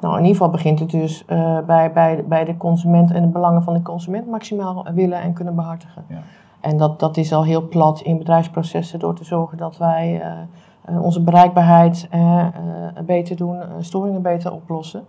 Nou, 0.00 0.14
in 0.14 0.20
ieder 0.20 0.36
geval 0.36 0.50
begint 0.50 0.78
het 0.78 0.90
dus 0.90 1.24
bij, 1.66 1.92
bij, 1.92 2.24
bij 2.26 2.44
de 2.44 2.56
consument 2.56 3.12
en 3.12 3.22
de 3.22 3.28
belangen 3.28 3.62
van 3.62 3.74
de 3.74 3.82
consument 3.82 4.26
maximaal 4.26 4.86
willen 4.94 5.20
en 5.20 5.32
kunnen 5.32 5.54
behartigen. 5.54 6.04
Ja. 6.08 6.22
En 6.60 6.76
dat, 6.76 7.00
dat 7.00 7.16
is 7.16 7.32
al 7.32 7.44
heel 7.44 7.68
plat 7.68 8.00
in 8.00 8.18
bedrijfsprocessen 8.18 8.98
door 8.98 9.14
te 9.14 9.24
zorgen 9.24 9.58
dat 9.58 9.76
wij 9.76 10.22
onze 10.88 11.22
bereikbaarheid 11.22 12.08
beter 13.06 13.36
doen, 13.36 13.58
storingen 13.80 14.22
beter 14.22 14.52
oplossen. 14.52 15.04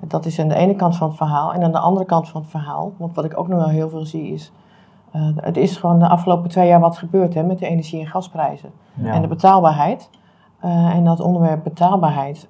Dat 0.00 0.26
is 0.26 0.40
aan 0.40 0.48
de 0.48 0.54
ene 0.54 0.74
kant 0.74 0.96
van 0.96 1.08
het 1.08 1.16
verhaal. 1.16 1.52
En 1.52 1.62
aan 1.62 1.72
de 1.72 1.78
andere 1.78 2.06
kant 2.06 2.28
van 2.28 2.40
het 2.40 2.50
verhaal, 2.50 2.92
want 2.96 3.14
wat 3.14 3.24
ik 3.24 3.38
ook 3.38 3.48
nog 3.48 3.58
wel 3.58 3.68
heel 3.68 3.88
veel 3.88 4.06
zie 4.06 4.32
is, 4.32 4.52
het 5.36 5.56
is 5.56 5.76
gewoon 5.76 5.98
de 5.98 6.08
afgelopen 6.08 6.50
twee 6.50 6.68
jaar 6.68 6.80
wat 6.80 6.96
gebeurd 6.96 7.34
hè, 7.34 7.42
met 7.42 7.58
de 7.58 7.66
energie- 7.66 8.00
en 8.00 8.06
gasprijzen. 8.06 8.70
En 9.02 9.22
de 9.22 9.28
betaalbaarheid. 9.28 10.10
En 10.60 11.04
dat 11.04 11.20
onderwerp 11.20 11.64
betaalbaarheid, 11.64 12.48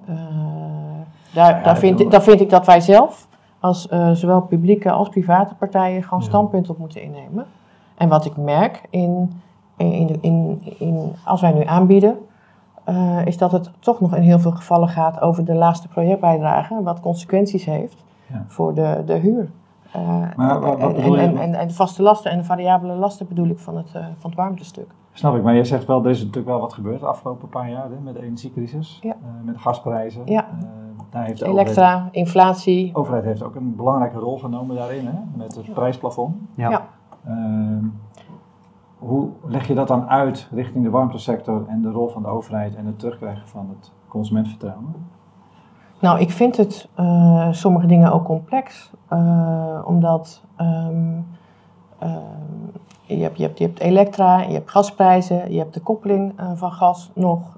daar, 1.33 1.57
ja, 1.57 1.63
daar, 1.63 1.77
vind, 1.77 2.11
daar 2.11 2.21
vind 2.21 2.41
ik 2.41 2.49
dat 2.49 2.65
wij 2.65 2.81
zelf, 2.81 3.27
als 3.59 3.87
zowel 4.13 4.41
publieke 4.41 4.91
als 4.91 5.09
private 5.09 5.55
partijen, 5.55 6.03
gewoon 6.03 6.23
standpunt 6.23 6.69
op 6.69 6.77
moeten 6.77 7.01
innemen. 7.01 7.45
En 7.97 8.09
wat 8.09 8.25
ik 8.25 8.37
merk 8.37 8.81
in, 8.89 9.41
in, 9.77 10.21
in, 10.21 10.61
in, 10.77 11.13
als 11.25 11.41
wij 11.41 11.51
nu 11.51 11.63
aanbieden, 11.63 12.17
uh, 12.89 13.25
is 13.25 13.37
dat 13.37 13.51
het 13.51 13.71
toch 13.79 13.99
nog 13.99 14.15
in 14.15 14.21
heel 14.21 14.39
veel 14.39 14.51
gevallen 14.51 14.89
gaat 14.89 15.21
over 15.21 15.45
de 15.45 15.53
laatste 15.53 15.87
projectbijdrage, 15.87 16.83
wat 16.83 16.99
consequenties 16.99 17.65
heeft 17.65 18.03
ja. 18.27 18.45
voor 18.47 18.73
de, 18.73 19.03
de 19.05 19.13
huur. 19.13 19.51
Uh, 19.95 20.19
maar, 20.35 20.59
wat, 20.59 20.79
wat 20.79 20.93
en, 20.93 21.15
en, 21.15 21.37
en, 21.37 21.53
en, 21.53 21.67
de 21.67 21.73
vaste 21.73 22.01
lasten 22.01 22.31
en 22.31 22.37
de 22.37 22.43
variabele 22.43 22.93
lasten 22.93 23.27
bedoel 23.27 23.47
ik 23.47 23.59
van 23.59 23.77
het, 23.77 23.87
uh, 23.95 24.05
van 24.17 24.29
het 24.29 24.39
warmtestuk. 24.39 24.91
Snap 25.11 25.35
ik, 25.35 25.43
maar 25.43 25.55
je 25.55 25.63
zegt 25.63 25.85
wel, 25.85 26.03
er 26.03 26.09
is 26.09 26.19
natuurlijk 26.19 26.47
wel 26.47 26.59
wat 26.59 26.73
gebeurd 26.73 26.99
de 26.99 27.05
afgelopen 27.05 27.49
paar 27.49 27.69
jaar 27.69 27.89
hè, 27.89 27.99
met 28.03 28.13
de 28.13 28.23
energiecrisis, 28.23 28.99
ja. 29.01 29.15
met 29.43 29.55
de 29.55 29.61
gasprijzen. 29.61 30.21
Ja. 30.25 30.45
daar 31.09 31.25
heeft 31.25 31.39
de 31.39 31.45
Elektra, 31.45 31.93
overheid, 31.93 32.13
inflatie. 32.13 32.91
De 32.91 32.99
overheid 32.99 33.23
heeft 33.23 33.43
ook 33.43 33.55
een 33.55 33.75
belangrijke 33.75 34.17
rol 34.17 34.37
genomen 34.37 34.75
daarin, 34.75 35.05
hè, 35.05 35.19
met 35.35 35.55
het 35.55 35.73
prijsplafond. 35.73 36.35
Ja. 36.55 36.87
Ehm, 39.03 39.09
hoe 39.09 39.29
leg 39.45 39.67
je 39.67 39.73
dat 39.73 39.87
dan 39.87 40.09
uit 40.09 40.47
richting 40.51 40.83
de 40.83 40.89
warmtesector 40.89 41.65
en 41.67 41.81
de 41.81 41.91
rol 41.91 42.07
van 42.07 42.21
de 42.21 42.27
overheid 42.27 42.75
en 42.75 42.85
het 42.85 42.99
terugkrijgen 42.99 43.47
van 43.47 43.69
het 43.69 43.91
consumentvertrouwen? 44.07 44.95
Nou, 45.99 46.19
ik 46.19 46.31
vind 46.31 46.57
het 46.57 46.89
uh, 46.99 47.47
sommige 47.51 47.87
dingen 47.87 48.11
ook 48.11 48.23
complex, 48.23 48.91
uh, 49.13 49.79
omdat 49.85 50.41
um, 50.61 51.25
uh, 52.03 52.15
je, 53.05 53.23
hebt, 53.23 53.37
je, 53.37 53.43
hebt, 53.43 53.57
je 53.57 53.65
hebt 53.65 53.79
elektra, 53.79 54.41
je 54.41 54.53
hebt 54.53 54.71
gasprijzen, 54.71 55.51
je 55.51 55.57
hebt 55.57 55.73
de 55.73 55.79
koppeling 55.79 56.33
van 56.53 56.71
gas 56.71 57.11
nog, 57.13 57.57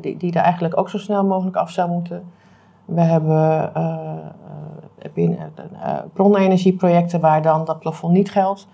die, 0.00 0.16
die 0.16 0.32
er 0.32 0.40
eigenlijk 0.40 0.78
ook 0.78 0.88
zo 0.88 0.98
snel 0.98 1.24
mogelijk 1.24 1.56
af 1.56 1.70
zou 1.70 1.90
moeten. 1.90 2.24
We 2.84 3.00
hebben 3.00 3.72
bronnenergieprojecten 6.12 7.20
waar 7.20 7.42
dan 7.42 7.64
dat 7.64 7.78
plafond 7.78 8.12
niet 8.12 8.30
geldt. 8.30 8.68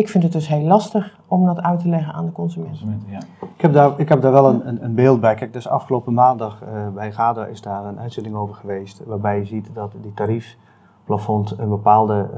Ik 0.00 0.08
vind 0.08 0.24
het 0.24 0.32
dus 0.32 0.48
heel 0.48 0.62
lastig 0.62 1.18
om 1.26 1.44
dat 1.44 1.60
uit 1.60 1.80
te 1.80 1.88
leggen 1.88 2.12
aan 2.12 2.24
de 2.24 2.32
consument. 2.32 2.84
ja. 3.06 3.18
ik, 3.56 3.60
heb 3.60 3.72
daar, 3.72 3.92
ik 3.96 4.08
heb 4.08 4.20
daar 4.22 4.32
wel 4.32 4.48
een, 4.48 4.84
een, 4.84 4.94
beeld 4.94 5.20
bij. 5.20 5.34
Kijk, 5.34 5.52
dus 5.52 5.68
afgelopen 5.68 6.14
maandag 6.14 6.62
uh, 6.62 6.88
bij 6.94 7.12
GADA 7.12 7.46
is 7.46 7.60
daar 7.60 7.84
een 7.84 7.98
uitzending 7.98 8.34
over 8.34 8.54
geweest. 8.54 9.02
Waarbij 9.06 9.38
je 9.38 9.44
ziet 9.44 9.70
dat 9.74 9.92
die 10.02 10.14
tariefplafond 10.14 11.58
een 11.58 11.68
bepaalde 11.68 12.28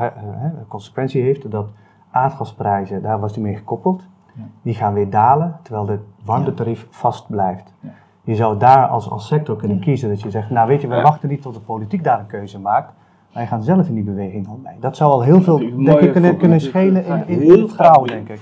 uh, 0.00 0.06
uh, 0.06 0.44
consequentie 0.68 1.22
heeft. 1.22 1.50
Dat 1.50 1.68
aardgasprijzen, 2.10 3.02
daar 3.02 3.20
was 3.20 3.32
die 3.32 3.42
mee 3.42 3.56
gekoppeld. 3.56 4.08
Ja. 4.34 4.42
Die 4.62 4.74
gaan 4.74 4.92
weer 4.92 5.10
dalen, 5.10 5.58
terwijl 5.62 5.86
de 5.86 5.98
warmtetarief 6.24 6.80
ja. 6.80 6.86
vast 6.90 7.28
blijft. 7.28 7.74
Ja. 7.80 7.90
Je 8.22 8.34
zou 8.34 8.58
daar 8.58 8.86
als, 8.86 9.10
als 9.10 9.26
sector 9.26 9.56
kunnen 9.56 9.80
kiezen 9.80 10.08
dat 10.08 10.20
je 10.20 10.30
zegt, 10.30 10.50
nou 10.50 10.68
weet 10.68 10.80
je, 10.80 10.88
we 10.88 11.00
wachten 11.00 11.28
niet 11.28 11.42
tot 11.42 11.54
de 11.54 11.60
politiek 11.60 12.04
daar 12.04 12.18
een 12.18 12.26
keuze 12.26 12.60
maakt. 12.60 12.92
Wij 13.34 13.46
gaan 13.46 13.62
zelf 13.62 13.88
in 13.88 13.94
die 13.94 14.04
beweging 14.04 14.48
al 14.48 14.60
mee. 14.64 14.74
Dat 14.80 14.96
zou 14.96 15.12
al 15.12 15.22
heel 15.22 15.42
veel 15.42 15.58
denk 15.58 16.00
ik, 16.00 16.12
kunnen, 16.12 16.36
kunnen 16.36 16.60
schelen 16.60 17.26
in, 17.26 17.40
in, 17.40 17.68
vertrouwen, 17.68 18.08
denk 18.08 18.28
ik. 18.28 18.40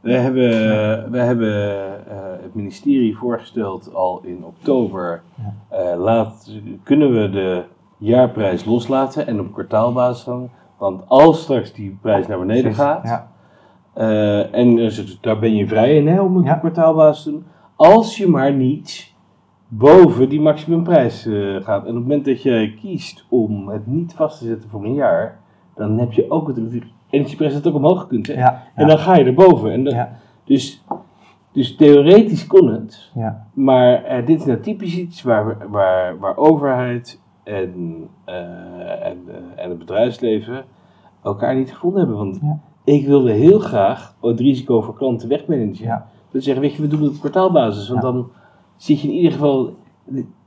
We 0.00 0.12
hebben, 0.12 0.50
we 1.10 1.18
hebben 1.18 1.68
uh, 1.68 2.14
het 2.42 2.54
ministerie 2.54 3.16
voorgesteld 3.16 3.94
al 3.94 4.20
in 4.24 4.44
oktober. 4.44 5.22
Uh, 5.72 5.78
laat, 5.96 6.50
kunnen 6.82 7.12
we 7.12 7.30
de 7.30 7.64
jaarprijs 7.96 8.64
loslaten 8.64 9.26
en 9.26 9.40
op 9.40 9.52
kwartaalbasis 9.52 10.24
hangen? 10.24 10.50
Want 10.78 11.02
als 11.06 11.42
straks 11.42 11.72
die 11.72 11.98
prijs 12.00 12.26
naar 12.26 12.38
beneden 12.38 12.74
gaat, 12.74 13.04
ja. 13.04 13.28
uh, 13.96 14.54
en 14.54 14.92
daar 15.20 15.38
ben 15.38 15.54
je 15.56 15.66
vrij 15.66 15.96
in 15.96 16.08
hè, 16.08 16.20
om 16.20 16.36
het 16.36 16.52
op 16.52 16.58
kwartaalbasis 16.58 17.22
te 17.22 17.30
doen. 17.30 17.44
Als 17.76 18.16
je 18.16 18.28
maar 18.28 18.52
niet 18.52 19.12
boven 19.68 20.28
die 20.28 20.40
maximumprijs 20.40 21.26
uh, 21.26 21.62
gaat. 21.62 21.82
En 21.82 21.88
op 21.88 21.94
het 21.94 22.02
moment 22.02 22.24
dat 22.24 22.42
je 22.42 22.74
kiest 22.80 23.24
om 23.28 23.68
het 23.68 23.86
niet 23.86 24.14
vast 24.14 24.38
te 24.38 24.44
zetten 24.44 24.70
voor 24.70 24.84
een 24.84 24.94
jaar, 24.94 25.38
dan 25.74 25.98
heb 25.98 26.12
je 26.12 26.30
ook 26.30 26.48
het 26.48 26.58
energieprijs 27.10 27.52
dat 27.52 27.66
ook 27.66 27.74
omhoog 27.74 28.00
gekund. 28.00 28.26
Hè? 28.26 28.32
Ja, 28.32 28.62
En 28.74 28.86
dan 28.86 28.98
ga 28.98 29.16
je 29.16 29.24
erboven. 29.24 29.72
En 29.72 29.84
dan, 29.84 30.06
dus, 30.44 30.84
dus 31.52 31.76
theoretisch 31.76 32.46
kon 32.46 32.68
het, 32.68 33.12
maar 33.54 34.18
uh, 34.18 34.26
dit 34.26 34.40
is 34.40 34.46
nou 34.46 34.60
typisch 34.60 34.96
iets 34.96 35.22
waar, 35.22 35.70
waar, 35.70 36.18
waar 36.18 36.36
overheid 36.36 37.20
en, 37.44 37.72
uh, 38.28 39.06
en, 39.06 39.18
en 39.56 39.68
het 39.68 39.78
bedrijfsleven 39.78 40.64
elkaar 41.22 41.54
niet 41.54 41.72
gevonden 41.72 42.00
hebben. 42.00 42.18
Want 42.18 42.40
ik 42.84 43.06
wilde 43.06 43.32
heel 43.32 43.58
graag 43.58 44.14
het 44.20 44.40
risico 44.40 44.80
voor 44.80 44.96
klanten 44.96 45.28
wegmanagen. 45.28 45.84
Ja. 45.84 46.06
Dat 46.30 46.42
zeggen, 46.42 46.62
weet 46.62 46.74
je, 46.74 46.82
we 46.82 46.88
doen 46.88 47.02
het 47.02 47.12
op 47.12 47.18
kwartaalbasis, 47.18 47.88
want 47.88 48.02
dan 48.02 48.30
zit 48.78 49.00
je 49.00 49.08
in 49.08 49.14
ieder 49.14 49.32
geval. 49.32 49.76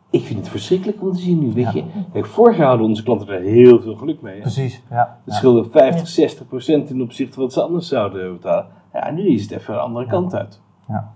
Ik 0.10 0.24
vind 0.24 0.40
het 0.40 0.50
verschrikkelijk 0.50 1.02
om 1.02 1.12
te 1.12 1.20
zien 1.20 1.40
nu. 1.40 1.54
Weet 1.54 1.74
je, 1.74 1.84
Kijk, 2.14 2.26
vorig 2.26 2.58
jaar 2.58 2.68
hadden 2.68 2.88
onze 2.88 3.04
klanten 3.04 3.28
er 3.28 3.42
heel 3.42 3.80
veel 3.80 3.96
geluk 3.96 4.22
mee. 4.22 4.40
Precies, 4.40 4.84
ja. 4.90 5.18
Het 5.26 5.34
scheelde 5.34 5.70
50, 5.70 6.08
60 6.08 6.48
procent 6.48 6.88
ten 6.88 7.02
opzichte 7.02 7.34
van 7.34 7.44
wat 7.44 7.54
ze 7.54 7.62
anders 7.62 7.88
zouden 7.88 8.34
betalen. 8.34 8.66
Ja, 8.94 9.12
nu 9.12 9.28
is 9.28 9.42
het 9.42 9.52
even 9.52 9.74
een 9.74 9.80
andere 9.80 10.08
kant 10.08 10.36
uit. 10.36 10.62
Ja. 10.88 11.12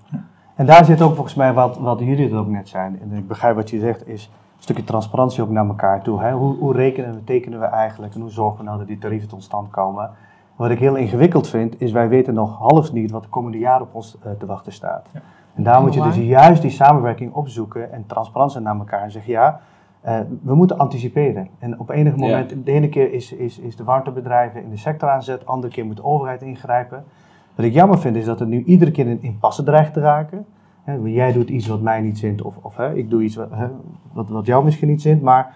En 0.55 0.65
daar 0.65 0.85
zit 0.85 1.01
ook 1.01 1.13
volgens 1.13 1.35
mij 1.35 1.53
wat, 1.53 1.77
wat 1.77 1.99
jullie 1.99 2.29
er 2.29 2.37
ook 2.37 2.47
net 2.47 2.69
zijn. 2.69 2.99
En 3.01 3.11
ik 3.11 3.27
begrijp 3.27 3.55
wat 3.55 3.69
je 3.69 3.79
zegt, 3.79 4.07
is 4.07 4.23
een 4.55 4.63
stukje 4.63 4.83
transparantie 4.83 5.43
ook 5.43 5.49
naar 5.49 5.67
elkaar 5.67 6.03
toe. 6.03 6.21
Hè? 6.21 6.31
Hoe, 6.31 6.57
hoe 6.57 6.73
rekenen 6.73 7.09
en 7.09 7.23
tekenen 7.23 7.59
we 7.59 7.65
eigenlijk 7.65 8.13
en 8.15 8.21
hoe 8.21 8.29
zorgen 8.29 8.57
we 8.57 8.63
nou 8.63 8.77
dat 8.77 8.87
die 8.87 8.97
tarieven 8.97 9.27
tot 9.27 9.43
stand 9.43 9.69
komen? 9.69 10.09
Wat 10.55 10.69
ik 10.69 10.79
heel 10.79 10.95
ingewikkeld 10.95 11.47
vind, 11.47 11.81
is 11.81 11.91
wij 11.91 12.07
weten 12.07 12.33
nog 12.33 12.57
half 12.57 12.93
niet 12.93 13.11
wat 13.11 13.23
de 13.23 13.29
komende 13.29 13.57
jaren 13.57 13.81
op 13.81 13.95
ons 13.95 14.17
te 14.39 14.45
wachten 14.45 14.73
staat. 14.73 15.05
Ja. 15.13 15.21
En 15.55 15.63
daar 15.63 15.81
moet 15.81 15.93
je 15.93 16.01
dus 16.01 16.15
juist 16.15 16.61
die 16.61 16.71
samenwerking 16.71 17.33
opzoeken 17.33 17.91
en 17.91 18.05
transparant 18.07 18.51
zijn 18.51 18.63
naar 18.63 18.77
elkaar 18.77 19.01
en 19.01 19.11
zeggen 19.11 19.31
ja, 19.31 19.59
uh, 20.05 20.19
we 20.41 20.55
moeten 20.55 20.77
anticiperen. 20.77 21.47
En 21.59 21.79
op 21.79 21.89
enig 21.89 22.15
moment, 22.15 22.65
de 22.65 22.71
ene 22.71 22.89
keer 22.89 23.13
is, 23.13 23.31
is, 23.31 23.59
is 23.59 23.75
de 23.75 23.83
warmtebedrijven 23.83 24.63
in 24.63 24.69
de 24.69 24.77
sector 24.77 25.09
aanzet, 25.09 25.39
de 25.39 25.45
andere 25.45 25.73
keer 25.73 25.85
moet 25.85 25.95
de 25.95 26.03
overheid 26.03 26.41
ingrijpen. 26.41 27.03
Wat 27.55 27.65
ik 27.65 27.73
jammer 27.73 27.99
vind 27.99 28.15
is 28.15 28.25
dat 28.25 28.39
het 28.39 28.49
nu 28.49 28.63
iedere 28.63 28.91
keer 28.91 29.07
in 29.07 29.21
impasse 29.21 29.63
dreigt 29.63 29.93
te 29.93 29.99
raken. 29.99 30.45
jij 31.03 31.31
doet 31.31 31.49
iets 31.49 31.67
wat 31.67 31.81
mij 31.81 32.01
niet 32.01 32.17
zint, 32.17 32.41
of, 32.41 32.55
of 32.61 32.79
ik 32.79 33.09
doe 33.09 33.23
iets 33.23 33.35
wat, 33.35 33.49
wat, 34.13 34.29
wat 34.29 34.45
jou 34.45 34.63
misschien 34.63 34.87
niet 34.87 35.01
zint, 35.01 35.21
maar 35.21 35.55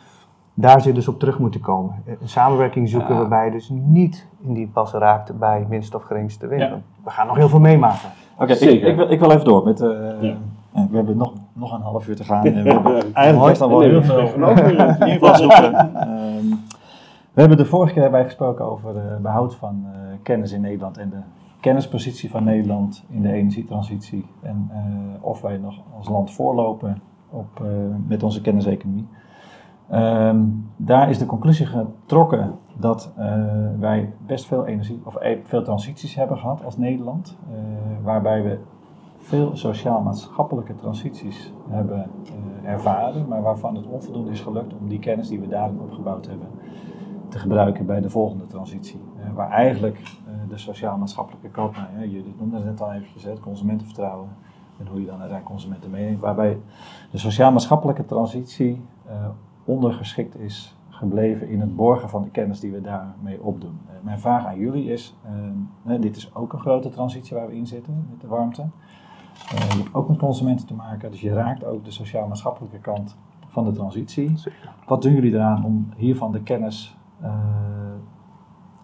daar 0.62 0.82
zit 0.82 0.96
dus 0.96 1.08
op 1.08 1.20
terug 1.20 1.40
moeten 1.40 1.62
komen. 1.62 2.04
Een 2.06 2.30
samenwerking 2.30 2.90
zoeken 2.90 3.16
waarbij 3.16 3.46
je 3.46 3.52
dus 3.52 3.70
niet 3.70 4.28
in 4.42 4.54
die 4.54 4.66
impasse 4.66 4.98
raakt 4.98 5.40
bij 5.40 5.66
minst 5.70 5.96
of 5.96 6.04
geringste 6.04 6.48
winst. 6.48 6.68
We 7.04 7.10
gaan 7.10 7.28
nog 7.28 7.36
heel 7.36 7.50
veel 7.50 7.60
meemaken. 7.60 8.10
Oké, 8.40 8.54
ik, 8.54 8.82
ik, 8.82 8.96
wil, 8.96 9.12
ik 9.12 9.20
wil 9.20 9.32
even 9.32 9.46
door 9.46 9.64
met... 9.64 9.82
Uh, 9.82 9.88
we 10.72 10.96
hebben 10.96 11.18
nog, 11.18 11.34
nog 11.54 11.74
een 11.74 11.82
half 11.82 12.08
uur 12.08 12.16
te 12.16 12.24
gaan. 12.24 12.46
En 12.56 12.64
we 12.64 12.72
hebben 12.72 13.14
eigenlijk 13.14 13.50
best 13.50 13.62
al 13.62 13.70
wel 13.70 13.80
heel 13.80 14.04
veel. 14.04 14.20
Ehm, 14.30 14.40
we 17.34 17.40
hebben 17.40 17.58
de 17.58 17.66
vorige 17.66 17.94
keer 17.94 18.12
bij 18.12 18.24
gesproken 18.24 18.66
over 18.66 18.96
uh, 18.96 19.02
behoud 19.22 19.56
van 19.56 19.86
uh, 19.86 19.92
kennis 20.24 20.52
in 20.52 20.62
Nederland 20.62 20.98
en 20.98 21.10
de 21.10 21.20
kennispositie 21.60 22.30
van 22.30 22.44
Nederland 22.44 23.06
in 23.10 23.22
de 23.22 23.32
energietransitie. 23.32 24.26
En 24.42 24.72
of 25.22 25.42
wij 25.42 25.58
nog 25.58 25.76
als 25.98 26.10
land 26.10 26.32
voorlopen 26.32 27.02
op, 27.30 27.62
met 28.08 28.24
onze 28.24 28.42
kenniseconomie. 28.42 29.08
Um, 29.94 30.72
daar 30.76 31.10
is 31.10 31.18
de 31.18 31.26
conclusie 31.26 31.66
getrokken 31.66 32.56
dat 32.78 33.14
wij 33.80 34.14
best 34.26 34.46
veel 34.46 34.66
energie 34.66 35.02
of 35.04 35.18
veel 35.44 35.64
transities 35.64 36.16
hebben 36.16 36.38
gehad 36.38 36.66
als 36.66 36.78
Nederland, 36.78 37.38
waarbij 38.04 38.44
we 38.44 38.60
veel 39.18 39.56
sociaal-maatschappelijke 39.56 40.76
transities 40.76 41.54
hebben 41.70 42.10
ervaren, 42.64 43.28
maar 43.28 43.42
waarvan 43.42 43.76
het 43.76 43.88
onvoldoende 43.88 44.32
is 44.32 44.42
gelukt 44.42 44.74
om 44.80 44.88
die 44.88 45.00
kennis 45.00 45.28
die 45.28 45.40
we 45.40 45.48
daarin 45.48 45.80
opgebouwd 45.80 46.28
hebben 46.28 46.48
te 47.30 47.40
gebruiken 47.40 47.86
bij 47.86 48.02
de 48.02 48.10
volgende 48.10 48.48
transitie. 48.48 49.02
Waar 49.34 49.50
eigenlijk 49.50 50.02
de 50.50 50.58
sociaal-maatschappelijke 50.58 51.50
kant, 51.50 51.76
nou, 51.96 52.10
je 52.10 52.24
noemde 52.38 52.56
het 52.56 52.66
net 52.66 52.82
al 52.82 52.94
eventjes, 52.94 53.24
het 53.24 53.40
consumentenvertrouwen 53.40 54.30
en 54.80 54.88
hoe 54.88 55.00
je 55.00 55.06
dan 55.06 55.20
uiteindelijk 55.20 55.50
consumenten 55.50 55.90
meeneemt, 55.90 56.20
waarbij 56.20 56.58
de 57.12 57.18
sociaal-maatschappelijke 57.18 58.06
transitie 58.06 58.82
ondergeschikt 59.70 60.40
is 60.40 60.76
gebleven 60.90 61.50
in 61.50 61.60
het 61.60 61.76
borgen 61.76 62.10
van 62.10 62.24
de 62.24 62.30
kennis 62.30 62.60
die 62.60 62.72
we 62.72 62.82
daarmee 62.82 63.44
opdoen. 63.44 63.80
mijn 64.02 64.20
vraag 64.20 64.46
aan 64.46 64.60
jullie 64.60 64.92
is, 64.92 65.16
dit 65.84 66.16
is 66.16 66.36
ook 66.36 66.54
een 66.54 66.60
grote 66.60 66.90
transitie 66.90 67.38
waar 67.38 67.48
we 67.48 67.56
in 67.56 67.68
zitten 67.68 68.08
met 68.10 68.22
de 68.22 68.28
warmte. 68.28 68.62
Uh, 68.62 69.60
je 69.60 69.78
hebt 69.78 69.94
ook 69.94 70.10
met 70.10 70.18
consumenten 70.18 70.68
te 70.68 70.74
maken, 70.74 71.12
dus 71.12 71.22
je 71.22 71.34
raakt 71.34 71.64
ook 71.64 71.86
de 71.86 71.92
sociaal-maatschappelijke 71.92 72.80
kant 72.80 73.18
van 73.48 73.64
de 73.64 73.72
transitie. 73.72 74.34
Wat 74.88 75.02
doen 75.02 75.14
jullie 75.14 75.34
eraan 75.34 75.66
om 75.66 75.90
hiervan 75.96 76.32
de 76.32 76.44
kennis 76.44 76.98
uh, 77.22 77.34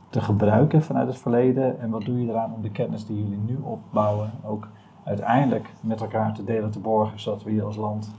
te 0.10 0.22
gebruiken 0.22 0.82
vanuit 0.82 1.08
het 1.08 1.18
verleden? 1.18 1.80
En 1.80 1.90
wat 1.90 2.06
doe 2.06 2.22
je 2.22 2.30
eraan 2.30 2.54
om 2.54 2.62
de 2.62 2.72
kennis 2.72 3.06
die 3.06 3.24
jullie 3.24 3.40
nu 3.46 3.58
opbouwen 3.64 4.32
ook 4.44 4.68
uiteindelijk 5.04 5.74
met 5.82 6.02
elkaar 6.02 6.34
te 6.34 6.44
delen, 6.44 6.72
te 6.72 6.80
borgen, 6.80 7.20
zodat 7.20 7.44
we 7.44 7.52
hier 7.52 7.64
als 7.64 7.76
land 7.76 8.12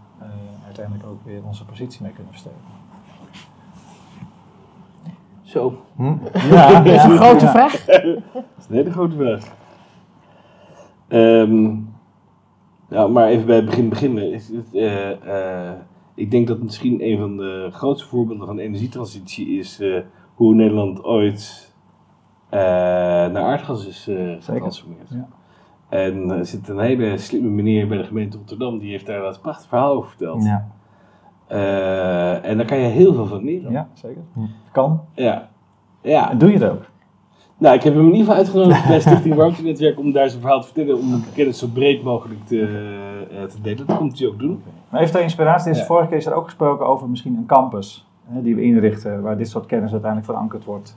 uiteindelijk 0.79 1.07
ook 1.07 1.25
weer 1.25 1.45
onze 1.45 1.65
positie 1.65 2.03
mee 2.03 2.13
kunnen 2.13 2.33
versterken? 2.33 2.61
Zo. 5.43 5.83
Hm? 5.97 6.15
Ja, 6.55 6.81
dat 6.81 6.95
is 6.95 7.05
een 7.05 7.17
grote 7.17 7.47
vraag. 7.47 7.85
dat 7.85 8.45
is 8.59 8.67
een 8.69 8.75
hele 8.75 8.91
grote 8.91 9.17
vraag. 9.17 9.55
Um, 11.09 11.95
nou, 12.89 13.11
maar 13.11 13.29
even 13.29 13.47
bij 13.47 13.57
het 13.57 13.65
begin 13.65 13.89
beginnen. 13.89 14.33
Is 14.33 14.49
het, 14.49 14.67
uh, 14.73 15.11
uh, 15.11 15.73
ik 16.15 16.31
denk 16.31 16.47
dat 16.47 16.63
misschien 16.63 17.05
een 17.05 17.19
van 17.19 17.37
de 17.37 17.69
grootste 17.73 18.09
voorbeelden 18.09 18.47
van 18.47 18.59
energietransitie 18.59 19.59
is 19.59 19.81
uh, 19.81 20.01
hoe 20.35 20.55
Nederland 20.55 21.05
ooit 21.05 21.75
naar 22.51 23.37
aardgas 23.37 23.87
is 23.87 24.11
getransformeerd. 24.41 25.09
Ja. 25.11 25.29
En 25.89 26.31
er 26.31 26.47
zit 26.47 26.69
een 26.69 26.79
hele 26.79 27.19
slimme 27.19 27.49
meneer 27.49 27.89
bij 27.89 27.99
de 27.99 28.05
gemeente 28.05 28.37
Rotterdam, 28.37 28.79
die 28.79 28.91
heeft 28.91 29.07
daar 29.07 29.21
dat 29.21 29.41
prachtig 29.41 29.69
verhaal 29.69 29.93
over 29.93 30.09
verteld. 30.09 30.45
Ja. 30.45 30.67
en 32.43 32.57
daar 32.57 32.67
kan 32.67 32.79
je 32.79 32.89
heel 32.89 33.15
veel 33.15 33.27
van 33.27 33.45
leren. 33.45 33.73
Ja, 33.73 33.89
zeker. 33.93 34.23
Kan. 34.73 35.01
Ja. 35.15 35.49
ja. 36.01 36.31
En 36.31 36.39
doe 36.39 36.53
je 36.53 36.59
het 36.59 36.71
ook? 36.71 36.85
Nou, 37.59 37.75
ik 37.75 37.83
heb 37.83 37.95
hem 37.95 38.03
in 38.03 38.15
ieder 38.15 38.25
geval 38.25 38.37
uitgenodigd 38.37 38.87
bij 38.89 39.01
Stichting 39.01 39.35
Warmtenetwerk 39.35 39.99
om 39.99 40.13
daar 40.13 40.29
zijn 40.29 40.41
verhaal 40.41 40.61
te 40.61 40.67
vertellen, 40.67 40.99
om 40.99 41.11
de 41.11 41.33
kennis 41.35 41.59
zo 41.59 41.67
breed 41.67 42.03
mogelijk 42.03 42.47
te, 42.47 42.57
uh, 42.57 43.43
te 43.43 43.61
delen. 43.63 43.87
Dat 43.87 43.97
komt 43.97 44.19
hij 44.19 44.29
ook 44.29 44.39
doen. 44.39 44.63
Maar 44.91 45.01
heeft 45.01 45.15
er 45.15 45.23
inspiratie? 45.23 45.71
Is 45.71 45.83
vorige 45.83 46.09
keer 46.09 46.17
is 46.17 46.27
er 46.27 46.35
ook 46.35 46.45
gesproken 46.45 46.87
over 46.87 47.09
misschien 47.09 47.37
een 47.37 47.47
campus 47.47 48.07
hè, 48.25 48.43
die 48.43 48.55
we 48.55 48.63
inrichten, 48.63 49.23
waar 49.23 49.37
dit 49.37 49.49
soort 49.49 49.67
kennis 49.67 49.91
uiteindelijk 49.93 50.31
verankerd 50.31 50.65
wordt. 50.65 50.97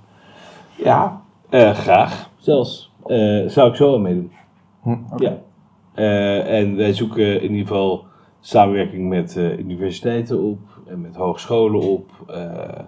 Ja, 0.75 1.21
uh, 1.49 1.71
graag. 1.71 2.29
Zelfs. 2.37 2.91
Uh, 3.05 3.47
zou 3.47 3.69
ik 3.69 3.75
zo 3.75 3.89
wel 3.89 3.99
meedoen. 3.99 4.31
Hm, 4.81 4.95
okay. 5.11 5.41
Ja. 5.93 6.41
en 6.43 6.75
wij 6.75 6.93
zoeken 6.93 7.41
in 7.41 7.51
ieder 7.51 7.67
geval 7.67 8.05
samenwerking 8.39 9.09
met 9.09 9.35
universiteiten 9.35 10.41
op 10.43 10.59
en 10.87 11.01
met 11.01 11.15
hogescholen 11.15 11.81
op. 11.81 12.09
Uh, 12.29 12.79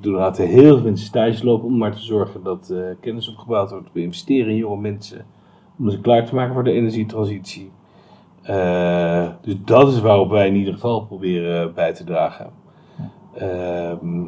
doen 0.00 0.14
laten 0.14 0.46
heel 0.46 0.74
veel 0.74 0.84
mensen 0.84 1.06
stages 1.06 1.42
lopen 1.42 1.66
om 1.66 1.76
maar 1.76 1.92
te 1.92 2.02
zorgen 2.02 2.42
dat 2.42 2.74
kennis 3.00 3.28
opgebouwd 3.28 3.70
wordt. 3.70 3.92
We 3.92 4.02
investeren 4.02 4.50
in 4.50 4.56
jonge 4.56 4.80
mensen 4.80 5.26
om 5.78 5.90
ze 5.90 6.00
klaar 6.00 6.26
te 6.26 6.34
maken 6.34 6.54
voor 6.54 6.64
de 6.64 6.72
energietransitie. 6.72 7.70
Dus 9.40 9.56
dat 9.64 9.88
is 9.88 10.00
waarop 10.00 10.30
wij 10.30 10.46
in 10.46 10.54
ieder 10.54 10.74
geval 10.74 11.06
proberen 11.06 11.74
bij 11.74 11.92
te 11.94 12.04
dragen. 12.04 12.50
Ehm, 13.34 14.22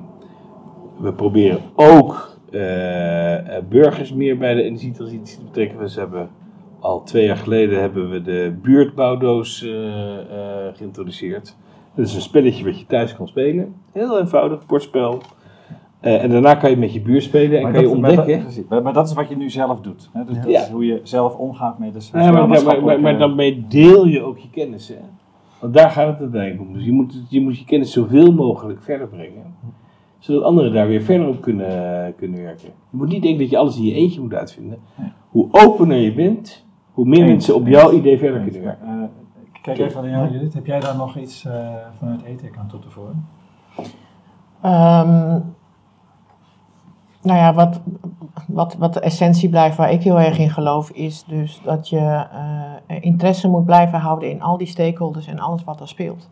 we 0.98 1.12
proberen 1.12 1.60
ook 1.74 2.35
burgers 3.68 4.12
meer 4.12 4.38
bij 4.38 4.54
de 4.54 4.62
energietransitie 4.62 5.38
te 5.38 5.44
betrekken. 5.44 5.78
We 5.78 6.00
hebben 6.00 6.28
al 6.80 7.02
twee 7.02 7.24
jaar 7.26 7.36
geleden 7.36 7.80
hebben 7.80 8.10
we 8.10 8.22
de 8.22 8.56
buurtbouwdoos 8.62 9.66
geïntroduceerd. 10.74 11.56
Dat 11.94 12.06
is 12.06 12.14
een 12.14 12.20
spelletje 12.20 12.64
wat 12.64 12.78
je 12.78 12.86
thuis 12.86 13.16
kan 13.16 13.28
spelen. 13.28 13.74
Heel 13.92 14.18
eenvoudig, 14.18 14.66
bordspel. 14.66 15.22
Uh, 16.02 16.22
en 16.22 16.30
daarna 16.30 16.54
kan 16.54 16.70
je 16.70 16.76
met 16.76 16.92
je 16.92 17.00
buur 17.00 17.22
spelen 17.22 17.60
en 17.60 17.72
kan 17.72 17.80
je 17.80 17.88
ontdekken. 17.88 18.44
Maar, 18.68 18.82
maar, 18.82 18.92
dat 18.92 19.08
is 19.08 19.14
wat 19.14 19.28
je 19.28 19.36
nu 19.36 19.50
zelf 19.50 19.80
doet. 19.80 20.10
Hè? 20.12 20.24
Dus 20.24 20.36
dat 20.36 20.46
is 20.46 20.68
hoe 20.68 20.86
je 20.86 21.00
zelf 21.02 21.36
omgaat 21.36 21.78
met 21.78 21.92
de 21.92 22.18
ja, 22.18 22.30
maar, 22.30 22.48
maar, 22.48 22.82
maar, 22.82 23.00
maar 23.00 23.18
daarmee 23.18 23.66
deel 23.68 24.06
je 24.06 24.22
ook 24.22 24.38
je 24.38 24.50
kennis. 24.50 24.88
Hè? 24.88 24.94
Want 25.60 25.74
daar 25.74 25.90
gaat 25.90 26.08
het 26.08 26.20
uiteindelijk 26.20 26.60
om. 26.68 26.72
Dus 26.72 26.84
je 26.84 26.92
moet, 26.92 27.14
je 27.28 27.40
moet 27.40 27.58
je 27.58 27.64
kennis 27.64 27.92
zoveel 27.92 28.32
mogelijk 28.32 28.82
verder 28.82 29.08
brengen. 29.08 29.54
Zodat 30.18 30.42
anderen 30.42 30.72
daar 30.72 30.86
weer 30.88 31.02
verder 31.02 31.28
op 31.28 31.40
kunnen, 31.40 32.14
kunnen 32.16 32.42
werken. 32.42 32.66
Je 32.66 32.96
moet 32.96 33.08
niet 33.08 33.22
denken 33.22 33.40
dat 33.40 33.50
je 33.50 33.58
alles 33.58 33.76
in 33.76 33.84
je 33.84 33.94
eentje 33.94 34.20
moet 34.20 34.34
uitvinden. 34.34 34.78
Hoe 35.28 35.48
opener 35.50 35.96
je 35.96 36.14
bent, 36.14 36.66
hoe 36.92 37.06
meer 37.06 37.24
mensen 37.24 37.54
op 37.54 37.66
jouw 37.66 37.92
idee 37.92 38.18
verder 38.18 38.40
kunnen 38.40 38.62
werken. 38.62 38.88
Uh, 38.88 39.04
Kijk 39.62 39.78
even 39.78 40.02
naar 40.02 40.10
jou, 40.10 40.32
Judith. 40.32 40.54
Heb 40.54 40.66
jij 40.66 40.80
daar 40.80 40.96
nog 40.96 41.16
iets 41.16 41.44
uh, 41.44 41.52
vanuit 41.98 42.22
ETEC 42.22 42.56
aan 42.58 42.68
toe 42.68 42.80
te 42.80 42.90
voegen? 42.90 43.28
Um, 44.64 45.54
nou 47.22 47.38
ja, 47.38 47.54
wat, 47.54 47.80
wat, 48.48 48.74
wat 48.74 48.94
de 48.94 49.00
essentie 49.00 49.48
blijft 49.48 49.76
waar 49.76 49.92
ik 49.92 50.02
heel 50.02 50.20
erg 50.20 50.38
in 50.38 50.50
geloof, 50.50 50.90
is 50.90 51.24
dus 51.24 51.60
dat 51.64 51.88
je 51.88 52.26
uh, 52.88 52.96
interesse 53.00 53.48
moet 53.48 53.64
blijven 53.64 53.98
houden 53.98 54.30
in 54.30 54.42
al 54.42 54.56
die 54.56 54.66
stakeholders 54.66 55.26
en 55.26 55.38
alles 55.38 55.64
wat 55.64 55.80
er 55.80 55.88
speelt. 55.88 56.30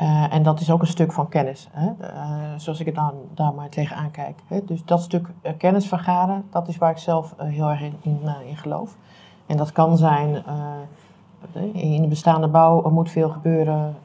Uh, 0.00 0.34
en 0.34 0.42
dat 0.42 0.60
is 0.60 0.70
ook 0.70 0.80
een 0.80 0.86
stuk 0.86 1.12
van 1.12 1.28
kennis, 1.28 1.68
hè? 1.72 1.86
Uh, 2.00 2.30
zoals 2.56 2.80
ik 2.80 2.86
het 2.86 2.94
dan 2.94 3.12
daar 3.34 3.54
maar 3.54 3.68
tegenaan 3.68 4.10
kijk. 4.10 4.38
Hè? 4.46 4.64
Dus 4.64 4.84
dat 4.84 5.02
stuk 5.02 5.28
kennis 5.58 5.88
vergaren, 5.88 6.44
dat 6.50 6.68
is 6.68 6.78
waar 6.78 6.90
ik 6.90 6.98
zelf 6.98 7.34
heel 7.36 7.68
erg 7.68 7.80
in, 7.80 7.94
in, 8.02 8.20
in, 8.46 8.56
geloof. 8.56 8.96
En 9.46 9.56
dat 9.56 9.72
kan 9.72 9.96
zijn 9.96 10.44
in 11.72 12.02
de 12.02 12.08
bestaande 12.08 12.48
bouw 12.48 12.84
er 12.84 12.92
moet 12.92 13.10
veel 13.10 13.28
gebeuren. 13.28 13.96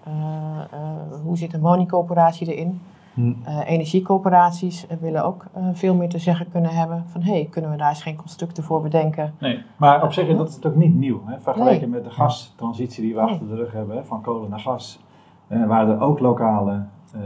Hoe 1.24 1.38
zit 1.38 1.54
een 1.54 1.62
woningcoöperatie 1.62 2.54
erin? 2.54 2.82
Hm. 3.14 3.30
Uh, 3.30 3.60
energiecoöperaties 3.66 4.86
willen 5.00 5.26
ook 5.26 5.46
veel 5.74 5.96
meer 5.96 6.10
te 6.10 6.20
zeggen 6.20 6.52
kunnen 6.52 6.72
hebben. 6.72 7.04
Van 7.08 7.22
hé, 7.22 7.32
hey, 7.32 7.48
kunnen 7.52 7.72
we 7.72 7.78
daar 7.78 7.90
eens 7.90 8.02
geen 8.02 8.16
constructen 8.16 8.64
voor 8.64 8.82
bedenken? 8.82 9.34
Nee, 9.40 9.64
maar 9.78 10.04
op 10.04 10.14
zich 10.14 10.38
dat 10.38 10.50
is 10.50 10.56
het 10.56 10.66
ook 10.66 10.76
niet 10.76 10.96
nieuw. 10.96 11.22
Hè? 11.26 11.40
Vergeleken 11.40 11.90
met 11.90 12.04
de 12.04 12.10
gastransitie 12.10 13.04
die 13.04 13.14
we 13.14 13.20
achter 13.20 13.48
de 13.48 13.56
rug 13.56 13.72
hebben, 13.72 13.96
hè? 13.96 14.04
van 14.04 14.22
kolen 14.22 14.50
naar 14.50 14.60
gas. 14.60 15.00
Waren 15.48 15.96
er 15.96 16.02
ook 16.02 16.20
lokale 16.20 16.84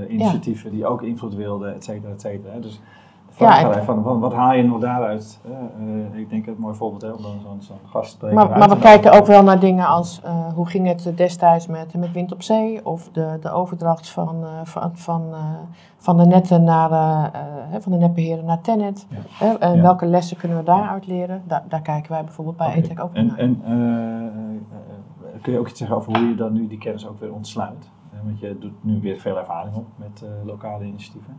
initiatieven 0.07 0.69
ja. 0.69 0.75
die 0.75 0.85
ook 0.85 1.01
invloed 1.01 1.35
wilden, 1.35 1.75
et 1.75 1.83
cetera, 1.83 2.11
et 2.11 2.21
cetera. 2.21 2.59
Dus 2.59 2.81
vraag 3.29 3.61
ja, 3.61 3.83
van, 3.83 4.03
van, 4.03 4.19
wat 4.19 4.33
haal 4.33 4.53
je 4.53 4.63
nog 4.63 4.79
daaruit? 4.79 5.41
Uh, 5.81 6.19
ik 6.19 6.29
denk 6.29 6.45
het 6.45 6.55
een 6.55 6.61
mooi 6.61 6.75
voorbeeld 6.75 7.01
hè, 7.01 7.11
om 7.11 7.23
zo'n 7.41 7.61
zo 7.61 7.73
gast 7.85 8.21
Maar, 8.21 8.57
maar 8.57 8.69
we 8.69 8.77
kijken 8.77 9.11
ook 9.11 9.25
wel 9.25 9.43
naar 9.43 9.59
dingen 9.59 9.87
als 9.87 10.21
uh, 10.25 10.53
hoe 10.53 10.67
ging 10.67 10.87
het 10.87 11.11
destijds 11.15 11.67
met, 11.67 11.93
met 11.93 12.11
wind 12.11 12.31
op 12.31 12.41
zee 12.41 12.85
of 12.85 13.09
de, 13.11 13.37
de 13.41 13.51
overdracht 13.51 14.09
van, 14.09 14.35
uh, 14.41 14.47
van, 14.63 14.91
van, 14.93 15.33
van 15.97 16.17
de 16.17 16.25
netten 16.25 16.63
naar 16.63 17.31
van 17.79 17.91
de 17.91 17.97
netbeheerder 17.97 18.45
naar 18.45 18.61
Tenet. 18.61 19.07
Ja. 19.39 19.57
en 19.57 19.75
ja. 19.75 19.81
welke 19.81 20.05
lessen 20.05 20.37
kunnen 20.37 20.57
we 20.57 20.63
daaruit 20.63 21.07
leren? 21.07 21.41
Da 21.47 21.63
daar 21.69 21.81
kijken 21.81 22.11
wij 22.11 22.23
bijvoorbeeld 22.23 22.57
bij 22.57 22.67
okay. 22.67 22.79
ETEC 22.79 23.03
ook 23.03 23.13
en, 23.13 23.25
naar. 23.25 23.37
En 23.37 23.61
kun 25.41 25.53
je 25.53 25.59
ook 25.59 25.69
iets 25.69 25.77
zeggen 25.79 25.97
over 25.97 26.17
hoe 26.17 26.27
je 26.27 26.35
dan 26.35 26.53
nu 26.53 26.67
die 26.67 26.77
kennis 26.77 27.07
ook 27.07 27.19
weer 27.19 27.33
ontsluit? 27.33 27.89
Want 28.23 28.39
je 28.39 28.57
doet 28.59 28.83
nu 28.83 29.01
weer 29.01 29.19
veel 29.19 29.37
ervaring 29.37 29.75
op 29.75 29.85
met 29.95 30.25
lokale 30.45 30.85
initiatieven. 30.85 31.37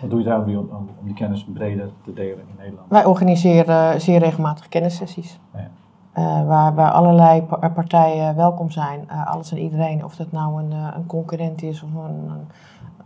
Wat 0.00 0.10
doe 0.10 0.18
je 0.18 0.24
daar 0.24 0.44
om, 0.44 0.68
om, 0.68 0.88
die 1.02 1.14
kennis 1.14 1.44
breder 1.44 1.90
te 2.04 2.12
delen 2.12 2.38
in 2.48 2.54
Nederland? 2.58 2.88
Wij 2.88 3.04
organiseren 3.04 4.00
zeer 4.00 4.18
regelmatig 4.18 4.68
kennissessies. 4.68 5.40
Ja. 5.54 5.70
Uh, 6.16 6.46
waar, 6.46 6.74
waar 6.74 6.90
allerlei 6.90 7.42
partijen 7.74 8.36
welkom 8.36 8.70
zijn. 8.70 9.00
Uh, 9.10 9.26
alles 9.26 9.50
en 9.50 9.58
iedereen, 9.58 10.04
of 10.04 10.16
dat 10.16 10.32
nou 10.32 10.62
een, 10.62 10.72
een 10.72 11.06
concurrent 11.06 11.62
is 11.62 11.82
of 11.82 11.94
een, 11.94 12.30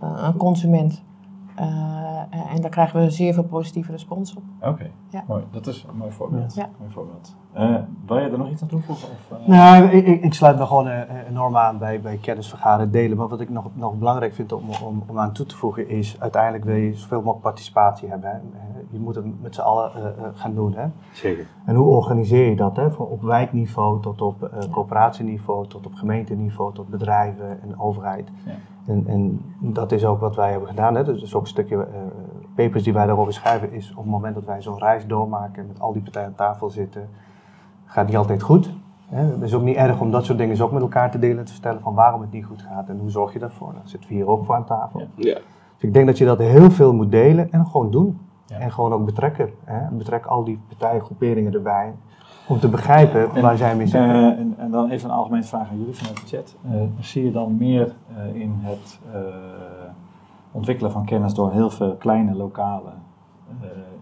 een, 0.00 0.24
een 0.24 0.36
consument. 0.36 1.02
En 1.54 2.60
daar 2.60 2.70
krijgen 2.70 3.00
we 3.00 3.10
zeer 3.10 3.34
veel 3.34 3.44
positieve 3.44 3.92
respons 3.92 4.34
op. 4.36 4.42
Oké, 4.60 4.90
ja. 5.08 5.24
mooi. 5.26 5.44
Dat 5.50 5.66
is 5.66 5.86
een 5.88 5.96
mooi 5.96 6.10
voorbeeld. 6.10 6.54
Ja. 6.54 6.68
Mooi 6.78 6.92
voorbeeld. 6.92 7.36
wil 8.06 8.18
je 8.18 8.30
er 8.30 8.38
nog 8.38 8.50
iets 8.50 8.62
aan 8.62 8.68
toevoegen? 8.68 9.08
Of, 9.08 9.46
nou, 9.46 9.84
ik, 9.84 10.22
ik, 10.22 10.34
sluit 10.34 10.58
me 10.58 10.66
gewoon 10.66 10.88
enorm 11.28 11.56
aan 11.56 11.78
bij, 11.78 12.00
bij 12.00 12.16
kennisvergaren 12.16 12.90
delen. 12.90 13.16
Maar 13.16 13.28
wat 13.28 13.40
ik 13.40 13.50
nog, 13.50 13.70
nog 13.74 13.94
belangrijk 13.94 14.34
vind 14.34 14.52
om, 14.52 14.62
om, 14.84 15.02
om 15.06 15.18
aan 15.18 15.32
toe 15.32 15.46
te 15.46 15.56
voegen 15.56 15.88
is... 15.88 16.16
uiteindelijk 16.20 16.64
wil 16.64 16.76
je 16.76 16.94
zoveel 16.94 17.18
mogelijk 17.18 17.42
participatie 17.42 18.08
hebben. 18.08 18.30
Hè. 18.30 18.36
Je 18.90 18.98
moet 18.98 19.14
het 19.14 19.42
met 19.42 19.54
z'n 19.54 19.60
allen 19.60 20.14
gaan 20.34 20.54
doen. 20.54 20.74
Hè. 20.74 20.86
Zeker. 21.12 21.46
En 21.64 21.74
hoe 21.74 21.86
organiseer 21.86 22.48
je 22.48 22.56
dat? 22.56 22.76
Hè? 22.76 22.90
Van 22.90 23.06
op 23.06 23.22
wijkniveau 23.22 24.02
tot 24.02 24.20
op 24.20 24.42
uh, 24.42 24.70
coöperatieniveau, 24.70 25.66
tot 25.66 25.86
op 25.86 25.94
gemeenteniveau, 25.94 26.74
tot 26.74 26.88
bedrijven 26.88 27.62
en 27.62 27.80
overheid. 27.80 28.28
Ja. 28.44 28.52
En, 28.86 29.06
en, 29.06 29.40
dat 29.60 29.92
is 29.92 30.04
ook 30.04 30.20
wat 30.20 30.36
wij 30.36 30.50
hebben 30.50 30.68
gedaan. 30.68 30.94
Hè? 30.94 31.04
Dus 31.04 31.34
ook 31.34 31.42
een 31.42 31.48
stukje 31.48 31.76
uh, 31.76 31.82
papers 32.54 32.82
die 32.82 32.92
wij 32.92 33.06
daarover 33.06 33.32
schrijven, 33.32 33.72
is 33.72 33.90
op 33.90 33.96
het 33.96 34.06
moment 34.06 34.34
dat 34.34 34.44
wij 34.44 34.62
zo'n 34.62 34.78
reis 34.78 35.06
doormaken 35.06 35.62
en 35.62 35.66
met 35.66 35.80
al 35.80 35.92
die 35.92 36.02
partijen 36.02 36.28
aan 36.28 36.34
tafel 36.34 36.70
zitten, 36.70 37.08
gaat 37.84 38.06
niet 38.06 38.16
altijd 38.16 38.42
goed. 38.42 38.72
Hè? 39.06 39.22
Het 39.22 39.42
is 39.42 39.54
ook 39.54 39.62
niet 39.62 39.76
erg 39.76 40.00
om 40.00 40.10
dat 40.10 40.24
soort 40.24 40.38
dingen 40.38 40.60
ook 40.60 40.72
met 40.72 40.82
elkaar 40.82 41.10
te 41.10 41.18
delen 41.18 41.38
en 41.38 41.44
te 41.44 41.52
vertellen 41.52 41.80
van 41.80 41.94
waarom 41.94 42.20
het 42.20 42.32
niet 42.32 42.44
goed 42.44 42.62
gaat 42.62 42.88
en 42.88 42.98
hoe 42.98 43.10
zorg 43.10 43.32
je 43.32 43.38
daarvoor. 43.38 43.72
Dan 43.72 43.88
zitten 43.88 44.08
we 44.08 44.14
hier 44.14 44.28
ook 44.28 44.44
voor 44.44 44.54
aan 44.54 44.64
tafel. 44.64 45.00
Ja. 45.14 45.34
Dus 45.74 45.82
ik 45.82 45.94
denk 45.94 46.06
dat 46.06 46.18
je 46.18 46.24
dat 46.24 46.38
heel 46.38 46.70
veel 46.70 46.94
moet 46.94 47.10
delen 47.10 47.52
en 47.52 47.66
gewoon 47.66 47.90
doen. 47.90 48.18
En 48.48 48.72
gewoon 48.72 48.92
ook 48.92 49.04
betrekken. 49.04 49.50
Hè? 49.64 49.96
Betrek 49.96 50.26
al 50.26 50.44
die 50.44 50.60
partijgroeperingen 50.68 51.54
erbij. 51.54 51.94
Om 52.48 52.58
te 52.58 52.68
begrijpen 52.68 53.40
waar 53.40 53.56
zij 53.56 53.76
mee 53.76 53.86
zitten. 53.86 54.10
Uh, 54.10 54.26
en, 54.26 54.54
en, 54.58 54.70
dan 54.70 54.90
even 54.90 55.10
een 55.10 55.16
algemene 55.16 55.42
vraag 55.42 55.70
aan 55.70 55.78
jullie 55.78 55.94
vanuit 55.94 56.16
de 56.16 56.36
chat. 56.36 56.56
Uh, 56.66 56.82
zie 57.00 57.24
je 57.24 57.32
dan 57.32 57.56
meer 57.56 57.94
uh, 58.18 58.40
in 58.40 58.58
het 58.60 59.00
ontwikkelen 60.52 60.92
van 60.92 61.04
kennis 61.04 61.34
door 61.34 61.52
heel 61.52 61.70
veel 61.70 61.94
kleine 61.94 62.34
lokale 62.34 62.90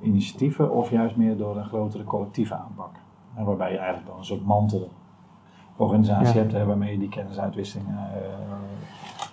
initiatieven 0.03 0.70
of 0.70 0.90
juist 0.90 1.16
meer 1.16 1.36
door 1.36 1.57
een 1.57 1.64
grotere 1.64 2.05
collectieve 2.05 2.55
aanpak? 2.55 2.90
En 3.34 3.45
waarbij 3.45 3.70
je 3.70 3.78
eigenlijk 3.78 4.09
dan 4.09 4.18
een 4.18 4.24
soort 4.24 4.45
mantelorganisatie 4.45 6.34
ja. 6.34 6.47
hebt 6.47 6.66
waarmee 6.66 6.93
je 6.93 6.99
die 6.99 7.09
kennisuitwisseling 7.09 7.86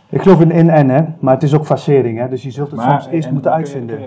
ik 0.10 0.22
geloof 0.22 0.41
in 0.41 0.51
in-en, 0.51 0.89
hè, 0.89 1.03
maar 1.20 1.34
het 1.34 1.43
is 1.43 1.55
ook 1.55 1.66
facering. 1.66 2.18
Hè, 2.18 2.28
dus 2.30 2.43
je 2.43 2.51
zult 2.51 2.72
het 2.72 2.82
soms 2.82 3.07
eerst 3.07 3.32
moeten 3.32 3.51
uitvinden. 3.51 3.99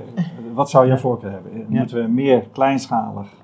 Wat 0.55 0.71
zou 0.71 0.87
jij 0.87 0.99
voorkeur 0.99 1.31
hebben? 1.31 1.67
Moeten 1.69 2.03
we 2.03 2.09
meer 2.09 2.49
kleinschalig 2.53 3.42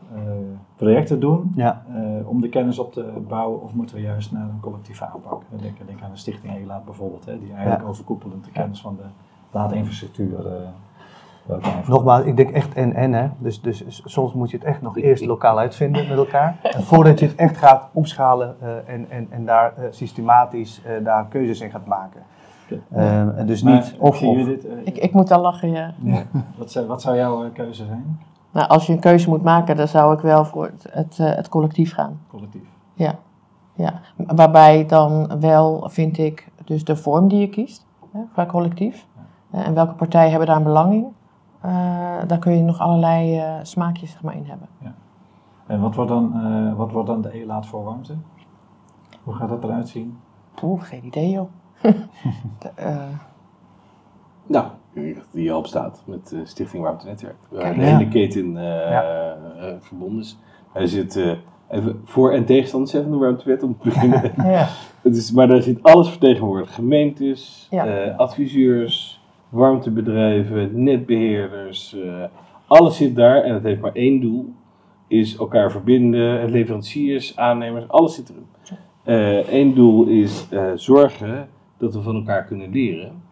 projecten 0.77 1.21
doen 1.21 1.53
ja. 1.55 1.83
uh, 1.91 2.29
om 2.29 2.41
de 2.41 2.49
kennis 2.49 2.79
op 2.79 2.93
te 2.93 3.13
bouwen, 3.29 3.63
of 3.63 3.75
moeten 3.75 3.97
we 3.97 4.03
juist 4.03 4.33
naar 4.33 4.43
een 4.43 4.61
collectieve 4.61 5.05
aanpak? 5.05 5.43
Denk, 5.51 5.87
denk 5.87 6.03
aan 6.03 6.11
de 6.11 6.17
Stichting 6.17 6.57
ELAAT 6.57 6.85
bijvoorbeeld, 6.85 7.25
hè, 7.25 7.39
die 7.39 7.53
eigenlijk 7.53 7.83
ja. 7.83 7.89
overkoepelend 7.89 8.45
de 8.45 8.51
kennis 8.51 8.81
van 8.81 8.97
de 8.97 9.03
laadinfrastructuur. 9.51 10.47
Uh, 10.47 11.59
Nogmaals, 11.89 12.25
ik 12.25 12.37
denk 12.37 12.51
echt 12.51 12.75
en-en. 12.75 13.13
Hè. 13.13 13.29
Dus, 13.39 13.61
dus 13.61 14.01
soms 14.05 14.33
moet 14.33 14.51
je 14.51 14.57
het 14.57 14.67
echt 14.67 14.83
nog 14.83 14.99
eerst 14.99 15.25
lokaal 15.25 15.59
uitvinden 15.59 16.09
met 16.09 16.19
elkaar. 16.19 16.59
En 16.63 16.83
voordat 16.83 17.19
je 17.19 17.27
het 17.27 17.35
echt 17.35 17.57
gaat 17.57 17.89
opschalen 17.93 18.57
en, 18.87 19.11
en, 19.11 19.27
en 19.31 19.45
daar 19.45 19.75
systematisch 19.91 20.83
daar 21.05 21.27
keuzes 21.27 21.61
in 21.61 21.71
gaat 21.71 21.87
maken. 21.87 22.23
Uh, 22.97 23.27
dus 23.47 23.63
niet 23.63 23.95
of, 23.99 24.23
of. 24.23 24.45
Dit, 24.45 24.65
uh, 24.65 24.73
ik, 24.85 24.99
ik 24.99 25.13
moet 25.13 25.31
al 25.31 25.41
lachen, 25.41 25.71
ja. 25.71 25.93
ja. 26.03 26.23
wat, 26.57 26.71
zou, 26.71 26.87
wat 26.87 27.03
zou 27.03 27.17
jouw 27.17 27.51
keuze 27.51 27.85
zijn? 27.85 28.21
Nou, 28.59 28.71
als 28.71 28.87
je 28.87 28.93
een 28.93 29.01
keuze 29.01 29.29
moet 29.29 29.43
maken, 29.43 29.77
dan 29.77 29.89
zou 29.89 30.15
ik 30.15 30.21
wel 30.21 30.45
voor 30.45 30.65
het, 30.65 30.87
het, 30.91 31.17
het 31.17 31.49
collectief 31.49 31.95
gaan. 31.95 32.21
Collectief. 32.29 32.63
Ja. 32.95 33.19
ja. 33.75 34.01
Waarbij 34.17 34.87
dan 34.87 35.41
wel, 35.41 35.89
vind 35.89 36.19
ik, 36.19 36.49
dus 36.65 36.85
de 36.85 36.97
vorm 36.97 37.29
die 37.29 37.41
je 37.41 37.49
kiest 37.49 37.87
hè, 38.11 38.21
voor 38.33 38.47
collectief. 38.47 39.07
Ja. 39.51 39.65
en 39.65 39.75
welke 39.75 39.95
partijen 39.95 40.31
hebben 40.31 40.49
daar 40.49 40.57
een 40.57 40.63
belang 40.63 40.93
in. 40.93 41.15
daar 42.27 42.39
kun 42.39 42.57
je 42.57 42.63
nog 42.63 42.81
allerlei 42.81 43.43
smaakjes 43.63 44.11
zeg 44.11 44.23
maar, 44.23 44.37
in 44.37 44.47
hebben. 44.47 44.69
Ja. 44.79 44.95
En 45.67 45.81
wat 45.81 45.95
wordt 45.95 46.11
dan, 46.11 46.77
wat 46.77 46.93
wordt 46.93 47.09
dan 47.09 47.23
de 47.23 47.39
e-laat 47.41 47.67
voor 47.67 47.85
warmte? 47.85 48.15
Hoe 49.23 49.35
gaat 49.35 49.49
dat 49.49 49.65
eruit 49.65 49.89
zien? 49.89 50.19
Oeh, 50.63 50.83
geen 50.83 51.05
idee 51.05 51.31
joh 51.31 51.49
uh. 52.79 52.97
Nou, 54.47 54.67
die 55.31 55.53
al 55.53 55.61
bestaat 55.61 56.03
met 56.07 56.33
uh, 56.35 56.41
Stichting 56.45 56.83
Warmte 56.83 57.07
Netwerk. 57.07 57.37
Waar 57.49 57.75
de 57.75 57.81
hele 57.81 58.09
keten 58.09 58.47
uh, 58.51 58.63
ja. 58.63 59.37
verbonden 59.81 60.21
is. 60.21 60.39
Hij 60.73 60.87
zit 60.87 61.37
even 61.71 62.01
voor- 62.05 62.33
en 62.33 62.45
tegenstanders 62.45 62.93
van 62.93 63.11
de 63.11 63.17
warmtewet 63.17 63.63
om 63.63 63.77
te 63.79 63.89
beginnen. 63.89 64.33
ja. 64.53 64.69
Het 65.03 65.17
is, 65.17 65.33
maar 65.33 65.49
daar 65.49 65.63
zit 65.63 65.83
alles 65.83 66.09
vertegenwoordigd. 66.09 66.75
Gemeentes, 66.75 67.69
adviseurs, 68.17 69.21
warmtebedrijven, 69.49 70.83
netbeheerders. 70.83 71.97
alles 72.67 72.97
zit 72.97 73.17
daar 73.17 73.43
en 73.43 73.55
het 73.55 73.63
heeft 73.63 73.81
maar 73.81 73.93
één 73.93 74.21
doel. 74.21 74.53
Is 75.07 75.37
elkaar 75.37 75.71
verbinden, 75.71 76.51
leveranciers, 76.51 77.37
aannemers, 77.37 77.89
alles 77.89 78.15
zit 78.15 78.31
erin. 78.31 78.47
Eén 79.51 79.75
doel 79.75 80.07
is 80.07 80.49
zorgen 80.75 81.49
dat 81.79 81.95
we 81.95 82.03
van 82.03 82.15
elkaar 82.15 82.45
kunnen 82.45 82.71
leren. 82.71 83.23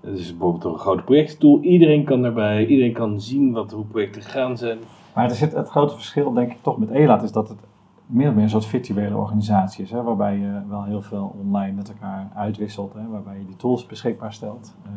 Dat 0.00 0.18
is 0.18 0.30
bijvoorbeeld 0.30 0.64
een 0.64 0.78
grote 0.78 1.02
projecttool. 1.02 1.60
Iedereen 1.60 2.04
kan 2.04 2.22
daarbij, 2.22 2.66
iedereen 2.66 2.92
kan 2.92 3.20
zien 3.20 3.52
wat 3.52 3.72
hoe 3.72 3.84
projecten 3.84 4.22
gaan 4.22 4.56
zijn. 4.56 4.78
Maar 5.14 5.24
er 5.24 5.36
zit 5.36 5.52
het 5.52 5.68
grote 5.68 5.94
verschil, 5.94 6.32
denk 6.32 6.50
ik, 6.50 6.58
toch 6.62 6.78
met 6.78 6.90
ELAT, 6.90 7.22
is 7.22 7.32
dat 7.32 7.48
het 7.48 7.58
meer 8.06 8.28
of 8.28 8.34
meer 8.34 8.42
een 8.42 8.50
soort 8.50 8.66
virtuele 8.66 9.16
organisatie 9.16 9.84
is. 9.84 9.90
Hè, 9.90 10.02
waarbij 10.02 10.36
je 10.36 10.60
wel 10.68 10.84
heel 10.84 11.02
veel 11.02 11.36
online 11.40 11.72
met 11.72 11.88
elkaar 11.88 12.30
uitwisselt, 12.34 12.94
hè, 12.94 13.08
waarbij 13.08 13.38
je 13.38 13.46
die 13.46 13.56
tools 13.56 13.86
beschikbaar 13.86 14.32
stelt. 14.32 14.74
Uh, 14.86 14.90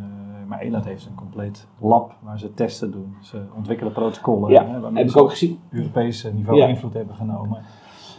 maar 0.48 0.60
ELAT 0.60 0.86
heeft 0.86 1.06
een 1.06 1.16
compleet 1.16 1.68
lab 1.80 2.16
waar 2.20 2.40
ze 2.40 2.54
testen 2.54 2.92
doen. 2.92 3.16
Ze 3.22 3.42
ontwikkelen 3.56 3.94
protocollen. 3.94 4.52
Ja, 4.52 4.66
hè, 4.66 5.00
heb 5.00 5.10
ik 5.10 5.18
ook 5.18 5.30
gezien. 5.30 5.60
Europese 5.70 6.34
niveau 6.34 6.60
ja. 6.60 6.68
invloed 6.68 6.94
hebben 6.94 7.16
genomen. 7.16 7.62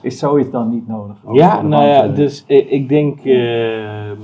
Is 0.03 0.19
zoiets 0.19 0.51
dan 0.51 0.69
niet 0.69 0.89
nodig? 0.89 1.17
Ja, 1.33 1.63
nou 1.63 1.85
ja, 1.85 2.09
dus 2.09 2.45
ik 2.47 2.89
denk, 2.89 3.25
uh, 3.25 4.11
uh, 4.11 4.15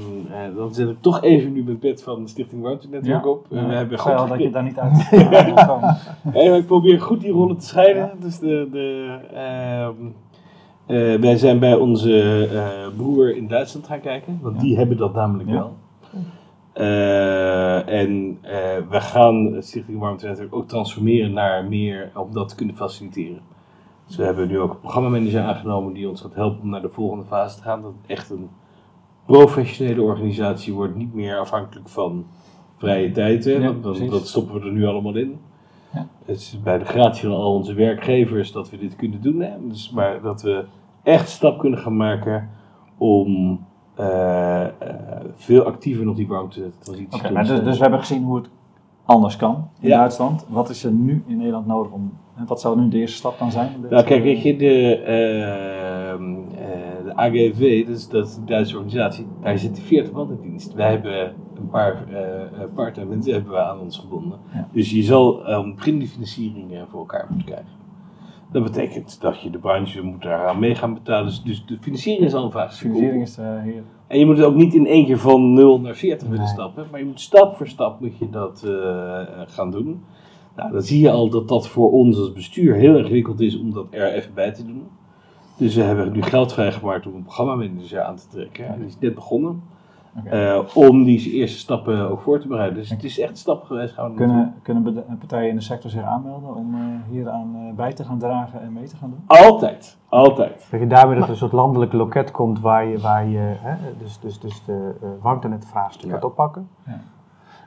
dan 0.57 0.74
zet 0.74 0.89
ik 0.89 0.97
toch 1.01 1.22
even 1.22 1.53
nu 1.53 1.62
mijn 1.62 1.79
pet 1.79 2.03
van 2.03 2.22
de 2.22 2.29
Stichting 2.29 2.62
Warmtenetwerk 2.62 3.24
ja. 3.24 3.31
op. 3.31 3.47
Uh, 3.51 3.66
we 3.66 3.72
hebben 3.74 3.99
goed 3.99 4.29
dat 4.29 4.39
je 4.39 4.51
daar 4.51 4.62
niet 4.62 4.79
uit 4.79 5.11
nee, 6.35 6.57
Ik 6.59 6.66
probeer 6.66 7.01
goed 7.01 7.20
die 7.20 7.31
rollen 7.31 7.59
te 7.59 7.66
scheiden. 7.66 8.03
Ja. 8.03 8.12
Dus 8.20 8.39
de, 8.39 8.68
de, 8.72 9.18
uh, 10.87 11.20
wij 11.20 11.37
zijn 11.37 11.59
bij 11.59 11.74
onze 11.74 12.49
broer 12.97 13.37
in 13.37 13.47
Duitsland 13.47 13.87
gaan 13.87 14.01
kijken, 14.01 14.39
want 14.43 14.61
die 14.61 14.76
hebben 14.76 14.97
dat 14.97 15.14
namelijk 15.14 15.51
wel. 15.51 15.72
en 17.87 18.39
we 18.91 19.01
gaan 19.01 19.57
Stichting 19.59 19.99
Warmtenetwerk 19.99 20.55
ook 20.55 20.68
transformeren 20.68 21.33
naar 21.33 21.64
meer 21.64 22.11
om 22.14 22.33
dat 22.33 22.49
te 22.49 22.55
kunnen 22.55 22.76
faciliteren. 22.76 23.57
Dus 24.09 24.16
we 24.16 24.24
hebben 24.24 24.48
nu 24.48 24.61
ook 24.61 24.70
een 24.70 24.80
programmamanager 24.80 25.42
aangenomen 25.42 25.92
die 25.92 26.09
ons 26.09 26.20
gaat 26.20 26.34
helpen 26.34 26.62
om 26.62 26.68
naar 26.68 26.82
de 26.82 26.88
volgende 26.88 27.24
fase 27.24 27.56
te 27.56 27.62
gaan. 27.62 27.82
Dat 27.82 27.92
het 28.00 28.11
echt 28.11 28.30
een 28.30 28.48
professionele 29.26 30.02
organisatie 30.02 30.72
wordt, 30.72 30.96
niet 30.96 31.14
meer 31.14 31.38
afhankelijk 31.38 31.88
van 31.88 32.26
vrije. 32.76 33.40
Ja, 33.61 33.74
want 33.80 34.11
dat 34.11 34.26
stoppen 34.26 34.61
we 34.61 34.66
er 34.66 34.72
nu 34.72 34.86
allemaal 34.86 35.16
in. 35.16 35.38
Ja. 35.94 36.06
Het 36.24 36.36
is 36.36 36.61
bij 36.62 36.78
de 36.78 36.84
gratie 36.84 37.28
van 37.28 37.36
al 37.36 37.54
onze 37.54 37.74
werkgevers 37.74 38.52
dat 38.52 38.70
we 38.70 38.78
dit 38.78 38.96
kunnen 38.96 39.20
doen. 39.20 39.40
Hè? 39.40 39.68
Dus, 39.68 39.90
maar 39.90 40.22
dat 40.22 40.42
we 40.42 40.64
echt 41.02 41.28
stap 41.28 41.59
kunnen 41.59 41.78
gaan 41.78 41.96
maken 41.96 42.48
om 42.98 43.61
uh, 44.00 44.06
uh, 44.06 44.66
veel 45.34 45.62
actiever 45.62 46.04
nog 46.04 46.16
die 46.16 46.28
warmtetransitie 46.28 47.06
okay, 47.06 47.20
te 47.20 47.48
doen. 47.48 47.56
Dus, 47.56 47.64
dus 47.64 47.76
we 47.76 47.82
hebben 47.82 48.00
gezien 48.00 48.24
hoe 48.24 48.36
het 48.36 48.48
anders 49.09 49.36
kan 49.36 49.68
in 49.80 49.88
Duitsland. 49.88 50.44
Wat 50.48 50.68
is 50.68 50.84
er 50.84 50.92
nu 50.92 51.22
in 51.26 51.36
Nederland 51.36 51.66
nodig 51.66 51.92
om 51.92 52.12
en 52.36 52.46
wat 52.46 52.61
zou 52.61 52.80
nu 52.80 52.88
de 52.88 52.98
eerste 52.98 53.16
stap 53.16 53.38
dan 53.38 53.50
zijn? 53.50 53.70
Nou, 53.90 54.04
kijk, 54.04 54.24
je, 54.24 54.56
de, 54.56 55.00
uh, 55.06 56.20
uh, 56.20 57.04
de 57.04 57.16
AGV, 57.16 57.86
dat 57.86 57.96
is, 57.96 58.09
dat 58.09 58.26
is 58.26 58.36
een 58.36 58.46
Duitse 58.46 58.76
organisatie, 58.76 59.26
daar 59.42 59.59
zit 59.59 59.80
40 59.80 60.12
man 60.12 60.30
in 60.30 60.50
dienst. 60.50 60.74
Wij 60.74 60.90
hebben 60.90 61.34
een 61.56 61.68
paar 61.70 62.04
partnermensen 62.74 63.32
hebben 63.32 63.52
we 63.52 63.59
aan 63.59 63.80
ons 63.80 63.98
gebonden. 63.98 64.38
Dus 64.72 64.90
je 64.90 65.02
zal 65.02 65.50
um, 65.50 65.74
begin 65.74 65.98
die 65.98 66.09
financiering 66.09 66.84
voor 66.90 67.00
elkaar 67.00 67.26
moeten 67.28 67.46
krijgen. 67.46 67.76
Dat 68.52 68.62
betekent 68.62 69.20
dat 69.20 69.40
je 69.40 69.50
de 69.50 69.59
branche 69.59 70.02
moet 70.02 70.22
daaraan 70.22 70.59
mee 70.59 70.74
gaan 70.74 70.94
betalen. 70.94 71.26
Dus, 71.26 71.42
dus 71.42 71.66
de 71.66 71.78
financiering 71.80 72.24
is 72.24 72.34
al 72.34 72.44
een 72.44 72.50
vraag. 72.50 72.74
Financiering 72.74 73.22
is 73.22 73.38
uh, 73.38 73.62
hier. 73.62 73.82
En 74.09 74.18
je 74.18 74.26
moet 74.26 74.36
het 74.36 74.46
ook 74.46 74.54
niet 74.54 74.74
in 74.74 74.86
één 74.86 75.06
keer 75.06 75.18
van 75.18 75.52
0 75.52 75.80
naar 75.80 75.94
40 75.94 76.28
willen 76.28 76.46
stappen. 76.46 76.86
Maar 76.90 77.00
je 77.00 77.06
moet 77.06 77.20
stap 77.20 77.56
voor 77.56 77.68
stap 77.68 78.00
moet 78.00 78.18
je 78.18 78.30
dat 78.30 78.62
uh, 78.66 79.20
gaan 79.46 79.70
doen. 79.70 80.02
Nou, 80.56 80.72
dan 80.72 80.82
zie 80.82 81.00
je 81.00 81.11
al 81.11 81.30
dat 81.30 81.48
dat 81.48 81.68
voor 81.68 81.92
ons 81.92 82.18
als 82.18 82.32
bestuur 82.32 82.74
heel 82.74 82.96
ingewikkeld 82.96 83.40
is 83.40 83.59
om 83.59 83.72
dat 83.72 83.86
er 83.90 84.12
even 84.12 84.34
bij 84.34 84.52
te 84.52 84.66
doen. 84.66 84.86
Dus 85.56 85.74
we 85.74 85.82
hebben 85.82 86.12
nu 86.12 86.22
geld 86.22 86.52
vrijgemaakt 86.52 87.06
om 87.06 87.14
een 87.14 87.22
programmamanager 87.22 88.00
aan 88.00 88.16
te 88.16 88.28
trekken. 88.28 88.66
En 88.66 88.78
die 88.78 88.86
is 88.86 88.98
net 89.00 89.14
begonnen. 89.14 89.62
Okay. 90.25 90.57
Uh, 90.57 90.77
om 90.77 91.05
die 91.05 91.33
eerste 91.33 91.59
stappen 91.59 92.11
ook 92.11 92.21
voor 92.21 92.41
te 92.41 92.49
bereiden. 92.49 92.79
Dus 92.79 92.91
het 92.91 93.05
is 93.05 93.19
echt 93.19 93.31
een 93.31 93.37
stap 93.37 93.64
geweest. 93.64 93.95
Gaan 93.95 94.14
kunnen, 94.14 94.55
kunnen 94.62 95.16
partijen 95.19 95.49
in 95.49 95.55
de 95.55 95.62
sector 95.62 95.91
zich 95.91 96.03
aanmelden 96.03 96.55
om 96.55 96.75
uh, 96.75 96.81
hier 97.11 97.29
aan 97.31 97.57
uh, 97.57 97.75
bij 97.75 97.93
te 97.93 98.05
gaan 98.05 98.19
dragen 98.19 98.61
en 98.61 98.73
mee 98.73 98.87
te 98.87 98.97
gaan 98.97 99.11
doen? 99.11 99.23
Altijd, 99.27 99.99
altijd. 100.09 100.66
Zeg 100.71 100.81
je 100.81 100.87
daarmee 100.87 101.14
dat 101.14 101.25
er 101.25 101.31
een 101.31 101.37
soort 101.37 101.53
landelijk 101.53 101.93
loket 101.93 102.31
komt 102.31 102.61
waar 102.61 102.87
je, 102.87 102.99
waar 102.99 103.27
je 103.27 103.55
hè, 103.59 103.77
dus, 103.99 104.19
dus, 104.19 104.41
dus 104.41 104.64
de 104.64 104.95
uh, 105.03 105.09
warmtenet-vraagstuk 105.21 106.11
gaat 106.11 106.25
oppakken? 106.25 106.69
Ja. 106.87 107.01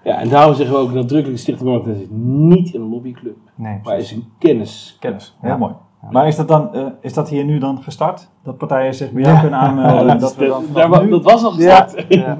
ja, 0.03 0.19
en 0.19 0.29
daarom 0.29 0.55
zeggen 0.55 0.75
we 0.75 0.81
ook 0.81 0.93
nadrukkelijk, 0.93 1.39
Stichting 1.39 1.69
Warmtenet 1.69 2.01
is 2.01 2.07
niet 2.11 2.75
een 2.75 2.89
lobbyclub, 2.89 3.37
nee, 3.55 3.79
maar 3.83 3.97
is 3.97 4.11
een 4.11 4.31
kennis. 4.37 4.97
Kennis, 4.99 5.37
heel 5.41 5.57
mooi. 5.57 5.73
Maar 6.09 6.27
is 6.27 6.35
dat, 6.35 6.47
dan, 6.47 6.69
uh, 6.73 6.85
is 7.01 7.13
dat 7.13 7.29
hier 7.29 7.45
nu 7.45 7.57
dan 7.59 7.83
gestart? 7.83 8.30
Dat 8.43 8.57
partijen 8.57 8.93
zich 8.93 9.11
bij 9.11 9.23
jou 9.23 9.39
kunnen 9.39 9.59
aanmelden? 9.59 10.05
Ja, 10.05 10.15
dat, 10.15 10.35
dat, 10.37 10.63
dat, 10.73 11.09
dat, 11.09 11.23
was 11.23 11.43
al 11.43 11.51
gestart. 11.51 12.05
Ja. 12.09 12.37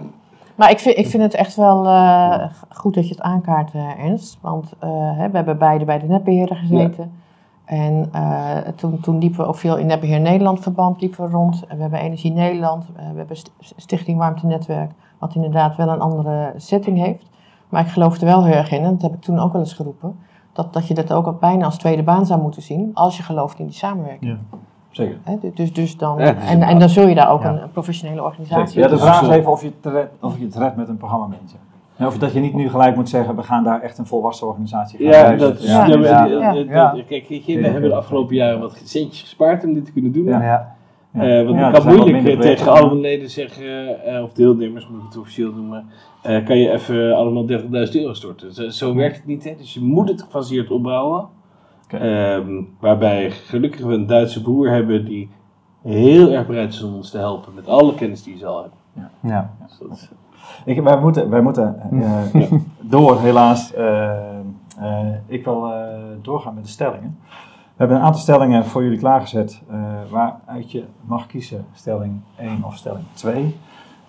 Maar 0.56 0.72
ik 0.72 0.80
vind, 0.80 0.98
ik 0.98 1.08
vind 1.08 1.24
het 1.24 1.34
echt 1.34 1.56
wel 1.56 1.86
uh, 1.86 2.44
goed 2.70 2.94
dat 2.94 3.08
je 3.08 3.14
het 3.14 3.24
aankaart, 3.24 3.74
uh, 3.74 4.06
Ernst. 4.06 4.38
Want 4.42 4.74
hè, 4.80 5.30
we 5.30 5.36
hebben 5.36 5.58
beide 5.58 5.86
bij 5.86 6.00
de 6.00 6.08
netbeheerder 6.08 6.56
gezeten. 6.56 7.12
En 7.66 8.12
toen, 8.76 9.00
toen 9.00 9.18
liepen 9.18 9.40
we 9.40 9.46
ook 9.46 9.56
veel 9.56 9.78
in 9.78 9.86
Netbeheer 9.86 10.20
Nederland 10.20 10.60
verband 10.60 11.02
liepen 11.02 11.26
we 11.26 11.32
rond. 11.32 11.66
En 11.68 11.76
we 11.76 11.82
hebben 11.82 12.00
Energie 12.00 12.32
Nederland, 12.32 12.86
we 12.96 13.18
hebben 13.18 13.38
Stichting 13.60 14.18
Warmte 14.18 14.46
Netwerk, 14.46 14.92
wat 15.18 15.36
inderdaad 15.36 15.76
wel 15.76 15.90
een 15.90 16.02
andere 16.02 16.54
setting 16.58 16.98
heeft. 16.98 17.30
Maar 17.70 17.86
ik 17.86 17.92
geloof 17.92 18.18
er 18.18 18.26
wel 18.26 18.46
heel 18.46 18.56
erg 18.56 18.72
in, 18.72 18.84
en 18.84 18.92
dat 18.92 19.02
heb 19.02 19.14
ik 19.14 19.22
toen 19.22 19.40
ook 19.40 19.52
wel 19.52 19.62
eens 19.62 19.74
geroepen 19.74 20.16
dat, 20.54 20.74
dat 20.74 20.88
je 20.88 20.94
dat 20.94 21.14
ook 21.14 21.40
bijna 21.40 21.66
als 21.66 21.78
tweede 21.78 22.04
baan 22.04 22.26
zou 22.26 22.42
moeten 22.42 22.62
zien, 22.62 22.92
als 22.94 23.18
je 23.18 23.24
gelooft 23.24 23.60
in 23.60 23.66
die 23.66 23.76
samenwerking. 23.76 24.32
Ja. 24.32 24.58
Zeker. 24.92 25.18
dus, 25.54 25.74
dus 25.74 25.98
dan, 25.98 26.20
en, 26.20 26.62
en 26.62 26.80
dan 26.80 26.90
zul 26.90 27.08
je 27.08 27.16
daar 27.16 27.30
ook 27.30 27.44
een, 27.44 27.60
professionele 27.74 28.24
organisatie 28.24 28.82
Ja, 28.82 28.88
de 28.88 28.98
vraag 28.98 29.22
is 29.22 29.28
even 29.28 29.52
of 29.52 29.62
je 29.62 29.72
het 29.82 29.94
redt, 29.94 30.14
of 30.20 30.38
je 30.38 30.46
het 30.46 30.56
redt 30.56 30.76
met 30.76 30.90
een 30.90 30.98
programmamanager. 30.98 31.60
Ja, 31.96 32.08
of 32.08 32.18
dat 32.18 32.34
je 32.34 32.40
niet 32.40 32.54
nu 32.54 32.70
gelijk 32.70 32.96
moet 32.96 33.10
zeggen, 33.10 33.36
we 33.36 33.44
gaan 33.44 33.64
daar 33.64 33.82
echt 33.82 33.98
een 33.98 34.06
volwassen 34.06 34.48
organisatie 34.48 34.98
van 34.98 35.08
Ja, 35.08 35.36
dat, 35.36 35.64
ja. 35.64 35.86
ja. 35.86 36.96
Kijk, 37.08 37.28
we 37.46 37.68
hebben 37.68 37.90
de 37.90 37.96
afgelopen 37.96 38.36
jaren 38.36 38.60
wat 38.60 38.82
centjes 38.84 39.22
gespaard 39.22 39.64
om 39.64 39.74
dit 39.74 39.86
te 39.86 39.92
kunnen 39.92 40.12
doen. 40.12 40.26
Ja. 40.26 40.76
Uh, 41.16 41.46
want 41.46 41.58
ja, 41.60 41.68
ik 41.68 41.74
kan 41.74 41.96
moeilijk 41.96 42.42
tegen 42.42 42.72
alle 42.72 42.96
leden 42.96 43.30
zeggen, 43.30 43.98
uh, 44.08 44.24
of 44.24 44.34
deelnemers 44.34 44.88
moet 44.88 45.00
ik 45.00 45.06
het 45.06 45.18
officieel 45.18 45.52
noemen, 45.52 45.86
uh, 46.28 46.46
kan 46.46 46.58
je 46.58 46.72
even 46.72 47.16
allemaal 47.16 47.48
30.000 47.48 47.58
euro 47.72 48.14
storten. 48.14 48.54
Zo, 48.54 48.70
zo, 48.70 48.96
werkt 48.96 49.16
het 49.16 49.26
niet, 49.26 49.44
hè? 49.44 49.56
dus 49.58 49.74
je 49.74 49.82
moet 49.82 50.10
het 50.10 50.22
gefaseerd 50.22 50.72
opbouwen. 50.72 51.28
Okay. 51.94 52.36
Um, 52.36 52.76
waarbij 52.80 53.32
gelukkig 53.32 53.86
we 53.86 53.94
een 53.94 54.08
Duitse 54.08 54.42
broer 54.42 54.70
hebben 54.70 55.06
die 55.06 55.30
heel 55.82 56.32
erg 56.32 56.48
bereid 56.48 56.74
is 56.74 56.84
om 56.84 56.94
ons 56.94 57.10
te 57.10 57.18
helpen 57.18 57.54
met 57.54 57.68
alle 57.68 57.96
kennis 57.96 58.24
die 58.24 58.38
ze 58.38 58.46
al 58.46 58.62
hebben. 58.62 58.80
Ja. 58.94 59.10
ja. 59.20 59.52
Dus 59.90 60.10
ik, 60.66 60.82
wij 60.82 61.00
moeten, 61.00 61.30
wij 61.30 61.42
moeten 61.42 61.76
ja. 61.92 62.24
door, 62.82 63.20
helaas. 63.20 63.74
ik 65.28 65.44
wil 65.44 65.74
doorgaan 66.22 66.54
met 66.54 66.64
de 66.64 66.70
stellingen. 66.70 67.18
We 67.82 67.88
hebben 67.88 67.98
een 67.98 68.04
aantal 68.04 68.22
stellingen 68.22 68.66
voor 68.66 68.84
jullie 68.84 68.98
klaargezet 68.98 69.62
uh, 69.72 69.78
waaruit 70.10 70.72
je 70.72 70.84
mag 71.02 71.28
kiezen 71.28 71.66
stelling 71.74 72.22
1 72.36 72.64
of 72.64 72.76
stelling 72.76 73.04
2. 73.14 73.58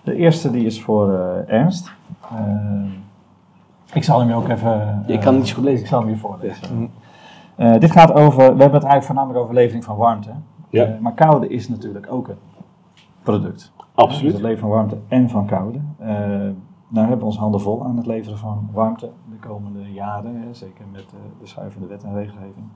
De 0.02 0.14
eerste 0.14 0.50
die 0.50 0.66
is 0.66 0.82
voor 0.82 1.08
uh, 1.08 1.52
Ernst. 1.52 1.92
Uh, 2.32 2.92
ik 3.92 4.04
zal 4.04 4.18
hem 4.18 4.28
je 4.28 4.34
ook 4.34 4.48
even... 4.48 5.04
je 5.06 5.18
kan 5.18 5.36
niet 5.36 5.48
zo 5.48 5.54
goed 5.54 5.64
lezen. 5.64 5.80
Ik 5.80 5.86
zal 5.86 6.00
hem 6.00 6.08
je 6.08 6.16
voorlezen. 6.16 6.76
Mm. 6.76 6.90
Dit 7.56 7.90
gaat 7.90 8.12
over, 8.12 8.38
we 8.38 8.42
hebben 8.42 8.60
het 8.60 8.72
eigenlijk 8.72 9.04
voornamelijk 9.04 9.40
over 9.40 9.54
levering 9.54 9.84
van 9.84 9.96
warmte. 9.96 10.30
Ja. 10.68 10.96
maar 11.00 11.14
koude 11.14 11.48
is 11.48 11.68
natuurlijk 11.68 12.12
ook 12.12 12.28
een 12.28 12.36
product. 13.22 13.72
Absoluut. 13.94 14.22
Dus 14.22 14.32
het 14.32 14.42
leveren 14.42 14.60
van 14.60 14.70
warmte 14.70 14.98
en 15.08 15.30
van 15.30 15.46
koude. 15.46 15.80
nou 15.98 17.06
hebben 17.06 17.18
we 17.18 17.24
ons 17.24 17.36
handen 17.36 17.60
vol 17.60 17.84
aan 17.84 17.96
het 17.96 18.06
leveren 18.06 18.38
van 18.38 18.68
warmte 18.72 19.10
de 19.30 19.48
komende 19.48 19.92
jaren. 19.92 20.48
zeker 20.50 20.84
met 20.92 21.04
de 21.40 21.46
schuivende 21.46 21.86
wet 21.86 22.04
en 22.04 22.14
regelgeving. 22.14 22.66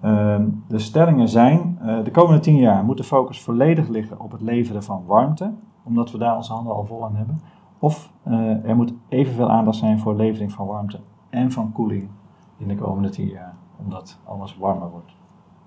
Ehm, 0.00 0.48
de 0.68 0.78
stellingen 0.78 1.28
zijn, 1.28 1.78
uh, 1.82 2.04
de 2.04 2.10
komende 2.10 2.40
tien 2.40 2.56
jaar 2.56 2.84
moet 2.84 2.96
de 2.96 3.04
focus 3.04 3.42
volledig 3.42 3.88
liggen 3.88 4.20
op 4.20 4.32
het 4.32 4.40
leveren 4.40 4.82
van 4.82 5.02
warmte, 5.06 5.52
omdat 5.82 6.10
we 6.10 6.18
daar 6.18 6.36
onze 6.36 6.52
handen 6.52 6.74
al 6.74 6.84
vol 6.84 7.04
aan 7.04 7.16
hebben. 7.16 7.40
Of 7.78 8.12
uh, 8.28 8.64
er 8.64 8.76
moet 8.76 8.92
evenveel 9.08 9.50
aandacht 9.50 9.76
zijn 9.76 9.98
voor 9.98 10.14
levering 10.14 10.52
van 10.52 10.66
warmte 10.66 11.00
en 11.30 11.52
van 11.52 11.72
koeling 11.72 12.08
in 12.56 12.68
de 12.68 12.74
komende 12.74 13.08
tien 13.08 13.28
jaar, 13.28 13.54
omdat 13.84 14.18
alles 14.24 14.56
warmer 14.58 14.90
wordt. 14.90 15.12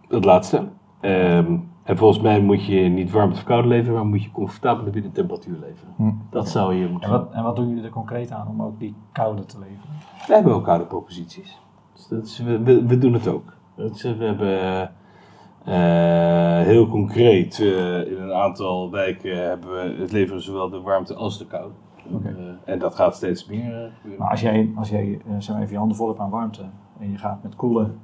Het 0.08 0.26
laatste. 0.26 0.68
Um, 1.02 1.72
en 1.84 1.98
volgens 1.98 2.22
mij 2.22 2.42
moet 2.42 2.66
je 2.66 2.80
niet 2.80 3.12
warmte 3.12 3.36
of 3.36 3.44
koude 3.44 3.68
leveren, 3.68 3.94
maar 3.94 4.06
moet 4.06 4.24
je 4.24 4.32
comfortabele 4.32 4.90
binnentemperatuur 4.90 5.58
leveren. 5.60 5.94
Hm. 5.96 6.12
Dat 6.30 6.50
zou 6.50 6.74
je 6.74 6.88
moeten 6.88 7.10
en 7.10 7.18
wat, 7.18 7.32
en 7.32 7.44
wat 7.44 7.56
doen 7.56 7.68
jullie 7.68 7.84
er 7.84 7.90
concreet 7.90 8.32
aan 8.32 8.48
om 8.48 8.62
ook 8.62 8.80
die 8.80 8.96
koude 9.12 9.46
te 9.46 9.60
leveren? 9.60 9.96
We 10.28 10.34
hebben 10.34 10.54
ook 10.54 10.64
koude 10.64 10.86
proposities. 10.86 11.60
Dus 11.94 12.08
dat 12.08 12.26
is, 12.26 12.40
we, 12.40 12.60
we, 12.60 12.86
we 12.86 12.98
doen 12.98 13.14
het 13.14 13.28
ook. 13.28 13.54
We 13.76 14.16
hebben 14.20 14.92
uh, 15.68 16.66
heel 16.66 16.88
concreet 16.88 17.60
uh, 17.60 18.12
in 18.12 18.22
een 18.22 18.34
aantal 18.34 18.92
wijken 18.92 19.48
hebben 19.48 19.74
we 19.74 20.02
het 20.02 20.12
leveren 20.12 20.42
zowel 20.42 20.70
de 20.70 20.82
warmte 20.82 21.16
als 21.16 21.38
de 21.38 21.46
koude. 21.46 21.74
Okay. 22.12 22.32
Uh, 22.32 22.40
en 22.66 22.80
dat 22.80 22.96
gaat 22.96 23.16
steeds 23.16 23.46
meer. 23.46 23.92
maar 24.18 24.30
als 24.30 24.42
jij, 24.42 24.72
als 24.76 24.90
jij 24.90 25.22
zeg 25.38 25.56
even 25.56 25.72
je 25.72 25.78
handen 25.78 25.98
vol 25.98 26.08
hebt 26.08 26.20
aan 26.20 26.30
warmte 26.30 26.64
en 27.04 27.12
je 27.12 27.18
gaat 27.18 27.44
met 27.44 27.56
koelen 27.56 28.00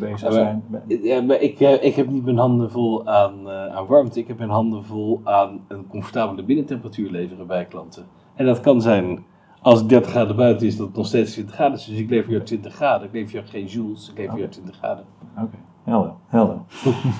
bezig 0.00 0.32
zijn. 0.32 0.64
Ja, 0.86 1.20
maar 1.20 1.40
ik, 1.40 1.60
ik 1.60 1.94
heb 1.94 2.10
niet 2.10 2.24
mijn 2.24 2.38
handen 2.38 2.70
vol 2.70 3.06
aan, 3.06 3.48
aan 3.48 3.86
warmte, 3.86 4.20
ik 4.20 4.28
heb 4.28 4.38
mijn 4.38 4.50
handen 4.50 4.84
vol 4.84 5.20
aan 5.24 5.60
een 5.68 5.86
comfortabele 5.86 6.42
binnentemperatuur 6.42 7.10
leveren 7.10 7.46
bij 7.46 7.64
klanten. 7.64 8.04
En 8.34 8.46
dat 8.46 8.60
kan 8.60 8.80
zijn 8.80 9.24
als 9.60 9.78
het 9.78 9.88
30 9.88 10.10
graden 10.10 10.36
buiten 10.36 10.66
is, 10.66 10.76
dat 10.76 10.86
het 10.86 10.96
nog 10.96 11.06
steeds 11.06 11.32
20 11.32 11.54
graden 11.54 11.78
is. 11.78 11.84
Dus 11.84 11.98
ik 11.98 12.10
lever 12.10 12.32
je 12.32 12.42
20 12.42 12.74
graden. 12.74 13.06
Ik 13.06 13.12
lever 13.12 13.36
je 13.38 13.46
geen 13.46 13.66
joules, 13.66 14.10
ik 14.10 14.18
lever 14.18 14.38
je 14.38 14.48
20 14.48 14.76
graden. 14.76 15.04
Oké, 15.38 15.56
helder. 15.84 16.12
helder. 16.26 16.56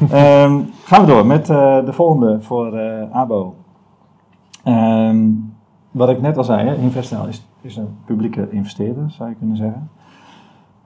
um, 0.02 0.70
gaan 0.88 1.00
we 1.00 1.06
door 1.06 1.26
met 1.26 1.48
uh, 1.48 1.84
de 1.84 1.92
volgende 1.92 2.40
voor 2.40 2.74
uh, 2.74 3.10
ABO. 3.10 3.54
Um, 4.64 5.56
wat 5.90 6.08
ik 6.08 6.20
net 6.20 6.36
al 6.36 6.44
zei, 6.44 6.76
Investel 6.76 7.26
is, 7.26 7.46
is 7.60 7.76
een 7.76 7.96
publieke 8.04 8.48
investeerder, 8.50 9.10
zou 9.10 9.28
je 9.28 9.34
kunnen 9.34 9.56
zeggen. 9.56 9.90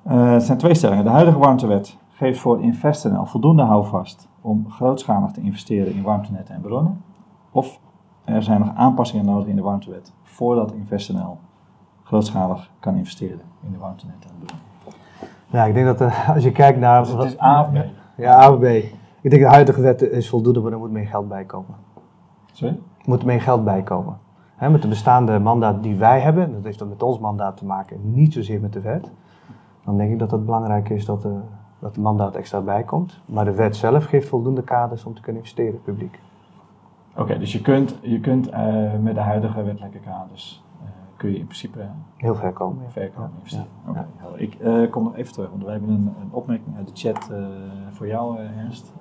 Uh, 0.06 0.32
het 0.32 0.42
zijn 0.42 0.58
twee 0.58 0.74
stellingen. 0.74 1.04
De 1.04 1.10
huidige 1.10 1.38
warmtewet 1.38 1.96
geeft 2.10 2.40
voor 2.40 2.62
InvestNL 2.62 3.26
voldoende 3.26 3.62
houvast 3.62 4.28
om 4.40 4.70
grootschalig 4.70 5.30
te 5.30 5.40
investeren 5.40 5.94
in 5.94 6.02
warmtenetten 6.02 6.54
en 6.54 6.60
bronnen. 6.60 7.02
Of 7.50 7.80
er 8.24 8.42
zijn 8.42 8.60
nog 8.60 8.74
aanpassingen 8.74 9.24
nodig 9.24 9.46
in 9.46 9.56
de 9.56 9.62
warmtewet 9.62 10.12
voordat 10.22 10.72
InvestNL 10.72 11.38
grootschalig 12.02 12.70
kan 12.80 12.96
investeren 12.96 13.40
in 13.62 13.72
de 13.72 13.78
warmtenetten 13.78 14.30
en 14.30 14.36
bronnen. 14.44 14.66
Ja, 15.46 15.64
ik 15.64 15.74
denk 15.74 15.86
dat 15.86 16.00
uh, 16.00 16.28
als 16.34 16.44
je 16.44 16.52
kijkt 16.52 16.78
naar... 16.78 17.02
Dus 17.02 17.12
het 17.12 17.24
is 17.24 17.40
A 17.40 17.60
of 17.60 17.72
B? 17.72 17.76
Ja, 18.16 18.42
A 18.42 18.52
of 18.52 18.58
B. 18.58 18.64
Ik 19.20 19.30
denk 19.30 19.42
de 19.42 19.48
huidige 19.48 19.80
wet 19.80 20.02
is 20.02 20.28
voldoende, 20.28 20.60
maar 20.60 20.72
er 20.72 20.78
moet 20.78 20.90
meer 20.90 21.06
geld 21.06 21.28
bij 21.28 21.44
komen. 21.44 21.74
Sorry? 22.52 22.74
Er 22.74 23.04
moet 23.08 23.24
meer 23.24 23.40
geld 23.40 23.64
bij 23.64 23.82
komen. 23.82 24.18
He, 24.56 24.70
met 24.70 24.82
de 24.82 24.88
bestaande 24.88 25.38
mandaat 25.38 25.82
die 25.82 25.96
wij 25.96 26.20
hebben, 26.20 26.52
dat 26.52 26.64
heeft 26.64 26.78
dan 26.78 26.88
met 26.88 27.02
ons 27.02 27.18
mandaat 27.18 27.56
te 27.56 27.64
maken, 27.64 28.12
niet 28.12 28.32
zozeer 28.32 28.60
met 28.60 28.72
de 28.72 28.80
wet. 28.80 29.10
Dan 29.84 29.96
denk 29.96 30.12
ik 30.12 30.18
dat 30.18 30.30
het 30.30 30.44
belangrijk 30.44 30.88
is 30.88 31.04
dat, 31.04 31.22
de, 31.22 31.28
eh, 31.28 31.34
dat 31.78 31.90
het 31.90 32.04
mandaat 32.04 32.34
extra 32.34 32.60
bijkomt. 32.60 33.20
Maar 33.24 33.44
de 33.44 33.54
wet 33.54 33.76
zelf 33.76 34.04
geeft 34.04 34.28
voldoende 34.28 34.62
kaders 34.62 35.04
om 35.04 35.14
te 35.14 35.20
kunnen 35.20 35.42
investeren, 35.42 35.82
publiek. 35.82 36.20
Oké, 37.16 37.38
dus 37.38 37.52
je 37.52 37.60
kunt, 37.60 37.98
je 38.02 38.20
kunt 38.20 38.52
uh, 38.52 38.98
met 39.00 39.14
de 39.14 39.20
huidige 39.20 39.62
wettelijke 39.62 39.98
kaders 39.98 40.62
uh, 40.82 40.88
kun 41.16 41.30
je 41.30 41.38
in 41.38 41.44
principe 41.44 41.86
heel 42.16 42.34
ver 42.34 42.52
komen. 42.52 42.90
Ver 42.90 43.10
komen 43.10 43.30
ja. 43.44 43.66
Oké, 43.88 44.06
ik 44.36 44.56
uh, 44.60 44.90
kom 44.90 45.02
nog 45.02 45.16
even 45.16 45.32
terug, 45.32 45.50
want 45.50 45.64
we 45.64 45.70
hebben 45.70 45.88
een, 45.90 46.14
een 46.20 46.28
opmerking 46.30 46.76
uit 46.76 46.86
de 46.86 46.92
chat 46.94 47.30
voor 47.90 48.06
jou, 48.06 48.38
Ernst. 48.38 48.92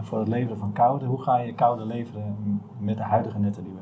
voor 0.00 0.18
het 0.18 0.28
leveren 0.28 0.58
van 0.58 0.72
koude. 0.72 1.04
Hoe 1.04 1.22
ga 1.22 1.38
je 1.38 1.54
koude 1.54 1.86
leveren 1.86 2.36
met 2.78 2.96
de 2.96 3.02
huidige 3.02 3.38
netten 3.38 3.64
die? 3.64 3.73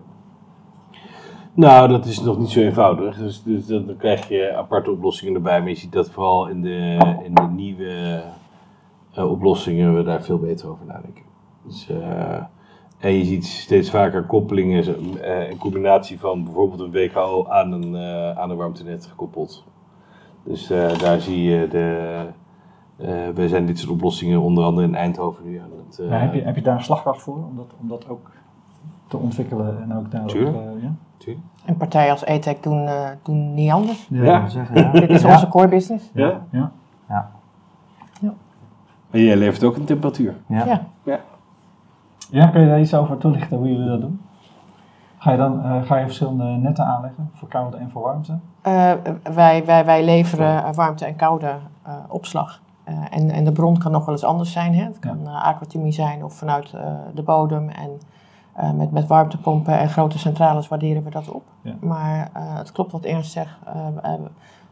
Nou, 1.55 1.89
dat 1.89 2.07
is 2.07 2.21
nog 2.21 2.39
niet 2.39 2.51
zo 2.51 2.61
eenvoudig. 2.61 3.17
Dus, 3.17 3.43
dus 3.43 3.67
dan 3.67 3.97
krijg 3.99 4.29
je 4.29 4.55
aparte 4.57 4.91
oplossingen 4.91 5.35
erbij. 5.35 5.61
Maar 5.61 5.69
je 5.69 5.75
ziet 5.75 5.93
dat 5.93 6.11
vooral 6.11 6.47
in 6.49 6.63
de, 6.63 6.99
in 7.25 7.35
de 7.35 7.49
nieuwe 7.51 8.23
oplossingen 9.17 9.97
we 9.97 10.03
daar 10.03 10.23
veel 10.23 10.39
beter 10.39 10.69
over 10.69 10.87
nadenken. 10.87 11.23
Dus 11.65 11.89
En 12.99 13.13
je 13.13 13.25
ziet 13.25 13.47
steeds 13.47 13.91
vaker 13.91 14.25
koppelingen, 14.25 14.85
uh, 15.15 15.51
een 15.51 15.59
combinatie 15.59 16.21
van 16.21 16.45
bijvoorbeeld 16.45 16.81
een 16.81 16.91
WKO 16.91 17.47
aan 17.49 17.73
een, 17.73 17.97
aan 18.37 18.51
een 18.51 18.57
warmtenet 18.57 19.07
gekoppeld. 19.07 19.65
Dus 20.45 20.67
daar 20.99 21.21
zie 21.21 21.43
je 21.43 21.69
de. 21.69 22.27
we 23.35 23.49
zijn 23.49 23.67
dit 23.67 23.79
soort 23.79 23.93
oplossingen 23.93 24.41
onder 24.41 24.65
andere 24.65 24.87
in 24.87 24.95
Eindhoven 24.95 25.45
nu 25.45 25.59
aan 25.59 25.71
het. 25.87 25.97
Heb, 25.97 26.35
je, 26.35 26.41
heb 26.41 26.57
je 26.57 26.63
daar 26.63 26.77
een 26.77 26.85
slagkracht 26.85 27.23
voor 27.23 27.37
om 27.37 27.57
dat, 27.57 27.71
om 27.81 27.89
dat 27.89 28.09
ook 28.09 28.31
te 29.13 29.25
ontwikkelen 29.25 29.83
en 29.83 29.97
ook 29.97 30.11
daar. 30.11 30.25
Tuurlijk. 30.25 30.57
Ook, 30.57 30.81
ja? 30.81 30.93
Tuurlijk. 31.17 31.47
En 31.65 31.77
partijen 31.77 32.11
als 32.11 32.25
ETEC 32.25 32.63
doen, 32.63 32.89
doen 33.23 33.55
niet 33.55 33.71
anders. 33.71 34.07
Ja, 34.11 34.25
ja. 34.25 34.49
Zeggen, 34.49 34.77
ja. 34.77 34.91
Dit 34.93 35.11
is 35.11 35.25
onze 35.25 35.49
core 35.49 35.69
business. 35.69 36.11
Ja. 36.15 36.41
ja. 36.51 36.73
ja. 37.09 37.31
En 39.11 39.21
jij 39.21 39.37
levert 39.37 39.65
ook 39.65 39.77
een 39.77 39.85
temperatuur. 39.85 40.35
Ja. 40.47 40.65
ja. 41.05 41.21
Ja, 42.31 42.47
kun 42.47 42.61
je 42.61 42.67
daar 42.67 42.81
iets 42.81 42.95
over 42.95 43.19
toelichten 43.19 43.57
hoe 43.57 43.69
jullie 43.69 43.89
dat 43.89 44.01
doen? 44.01 44.21
Ga 45.19 45.31
je 45.31 45.37
dan 45.37 45.59
uh, 45.65 45.83
ga 45.83 45.97
je 45.97 46.05
verschillende 46.05 46.45
netten 46.45 46.85
aanleggen 46.85 47.31
voor 47.33 47.49
koude 47.49 47.77
en 47.77 47.91
voor 47.91 48.03
warmte? 48.03 48.33
Uh, 48.33 48.93
wij, 49.35 49.65
wij, 49.65 49.85
wij 49.85 50.05
leveren 50.05 50.75
warmte 50.75 51.05
en 51.05 51.17
koude 51.17 51.55
uh, 51.87 51.95
opslag. 52.09 52.61
en, 53.11 53.31
en 53.31 53.45
de 53.45 53.53
bron 53.53 53.79
kan 53.79 53.93
nog 53.93 54.05
wel 54.05 54.15
eens 54.15 54.25
anders 54.25 54.53
zijn. 54.53 54.75
Hè? 54.75 54.85
Het 54.85 54.99
kan 54.99 55.19
ja. 55.25 55.41
aquatimie 55.41 55.93
zijn 55.93 56.25
of 56.25 56.35
vanuit 56.35 56.75
de 57.15 57.23
bodem. 57.23 57.69
En 57.69 57.91
met, 58.75 58.91
met 58.91 59.07
warmtepompen 59.07 59.79
en 59.79 59.89
grote 59.89 60.19
centrales 60.19 60.69
waarderen 60.69 61.05
we 61.05 61.11
dat 61.11 61.29
op. 61.29 61.43
Ja. 61.61 61.75
Maar 61.81 62.31
het 62.33 62.73
klopt 62.73 62.93
wat 62.93 63.05
Ernst 63.05 63.33
zegt. 63.33 63.59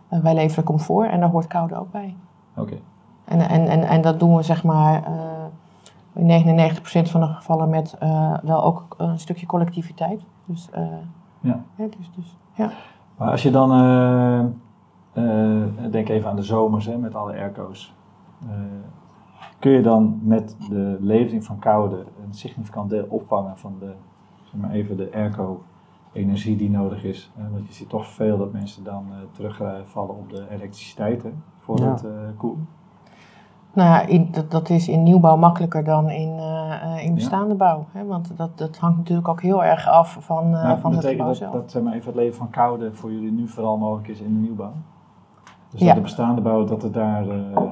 wij 0.09 0.35
leveren 0.35 0.65
comfort 0.65 1.11
en 1.11 1.21
daar 1.21 1.31
hoort 1.31 1.47
koude 1.47 1.77
ook 1.77 1.91
bij. 1.91 2.17
Oké. 2.57 2.61
Okay. 2.61 2.83
En, 3.25 3.41
en, 3.49 3.69
en, 3.69 3.83
en 3.83 4.01
dat 4.01 4.19
doen 4.19 4.37
we 4.37 4.43
zeg 4.43 4.65
maar 4.65 5.03
in 6.13 6.71
99% 6.71 7.11
van 7.11 7.21
de 7.21 7.27
gevallen 7.27 7.69
met 7.69 7.97
uh, 8.03 8.35
wel 8.43 8.65
ook 8.65 8.95
een 8.97 9.19
stukje 9.19 9.47
collectiviteit. 9.47 10.23
Dus, 10.45 10.69
uh, 10.77 10.87
ja. 11.41 11.63
ja. 11.75 11.87
dus, 11.87 12.11
dus, 12.17 12.37
ja. 12.55 12.71
Maar 13.17 13.31
als 13.31 13.43
je 13.43 13.51
dan, 13.51 13.73
uh, 15.15 15.65
denk 15.91 16.09
even 16.09 16.31
aan 16.31 16.37
de 16.37 16.43
zomers 16.43 16.87
hè, 16.87 16.99
met 16.99 17.15
alle 17.15 17.33
airco's. 17.33 17.95
Kun 19.59 19.71
je 19.71 19.83
dan 19.83 20.19
met 20.23 20.57
de 20.69 20.97
levering 21.01 21.45
van 21.45 21.59
koude 21.59 21.97
een 21.97 22.35
significant 22.35 22.91
deel 22.91 23.07
opvangen 23.09 23.59
van 23.59 23.75
de, 23.79 23.93
zeg 24.43 24.61
maar 24.61 24.71
even 24.71 24.97
de 24.97 25.11
airco 25.15 25.63
energie 26.13 26.57
die 26.57 26.71
nodig 26.71 27.05
is? 27.05 27.33
want 27.53 27.67
je 27.67 27.73
ziet 27.73 27.89
toch 27.89 28.07
veel 28.07 28.39
dat 28.39 28.53
mensen 28.53 28.85
dan 28.85 29.05
terugvallen 29.33 30.17
op 30.17 30.31
de 30.31 30.47
elektriciteit 30.51 31.23
hè, 31.23 31.31
voor 31.59 31.79
Ja. 31.79 31.85
het 31.91 32.05
koelen. 32.37 32.69
Nou 33.73 33.89
ja, 33.89 34.01
in, 34.01 34.29
dat, 34.31 34.51
dat 34.51 34.71
is 34.71 34.89
in 34.89 35.03
nieuwbouw 35.03 35.37
makkelijker 35.37 35.85
dan 35.85 36.11
in, 36.11 36.37
uh, 36.37 37.05
in 37.05 37.15
bestaande 37.15 37.55
bouw. 37.55 37.87
Hè? 37.93 38.05
Want 38.05 38.37
dat, 38.37 38.59
dat 38.59 38.77
hangt 38.79 38.97
natuurlijk 38.99 39.29
ook 39.29 39.43
heel 39.43 39.65
erg 39.65 39.89
af 39.89 40.17
van, 40.21 40.45
uh, 40.55 40.63
Nou, 40.63 40.81
van 40.81 40.93
het 40.95 41.05
gebouw 41.07 41.27
dat, 41.27 41.37
zelf. 41.37 41.53
dat 41.53 41.71
zeg 41.71 41.83
maar, 41.83 41.93
even 41.93 42.07
het 42.07 42.15
leven 42.17 42.37
van 42.37 42.51
koude 42.51 42.93
voor 42.95 43.13
jullie 43.13 43.33
nu 43.33 43.49
vooral 43.49 43.77
mogelijk 43.79 44.09
is 44.09 44.21
in 44.21 44.35
de 44.35 44.41
nieuwbouw? 44.41 44.73
Dus 45.71 45.81
Ja. 45.81 45.87
dat 45.87 45.95
de 45.95 46.01
bestaande 46.01 46.41
bouw, 46.41 46.65
dat 46.65 46.83
het 46.83 46.95
daar, 46.95 47.29
eh, 47.29 47.63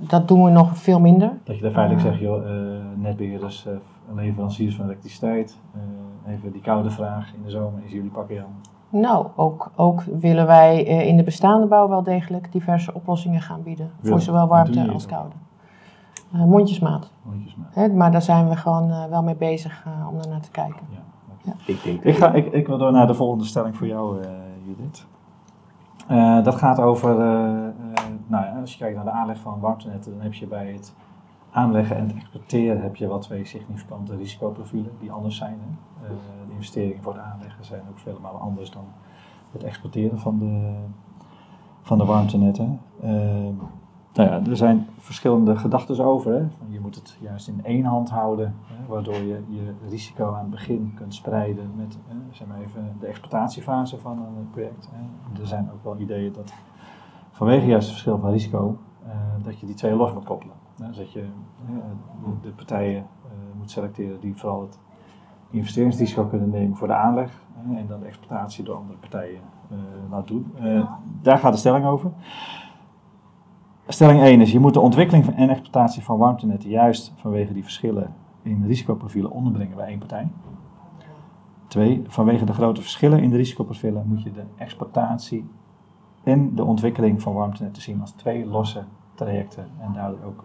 Dat 0.00 0.28
doen 0.28 0.44
we 0.44 0.50
nog 0.50 0.76
veel 0.76 1.00
minder. 1.00 1.32
dat 1.44 1.56
je 1.56 1.62
daar 1.62 1.70
feitelijk 1.70 2.06
zegt, 2.06 2.18
joh, 2.18 2.50
eh, 2.50 2.76
netbeheerders, 2.96 3.66
eh, 3.66 3.72
leveranciers 4.14 4.76
van 4.76 4.84
elektriciteit, 4.84 5.58
eh, 5.74 6.32
even 6.32 6.52
die 6.52 6.60
koude 6.60 6.90
vraag 6.90 7.34
in 7.34 7.42
de 7.44 7.50
zomer 7.50 7.82
is 7.84 7.92
jullie 7.92 8.10
pakken 8.10 8.40
aan. 8.40 8.60
Nou, 9.00 9.26
ook, 9.36 9.70
ook 9.76 10.02
willen 10.02 10.46
wij 10.46 10.86
eh, 10.86 11.06
in 11.06 11.16
de 11.16 11.22
bestaande 11.22 11.66
bouw 11.66 11.88
wel 11.88 12.02
degelijk 12.02 12.52
diverse 12.52 12.94
oplossingen 12.94 13.40
gaan 13.40 13.62
bieden. 13.62 13.90
Willen. 14.00 14.10
Voor 14.16 14.20
zowel 14.26 14.46
warmte 14.46 14.90
als 14.92 15.06
koude. 15.06 15.34
Eh, 16.32 16.44
mondjesmaat. 16.44 17.10
Mondjesmaat. 17.22 17.74
Hè? 17.74 17.88
Maar 17.88 18.12
daar 18.12 18.22
zijn 18.22 18.48
we 18.48 18.56
gewoon 18.56 18.90
eh, 18.90 19.04
wel 19.04 19.22
mee 19.22 19.36
bezig 19.36 19.84
om 20.10 20.18
daarnaar 20.18 20.40
te 20.40 20.50
kijken. 20.50 20.80
Ja. 21.44 21.52
Ik 21.66 21.82
denk 21.84 22.02
Ik, 22.02 22.16
ga, 22.16 22.32
ik, 22.32 22.52
ik 22.52 22.66
wil 22.66 22.78
door 22.78 22.92
naar 22.92 23.06
de 23.06 23.14
volgende 23.14 23.44
stelling 23.44 23.76
voor 23.76 23.86
jou, 23.86 24.22
eh, 24.22 24.28
Judith. 24.66 25.06
Eh, 26.06 26.44
dat 26.44 26.54
gaat 26.54 26.80
over, 26.80 27.20
eh, 27.20 27.66
eh, 27.66 27.72
nou 28.30 28.60
als 28.60 28.72
je 28.72 28.78
kijkt 28.78 28.96
naar 28.96 29.04
de 29.04 29.10
aanleg 29.10 29.38
van 29.38 29.60
warmtenetten, 29.60 30.12
dan 30.12 30.20
heb 30.20 30.34
je 30.34 30.46
bij 30.46 30.72
het 30.72 30.94
aanleggen 31.50 31.96
en 31.96 32.06
het 32.06 32.16
exporteren 32.16 32.82
heb 32.82 32.96
je 32.96 33.08
wel 33.08 33.18
twee 33.18 33.44
significante 33.44 34.16
risicoprofielen 34.16 34.92
die 35.00 35.12
anders 35.12 35.36
zijn. 35.36 35.58
Eh, 36.02 36.08
de 36.46 36.52
investeringen 36.52 37.02
voor 37.02 37.12
het 37.12 37.22
aanleggen 37.22 37.64
zijn 37.64 37.82
ook 37.90 37.98
vele 37.98 38.18
malen 38.18 38.40
anders 38.40 38.70
dan 38.70 38.84
het 39.52 39.64
exporteren 39.64 40.18
van 40.18 40.38
de, 40.38 40.74
van 41.82 41.98
de 41.98 42.04
warmtenetten. 42.04 42.80
Eh, 43.00 43.10
nou 44.12 44.30
ja, 44.30 44.42
er 44.50 44.56
zijn 44.56 44.86
verschillende 44.98 45.56
gedachten 45.56 46.04
over. 46.04 46.32
Hè. 46.32 46.48
Je 46.68 46.80
moet 46.80 46.94
het 46.94 47.16
juist 47.20 47.48
in 47.48 47.64
één 47.64 47.84
hand 47.84 48.10
houden, 48.10 48.54
hè, 48.66 48.86
waardoor 48.86 49.14
je 49.14 49.42
je 49.48 49.74
risico 49.88 50.32
aan 50.32 50.40
het 50.40 50.50
begin 50.50 50.92
kunt 50.94 51.14
spreiden 51.14 51.70
met 51.76 51.98
hè, 52.06 52.16
zeg 52.30 52.46
maar 52.46 52.60
even 52.60 52.96
de 53.00 53.06
exploitatiefase 53.06 53.98
van 53.98 54.18
een 54.18 54.50
project. 54.50 54.88
Hè. 54.92 55.40
Er 55.40 55.46
zijn 55.46 55.70
ook 55.72 55.84
wel 55.84 55.98
ideeën 55.98 56.32
dat 56.32 56.52
vanwege 57.40 57.66
juist 57.66 57.86
het 57.86 57.96
verschil 57.96 58.18
van 58.18 58.30
risico, 58.30 58.78
eh, 59.06 59.10
dat 59.42 59.60
je 59.60 59.66
die 59.66 59.74
twee 59.74 59.94
los 59.94 60.12
moet 60.12 60.24
koppelen. 60.24 60.54
Dus 60.76 60.96
dat 60.96 61.12
je 61.12 61.24
de, 62.24 62.40
de 62.42 62.50
partijen 62.50 62.96
eh, 62.96 63.30
moet 63.58 63.70
selecteren 63.70 64.20
die 64.20 64.36
vooral 64.36 64.60
het 64.60 64.78
investeringsrisico 65.50 66.24
kunnen 66.24 66.50
nemen 66.50 66.76
voor 66.76 66.86
de 66.86 66.94
aanleg 66.94 67.42
en 67.76 67.86
dan 67.86 68.00
de 68.00 68.06
exploitatie 68.06 68.64
door 68.64 68.76
andere 68.76 68.98
partijen 68.98 69.40
eh, 69.70 69.76
laat 70.10 70.26
doen. 70.26 70.52
Eh, 70.54 70.90
daar 71.22 71.38
gaat 71.38 71.52
de 71.52 71.58
stelling 71.58 71.86
over. 71.86 72.10
Stelling 73.86 74.20
1 74.20 74.40
is, 74.40 74.52
je 74.52 74.60
moet 74.60 74.74
de 74.74 74.80
ontwikkeling 74.80 75.28
en 75.28 75.48
exploitatie 75.48 76.02
van 76.02 76.18
warmtenetten 76.18 76.70
juist 76.70 77.12
vanwege 77.16 77.52
die 77.52 77.62
verschillen 77.62 78.14
in 78.42 78.66
risicoprofielen 78.66 79.30
onderbrengen 79.30 79.76
bij 79.76 79.86
één 79.86 79.98
partij. 79.98 80.28
Twee, 81.66 82.02
vanwege 82.06 82.44
de 82.44 82.52
grote 82.52 82.80
verschillen 82.80 83.22
in 83.22 83.30
de 83.30 83.36
risicoprofielen 83.36 84.06
moet 84.06 84.22
je 84.22 84.32
de 84.32 84.44
exploitatie 84.56 85.50
en 86.30 86.54
de 86.54 86.64
ontwikkeling 86.64 87.22
van 87.22 87.32
warmtenetten 87.34 87.82
zien 87.82 88.00
als 88.00 88.10
twee 88.10 88.46
losse 88.46 88.82
trajecten 89.14 89.66
en 89.80 89.92
daardoor 89.92 90.18
ook 90.26 90.44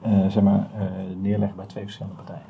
eh, 0.00 0.26
zeg 0.28 0.42
maar, 0.42 0.66
eh, 0.78 0.84
neerleggen 1.20 1.56
bij 1.56 1.66
twee 1.66 1.82
verschillende 1.84 2.16
partijen. 2.16 2.42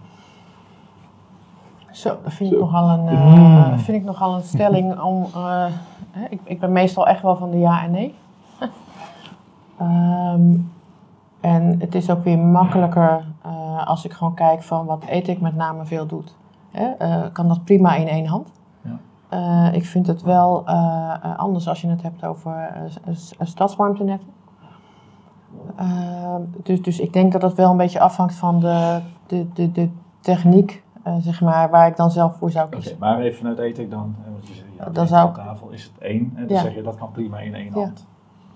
Zo, 1.91 2.17
dat 2.25 2.33
vind 2.33 2.53
ik 2.53 2.59
nogal 2.59 2.89
een, 2.91 3.09
eh, 3.09 3.79
vind 3.79 3.99
ik 3.99 4.05
nogal 4.05 4.35
een 4.35 4.43
stelling 4.43 5.01
om. 5.11 5.27
eh, 5.35 5.67
hè, 6.11 6.27
ik, 6.31 6.41
ik 6.45 6.61
ben 6.61 6.73
meestal 6.73 7.07
echt 7.07 7.23
wel 7.23 7.37
van 7.37 7.51
de 7.51 7.59
ja 7.59 7.83
en 7.83 7.91
nee. 7.91 8.15
Ehm, 9.79 10.55
en 11.41 11.81
het 11.81 11.95
is 11.95 12.11
ook 12.11 12.25
weer 12.25 12.39
makkelijker 12.39 13.25
eh, 13.43 13.87
als 13.87 14.05
ik 14.05 14.13
gewoon 14.13 14.35
kijk 14.35 14.63
van 14.63 14.87
wat 14.87 15.05
ethic 15.05 15.41
met 15.41 15.55
name 15.55 15.85
veel 15.85 16.07
doet. 16.07 16.35
Hè, 16.71 16.85
eh, 16.91 17.23
kan 17.33 17.49
dat 17.49 17.65
prima 17.65 17.95
in 17.95 18.09
één 18.09 18.27
hand. 18.27 18.49
Eh, 19.33 19.69
ik 19.73 19.85
vind 19.85 20.07
het 20.07 20.23
wel 20.23 20.67
eh, 20.67 21.15
eh, 21.23 21.39
anders 21.39 21.69
als 21.69 21.81
je 21.81 21.89
het 21.89 22.03
hebt 22.03 22.25
over 22.25 22.73
stadswarmtenetten. 23.43 24.29
Dus, 26.63 26.83
dus 26.83 27.01
ik 27.01 27.13
denk 27.13 27.33
dat 27.33 27.43
het 27.43 27.55
wel 27.55 27.71
een 27.71 27.77
beetje 27.77 28.01
afhangt 28.01 28.35
van 28.35 28.61
de, 28.61 29.01
de, 29.27 29.53
de, 29.53 29.73
de 29.73 29.89
techniek, 30.21 30.83
zeg 31.21 31.41
maar, 31.41 31.71
waar 31.71 31.87
ik 31.87 31.97
dan 31.97 32.11
zelf 32.11 32.37
voor 32.37 32.51
zou 32.51 32.69
kiezen. 32.69 32.97
maar 32.99 33.21
even 33.21 33.39
vanuit 33.39 33.59
ETEC 33.59 33.91
dan, 33.91 34.17
hè, 34.23 34.33
want 34.33 34.49
je 34.49 34.55
zegt, 34.55 34.67
ja, 34.79 34.89
Dan 34.91 35.07
zou 35.07 35.27
aan 35.29 35.35
tafel 35.35 35.71
is 35.71 35.85
het 35.85 35.99
één, 35.99 36.33
en 36.35 36.47
dan 36.47 36.57
Ja. 36.57 36.63
zeg 36.63 36.75
je 36.75 36.83
dat 36.83 36.97
kan 36.97 37.11
prima 37.11 37.39
in 37.39 37.55
één 37.55 37.73
hand. 37.73 38.07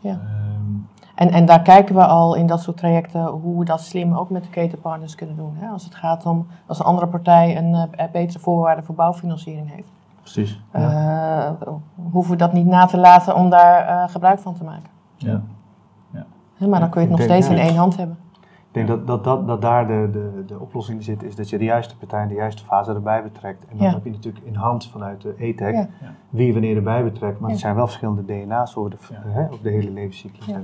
Ja. 0.00 0.10
Ehm, 0.10 0.74
En, 1.14 1.30
en 1.30 1.46
daar 1.46 1.62
kijken 1.62 1.94
we 1.94 2.06
al 2.06 2.34
in 2.34 2.46
dat 2.46 2.60
soort 2.60 2.76
trajecten 2.76 3.24
hoe 3.26 3.58
we 3.58 3.64
dat 3.64 3.80
slim 3.80 4.14
ook 4.14 4.30
met 4.30 4.44
de 4.44 4.50
ketenpartners 4.50 5.14
kunnen 5.14 5.36
doen. 5.36 5.54
Hè? 5.56 5.68
Als 5.68 5.84
het 5.84 5.94
gaat 5.94 6.26
om, 6.26 6.46
als 6.66 6.78
een 6.78 6.84
andere 6.84 7.06
partij 7.06 7.56
een 7.56 7.90
betere 8.12 8.38
voorwaarden 8.38 8.84
voor 8.84 8.94
bouwfinanciering 8.94 9.74
heeft. 9.74 9.95
Precies. 10.32 10.62
eh, 10.70 11.50
hoeven 12.12 12.30
we 12.32 12.36
dat 12.38 12.52
niet 12.52 12.66
na 12.66 12.86
te 12.86 12.96
laten 12.98 13.34
om 13.34 13.50
daar 13.50 13.86
eh, 13.86 14.08
gebruik 14.08 14.38
van 14.38 14.54
te 14.54 14.64
maken. 14.64 14.90
ja. 15.16 15.42
Hè, 16.56 16.66
maar 16.66 16.80
dan 16.80 16.90
kun 16.90 17.00
je 17.02 17.06
het 17.08 17.18
Ik 17.20 17.26
nog 17.26 17.36
steeds 17.36 17.48
in 17.54 17.62
ja. 17.64 17.68
één 17.68 17.76
hand 17.78 17.96
hebben. 17.96 18.16
Ik 18.42 18.86
denk 18.86 18.88
dat, 18.88 19.06
dat, 19.06 19.24
dat, 19.24 19.46
dat 19.46 19.62
daar 19.62 19.86
de, 19.86 20.08
de, 20.12 20.44
de 20.46 20.60
oplossing 20.60 21.04
zit, 21.04 21.22
is 21.22 21.36
dat 21.36 21.48
je 21.50 21.58
de 21.58 21.64
juiste 21.64 21.96
partij 21.96 22.22
in 22.22 22.28
de 22.28 22.34
juiste 22.34 22.64
fase 22.64 22.92
erbij 22.94 23.22
betrekt. 23.22 23.62
En 23.68 23.76
dan 23.76 23.86
Ja. 23.86 23.92
heb 23.92 24.04
je 24.04 24.10
natuurlijk 24.10 24.44
in 24.44 24.54
hand 24.54 24.86
vanuit 24.86 25.20
de 25.22 25.34
ETEC 25.38 25.74
Ja. 25.74 25.88
wie 26.30 26.52
wanneer 26.52 26.76
erbij 26.76 27.04
betrekt. 27.04 27.40
Maar 27.40 27.48
Ja. 27.48 27.54
er 27.54 27.60
zijn 27.60 27.74
wel 27.74 27.86
verschillende 27.86 28.24
DNA's 28.24 28.76
over 28.76 28.90
de, 28.90 28.96
Ja. 29.10 29.20
hè, 29.24 29.44
op 29.52 29.62
de 29.62 29.70
hele 29.70 29.90
levenscyclus. 29.90 30.46
Ja. 30.46 30.58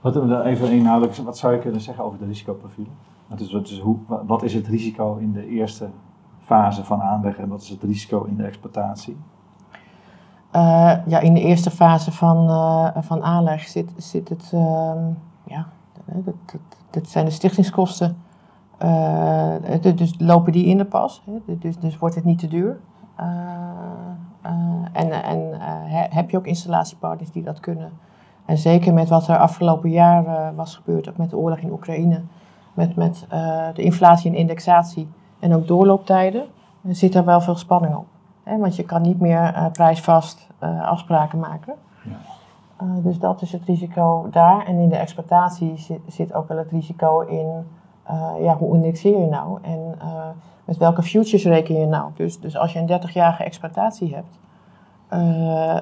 Wat, 0.00 0.16
even 0.44 0.70
inhoudelijk, 0.70 1.16
wat 1.16 1.38
zou 1.38 1.52
je 1.52 1.58
kunnen 1.58 1.80
zeggen 1.80 2.04
over 2.04 2.18
de 2.18 2.24
risicoprofielen? 2.26 2.92
Wat 3.26 3.40
is, 3.40 3.52
wat, 3.52 3.68
is, 3.68 3.78
hoe, 3.80 3.96
wa- 4.06 4.24
wat 4.26 4.42
is 4.42 4.54
het 4.54 4.66
risico 4.66 5.16
in 5.16 5.32
de 5.32 5.46
eerste 5.48 5.88
fase 6.44 6.84
van 6.84 7.02
aanleg 7.02 7.38
en 7.38 7.48
wat 7.48 7.60
is 7.62 7.68
het 7.68 7.82
risico 7.82 8.24
in 8.24 8.36
de 8.36 8.44
exploitatie? 8.44 9.16
Eh, 10.50 10.92
ja, 11.06 11.18
in 11.20 11.34
de 11.34 11.40
eerste 11.40 11.70
fase 11.70 12.12
van, 12.12 12.48
eh, 12.48 13.02
van 13.02 13.22
aanleg 13.22 13.60
zit, 13.68 13.92
zit 13.96 14.28
het, 14.28 14.50
ehm, 14.54 15.04
ja, 15.44 15.66
dat, 16.04 16.24
dat, 16.24 16.60
dat 16.90 17.08
zijn 17.08 17.24
de 17.24 17.30
stichtingskosten. 17.30 18.16
Eh, 18.78 19.54
dus- 19.80 19.96
dus 19.96 20.14
lopen 20.18 20.52
die 20.52 20.64
in 20.64 20.78
de 20.78 20.84
pas, 20.84 21.22
hè? 21.26 21.56
Dus, 21.58 21.78
dus 21.78 21.98
wordt 21.98 22.14
het 22.14 22.24
niet 22.24 22.38
te 22.38 22.48
duur. 22.48 22.80
Eh, 23.16 23.26
eh, 24.42 24.52
en 24.92 25.10
en 25.24 25.52
eh, 25.52 25.58
he- 25.66 26.06
heb 26.10 26.30
je 26.30 26.36
ook 26.36 26.46
installatiepartners 26.46 27.30
die 27.30 27.42
dat 27.42 27.60
kunnen. 27.60 27.90
En 28.44 28.58
zeker 28.58 28.94
met 28.94 29.08
wat 29.08 29.28
er 29.28 29.38
afgelopen 29.38 29.90
jaar 29.90 30.26
eh, 30.26 30.48
was 30.56 30.76
gebeurd, 30.76 31.08
ook 31.08 31.16
met 31.16 31.30
de 31.30 31.36
oorlog 31.36 31.58
in 31.58 31.72
Oekraïne, 31.72 32.22
met, 32.74 32.96
met 32.96 33.26
eh, 33.28 33.66
de 33.74 33.82
inflatie 33.82 34.30
en 34.30 34.36
indexatie, 34.36 35.08
en 35.44 35.54
ook 35.54 35.66
doorlooptijden, 35.66 36.46
zit 36.88 37.12
daar 37.12 37.24
wel 37.24 37.40
veel 37.40 37.56
spanning 37.56 37.94
op. 37.94 38.06
Hè? 38.42 38.58
Want 38.58 38.76
je 38.76 38.84
kan 38.84 39.02
niet 39.02 39.20
meer 39.20 39.70
prijsvast 39.72 40.48
afspraken 40.82 41.38
maken. 41.38 41.74
Ja. 42.02 42.86
dus 43.02 43.18
dat 43.18 43.42
is 43.42 43.52
het 43.52 43.64
risico 43.64 44.28
daar. 44.30 44.66
En 44.66 44.78
in 44.78 44.88
de 44.88 44.96
exploitatie 44.96 45.76
zit, 45.76 46.00
zit 46.06 46.34
ook 46.34 46.48
wel 46.48 46.58
het 46.58 46.70
risico 46.70 47.20
in 47.20 47.66
ja, 48.40 48.56
hoe 48.56 48.74
indexeer 48.74 49.20
je 49.20 49.26
nou 49.26 49.58
en 49.62 49.98
met 50.64 50.76
welke 50.76 51.02
futures 51.02 51.44
reken 51.44 51.74
je 51.80 51.86
nou. 51.86 52.10
Dus, 52.14 52.40
dus 52.40 52.56
als 52.56 52.72
je 52.72 52.78
een 52.78 53.00
30-jarige 53.00 53.44
exploitatie 53.44 54.14
hebt, 54.14 54.38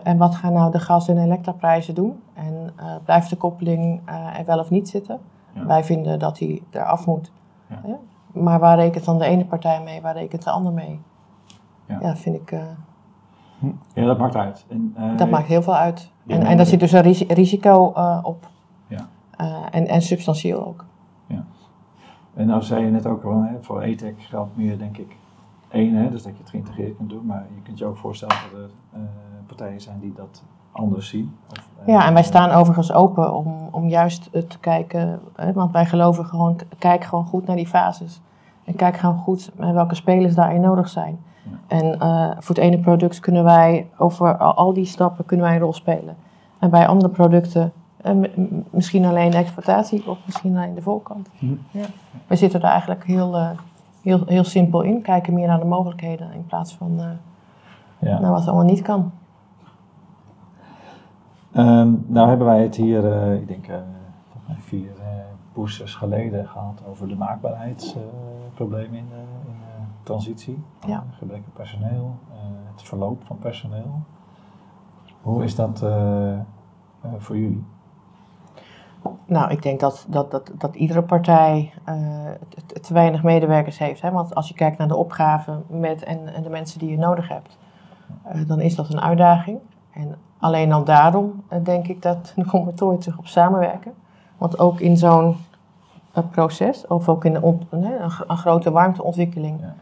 en 0.05 0.17
wat 0.17 0.35
gaan 0.35 0.53
nou 0.53 0.71
de 0.71 0.79
gas- 0.79 1.09
en 1.09 1.19
elektraprijzen 1.19 1.95
doen? 1.95 2.23
En 2.35 2.75
blijft 3.05 3.31
de 3.31 3.37
koppeling 3.37 4.01
er 4.39 4.45
wel 4.45 4.59
of 4.59 4.71
niet 4.71 4.89
zitten? 4.89 5.19
Wij 5.53 5.85
vinden 5.85 6.19
dat 6.19 6.37
die 6.37 6.63
eraf 6.71 7.07
moet. 7.07 7.33
Ja. 7.69 7.97
Maar 8.33 8.59
waar 8.59 8.77
rekent 8.77 9.05
dan 9.05 9.19
de 9.19 9.25
ene 9.25 9.45
partij 9.45 9.83
mee, 9.83 10.01
waar 10.01 10.15
rekent 10.15 10.45
de 10.45 10.51
ander 10.51 10.73
mee? 10.73 11.01
Ja, 11.87 11.99
ja 12.01 12.17
vind 12.17 12.37
ik. 12.37 12.59
Hm. 13.59 13.71
Ja, 13.95 14.07
dat 14.07 14.19
maakt 14.19 14.37
uit. 14.37 14.65
En, 14.69 14.95
dat 15.17 15.31
maakt 15.31 15.47
heel 15.47 15.63
veel 15.63 15.77
uit. 15.77 16.11
En, 16.27 16.43
en 16.43 16.57
daar 16.57 16.67
zit 16.67 16.81
dus 16.81 16.93
een 16.93 17.03
risico 17.29 17.93
op. 18.23 18.49
Ja. 18.87 19.09
en, 19.71 19.87
en 19.87 20.03
substantieel 20.03 20.67
ook. 20.67 20.85
Ja. 21.27 21.45
En 22.35 22.47
nou 22.47 22.63
zei 22.63 22.85
je 22.85 22.91
net 22.91 23.07
ook 23.07 23.25
al, 23.25 23.43
hè, 23.43 23.57
voor 23.61 23.81
ETEC 23.81 24.23
geldt 24.23 24.57
meer, 24.57 24.79
denk 24.79 24.99
ik, 24.99 25.17
één, 25.69 25.95
hè, 25.95 26.11
dus 26.11 26.23
dat 26.23 26.33
je 26.33 26.39
het 26.39 26.51
geïntegreerd 26.51 26.97
kunt 26.97 27.11
doen. 27.11 27.27
Maar 27.27 27.47
je 27.55 27.63
kunt 27.63 27.79
je 27.79 27.85
ook 27.85 27.97
voorstellen 27.97 28.37
dat 28.53 28.61
er 28.61 29.01
partijen 29.47 29.81
zijn 29.81 30.01
die 30.01 30.13
dat 30.13 30.43
anders 30.73 31.09
zien. 31.09 31.37
Of, 31.51 31.69
uh, 31.81 31.87
ja, 31.87 32.07
en 32.07 32.15
wij 32.15 32.23
staan 32.23 32.51
overigens 32.51 32.93
open 32.93 33.35
om, 33.35 33.69
om 33.71 33.89
juist 33.89 34.31
te 34.33 34.59
kijken, 34.61 35.21
hè, 35.37 35.53
want 35.53 35.73
wij 35.73 35.87
geloven 35.87 36.25
gewoon, 36.25 36.59
kijk 36.79 37.05
gewoon 37.05 37.27
goed 37.27 37.47
naar 37.47 37.57
die 37.57 37.67
fases. 37.67 38.21
En 38.65 38.75
kijk 38.75 38.97
gewoon 38.97 39.19
goed 39.19 39.51
naar 39.57 39.75
welke 39.75 39.95
spelers 39.95 40.35
daarin 40.35 40.61
nodig 40.61 40.89
zijn. 40.89 41.19
Ja. 41.43 41.77
En 41.77 41.85
uh, 41.85 42.31
voor 42.39 42.55
het 42.55 42.65
ene 42.65 42.79
product 42.79 43.21
kunnen 43.21 43.45
wij 43.45 43.89
over 43.97 44.37
al, 44.37 44.73
die 44.73 44.85
stappen 44.85 45.25
kunnen 45.25 45.47
wij 45.47 45.55
een 45.55 45.63
rol 45.63 45.73
spelen. 45.73 46.17
En 46.59 46.71
bij 46.71 46.87
andere 46.87 47.13
producten 47.13 47.73
misschien 48.71 49.05
alleen 49.05 49.31
de 49.31 49.37
exportatie 49.37 50.09
of 50.09 50.19
misschien 50.25 50.57
alleen 50.57 50.75
de 50.75 50.83
voorkant. 50.83 51.29
Hm. 51.39 51.47
Ja. 51.71 51.85
We 52.27 52.37
zitten 52.37 52.61
er 52.63 52.69
eigenlijk 52.69 53.05
heel 53.05 53.57
heel, 54.03 54.23
heel 54.27 54.45
simpel 54.45 54.83
in. 54.83 55.03
Kijken 55.03 55.35
meer 55.35 55.47
naar 55.47 55.59
de 55.59 55.65
mogelijkheden 55.65 56.33
in 56.33 56.47
plaats 56.47 56.75
van 56.75 57.01
ja. 57.99 58.21
naar 58.21 58.31
wat 58.31 58.47
allemaal 58.47 58.65
niet 58.65 58.83
kan. 58.83 59.13
Um, 61.57 62.05
nou 62.07 62.29
hebben 62.29 62.47
wij 62.47 62.63
het 62.63 62.77
hier, 62.77 63.05
uh, 63.05 63.35
ik 63.35 63.49
denk 63.49 63.69
uh, 63.69 63.77
vier 64.59 64.91
boosters 65.53 65.95
geleden 65.95 66.49
gehad 66.49 66.83
over 66.87 67.09
de 67.09 67.17
maakbaarheidsproblemen 67.17 68.99
in, 68.99 69.07
in 69.47 69.55
transitie. 70.03 70.63
Ja. 70.87 71.05
gebrek 71.11 71.43
aan 71.45 71.53
personeel, 71.53 72.15
het 72.71 72.83
verloop 72.83 73.23
van 73.25 73.39
personeel. 73.39 74.03
Hoe 75.23 75.45
is 75.45 75.55
dat 75.55 75.85
voor 77.19 77.37
jullie? 77.39 77.65
Nou, 79.27 79.51
ik 79.51 79.63
denk 79.63 79.81
dat, 79.81 80.07
dat, 80.09 80.31
dat, 80.31 80.53
dat 80.59 80.75
iedere 80.75 81.03
partij 81.03 81.73
uh, 81.89 81.95
te, 82.67 82.81
te, 82.81 82.95
weinig 82.95 83.23
medewerkers 83.23 83.79
heeft. 83.79 84.03
Hè? 84.03 84.11
Want 84.11 84.35
als 84.35 84.49
je 84.49 84.55
kijkt 84.55 84.79
naar 84.79 84.89
de 84.89 84.97
opgave 84.97 85.63
met 85.69 86.05
en, 86.05 86.35
en 86.35 86.43
de 86.43 86.49
mensen 86.49 86.79
die 86.79 86.91
je 86.91 86.99
nodig 86.99 87.29
hebt, 87.29 87.59
uh, 88.35 88.47
dan 88.47 88.61
is 88.61 88.75
dat 88.75 88.93
een 88.93 89.01
uitdaging. 89.01 89.59
En 89.93 90.17
alleen 90.43 90.73
al 90.73 90.85
daarom 90.85 91.43
uh, 91.53 91.59
denk 91.65 91.89
ik 91.89 92.03
dat, 92.03 92.33
we 92.37 92.75
toch 92.75 92.99
terug 92.99 93.19
op 93.19 93.27
samenwerken. 93.27 93.93
Want 94.39 94.59
ook 94.59 94.81
in 94.81 94.97
zo'n 94.97 95.37
proces, 96.31 96.87
of 96.87 97.09
ook 97.09 97.25
in 97.25 97.35
een, 97.35 97.67
een, 97.71 97.85
een 98.27 98.37
grote 98.37 98.71
warmteontwikkeling, 98.71 99.61
ja. 99.61 99.75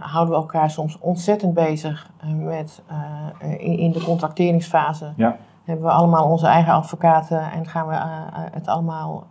houden 0.00 0.34
we 0.34 0.40
elkaar 0.40 0.70
soms 0.70 0.98
ontzettend 0.98 1.54
bezig 1.54 2.10
met 2.36 2.82
in, 3.40 3.78
in, 3.78 3.92
de 3.92 4.04
contracteringsfase. 4.04 5.12
Ja 5.16 5.36
hebben 5.66 5.84
we 5.84 5.92
allemaal 5.92 6.30
onze 6.30 6.46
eigen 6.46 6.72
advocaten 6.72 7.50
en 7.52 7.66
gaan 7.66 7.86
we 7.86 7.94
uh, 7.94 8.00
het 8.32 8.66
allemaal, 8.66 9.26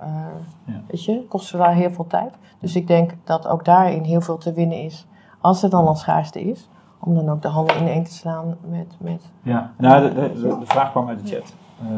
ja. 0.65 0.81
weet 0.87 1.05
je, 1.05 1.25
kosten 1.27 1.59
daar 1.59 1.73
heel 1.73 1.91
veel 1.91 2.07
tijd. 2.07 2.33
Dus 2.59 2.75
ik 2.75 2.87
denk 2.87 3.13
dat 3.23 3.47
ook 3.47 3.65
daarin 3.65 4.03
heel 4.03 4.21
veel 4.21 4.37
te 4.37 4.53
winnen 4.53 4.77
is, 4.77 5.07
als 5.41 5.63
er 5.63 5.69
dan 5.69 5.87
al 5.87 5.95
schaarste 5.95 6.41
is, 6.41 6.69
om 7.05 7.15
dan 7.15 7.29
ook 7.29 7.41
de 7.41 7.47
handen 7.47 7.77
ineen 7.77 8.03
te 8.03 8.13
slaan 8.13 8.57
met... 8.69 8.95
met 8.99 9.31
ja, 9.41 9.73
nou, 9.77 10.13
de, 10.13 10.13
de, 10.13 10.57
de 10.59 10.65
vraag 10.65 10.91
kwam 10.91 11.07
uit 11.07 11.27
de 11.27 11.35
chat. 11.35 11.53
Uh, 11.83 11.89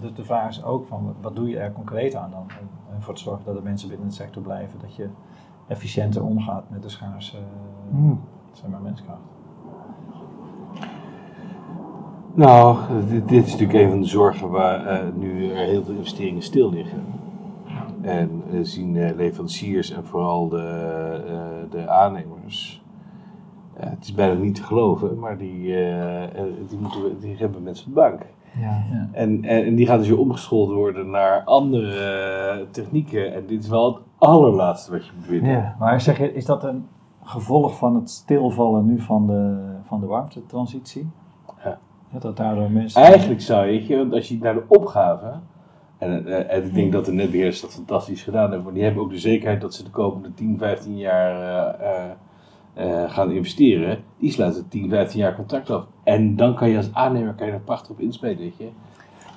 dus 0.00 0.14
de 0.14 0.24
vraag 0.24 0.48
is 0.48 0.64
ook 0.64 0.86
van, 0.86 1.14
wat 1.20 1.36
doe 1.36 1.48
je 1.48 1.58
er 1.58 1.72
concreet 1.72 2.14
aan 2.14 2.30
dan? 2.30 2.46
En, 2.48 2.68
voor 3.02 3.14
te 3.14 3.22
zorgen 3.22 3.44
dat 3.44 3.54
de 3.54 3.62
mensen 3.62 3.88
binnen 3.88 4.08
de 4.08 4.14
sector 4.14 4.42
blijven, 4.42 4.78
dat 4.80 4.94
je 4.94 5.08
efficiënter 5.66 6.24
omgaat 6.24 6.70
met 6.70 6.82
de 6.82 6.88
schaarse, 6.88 7.36
mm. 7.90 8.20
zeg 8.52 8.70
maar, 8.70 8.80
menskracht. 8.80 9.20
Nou, 12.34 12.76
dit, 13.08 13.28
dit, 13.28 13.46
is 13.46 13.52
natuurlijk 13.52 13.78
een 13.78 13.90
van 13.90 14.00
de 14.00 14.06
zorgen 14.06 14.50
waar 14.50 15.02
uh, 15.04 15.12
nu 15.14 15.50
er 15.50 15.56
heel 15.56 15.84
veel 15.84 15.94
investeringen 15.94 16.42
stil 16.42 16.70
liggen. 16.70 17.04
En 18.00 18.42
uh, 18.50 18.60
zien 18.62 18.94
uh, 18.94 19.16
leveranciers 19.16 19.90
en 19.90 20.04
vooral 20.04 20.48
de, 20.48 21.66
de 21.70 21.88
aannemers. 21.88 22.82
Het 23.78 24.04
is 24.04 24.14
bijna 24.14 24.40
niet 24.40 24.54
te 24.54 24.62
geloven, 24.62 25.18
maar 25.18 25.38
die, 25.38 25.62
die, 26.68 26.78
moeten, 26.78 27.20
die 27.20 27.36
hebben 27.36 27.62
mensen 27.62 27.86
op 27.86 27.94
de 27.94 28.00
bank. 28.00 28.20
Ja, 28.60 28.84
ja. 28.92 29.08
En, 29.12 29.44
en, 29.44 29.64
en, 29.64 29.74
die 29.74 29.86
gaan 29.86 29.98
dus 29.98 30.08
weer 30.08 30.18
omgeschoold 30.18 30.72
worden 30.72 31.10
naar 31.10 31.44
andere 31.44 32.66
technieken. 32.70 33.34
En 33.34 33.46
dit 33.46 33.62
is 33.62 33.68
wel 33.68 33.94
het 33.94 34.02
allerlaatste 34.18 34.90
wat 34.90 35.06
je 35.06 35.12
moet 35.16 35.26
weten. 35.26 35.48
Ja. 35.48 35.76
Maar 35.78 36.00
zeg 36.00 36.18
je, 36.18 36.34
is 36.34 36.44
dat 36.44 36.64
een 36.64 36.86
gevolg 37.22 37.76
van 37.76 37.94
het 37.94 38.10
stilvallen 38.10 38.86
nu 38.86 39.00
van 39.00 39.26
de, 39.26 39.72
van 39.84 40.00
de 40.00 40.06
warmtetransitie? 40.06 41.10
dat 42.20 42.36
daardoor 42.36 42.70
mensen... 42.70 43.02
Eigenlijk 43.02 43.40
zou 43.40 43.66
je, 43.66 43.96
want 43.96 44.12
als 44.12 44.28
je 44.28 44.38
naar 44.38 44.54
de 44.54 44.62
opgave... 44.68 45.32
En, 45.98 46.26
eh, 46.26 46.56
en 46.56 46.64
ik 46.64 46.74
denk 46.74 46.92
dat 46.92 47.04
de 47.04 47.12
netbeheerders 47.12 47.60
dat 47.60 47.74
fantastisch 47.74 48.22
gedaan 48.22 48.42
hebben. 48.42 48.62
Want 48.62 48.74
die 48.74 48.84
hebben 48.84 49.02
ook 49.02 49.10
de 49.10 49.18
zekerheid 49.18 49.60
dat 49.60 49.74
ze 49.74 49.84
de 49.84 49.90
komende 49.90 50.34
10, 50.34 50.58
15 50.58 50.96
jaar 50.96 51.34
uh, 51.34 51.86
uh, 51.88 52.10
gaan 53.08 53.30
investeren. 53.30 53.98
Die 54.18 54.32
sluiten 54.32 54.68
10, 54.68 54.88
15 54.88 55.20
jaar 55.20 55.34
contract 55.34 55.70
af. 55.70 55.84
En 56.02 56.36
dan 56.36 56.54
kan 56.54 56.68
je 56.68 56.76
als 56.76 56.94
aannemer 56.94 57.34
kan 57.34 57.46
je 57.46 57.52
er 57.52 57.60
prachtig 57.60 57.90
op 57.90 58.00
inspelen, 58.00 58.38
weet 58.38 58.56
je. 58.56 58.68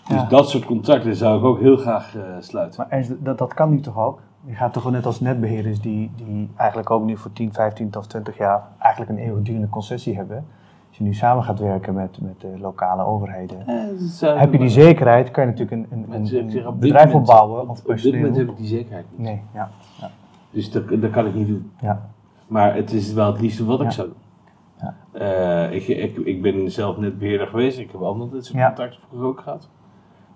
Dus 0.08 0.28
dat 0.30 0.50
soort 0.50 0.66
contracten 0.66 1.16
zou 1.16 1.38
ik 1.38 1.44
ook 1.44 1.60
heel 1.60 1.78
graag 1.78 2.16
sluiten. 2.40 2.86
Maar 2.90 3.06
dat, 3.20 3.38
dat 3.38 3.54
kan 3.54 3.70
nu 3.70 3.80
toch 3.80 3.98
ook? 3.98 4.20
Je 4.46 4.54
gaat 4.54 4.74
toch 4.74 4.92
net 4.92 5.06
als 5.06 5.20
netbeheerders 5.20 5.82
die, 5.82 6.12
die 6.16 6.50
eigenlijk 6.56 6.90
ook 6.90 7.04
nu 7.04 7.18
voor 7.18 7.34
10, 7.34 7.54
15 7.54 7.90
tot 7.90 8.10
20 8.10 8.38
jaar 8.38 8.64
eigenlijk 8.80 9.12
een 9.12 9.26
eeuwigdurende 9.26 9.70
concessie 9.70 10.16
hebben 10.16 10.46
als 10.92 11.00
je 11.00 11.06
nu 11.06 11.14
samen 11.14 11.44
gaat 11.44 11.60
werken 11.60 11.94
met, 11.94 12.22
met 12.22 12.42
de 12.42 12.60
lokale 12.60 13.04
overheden, 13.06 13.68
eh, 13.68 14.40
heb 14.40 14.52
je 14.52 14.58
die 14.58 14.70
zekerheid, 14.70 15.32
kan 15.32 15.44
je 15.46 15.50
natuurlijk 15.50 15.92
een, 15.92 16.06
een, 16.12 16.36
een, 16.36 16.66
een 16.68 16.80
bedrijf 16.80 17.14
opbouwen. 17.14 17.70
Op, 17.70 17.80
op 17.86 17.98
dit 17.98 18.14
moment 18.14 18.36
heb 18.36 18.50
ik 18.50 18.58
die 18.58 18.68
zekerheid 18.68 19.06
niet. 19.12 19.20
Nee, 19.20 19.42
ja. 19.54 19.70
ja. 20.00 20.10
Dus 20.50 20.72
dat, 20.72 21.02
dat 21.02 21.12
kan 21.12 21.26
ik 21.26 21.34
niet 21.34 21.48
doen. 21.48 21.72
Ja. 21.82 22.10
Maar 22.52 22.76
het 22.76 22.92
is 22.92 23.14
wel 23.14 23.32
het 23.32 23.42
liefste 23.42 23.66
wat 23.66 23.82
ik 23.82 23.92
zou 23.92 24.08
doen. 24.08 24.18
Ja. 24.80 25.70
Uh, 25.70 25.76
ik, 25.76 25.88
ik, 25.88 26.18
ik 26.18 26.42
ben 26.42 26.72
zelf 26.72 26.98
net 26.98 27.20
beheerder 27.20 27.48
geweest, 27.48 27.80
ik 27.80 27.92
heb 27.92 28.02
altijd 28.02 28.32
dit 28.32 28.46
soort 28.46 28.58
ja. 28.58 28.68
contacten 28.68 29.02
vroeger 29.08 29.28
ook 29.28 29.40
gehad. 29.40 29.70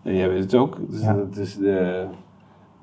En 0.03 0.15
jij 0.15 0.29
weet 0.29 0.43
het 0.43 0.55
ook. 0.55 0.77
Dus 0.89 1.01
ja. 1.01 1.15
het 1.17 1.37
is 1.37 1.57
de, 1.57 2.05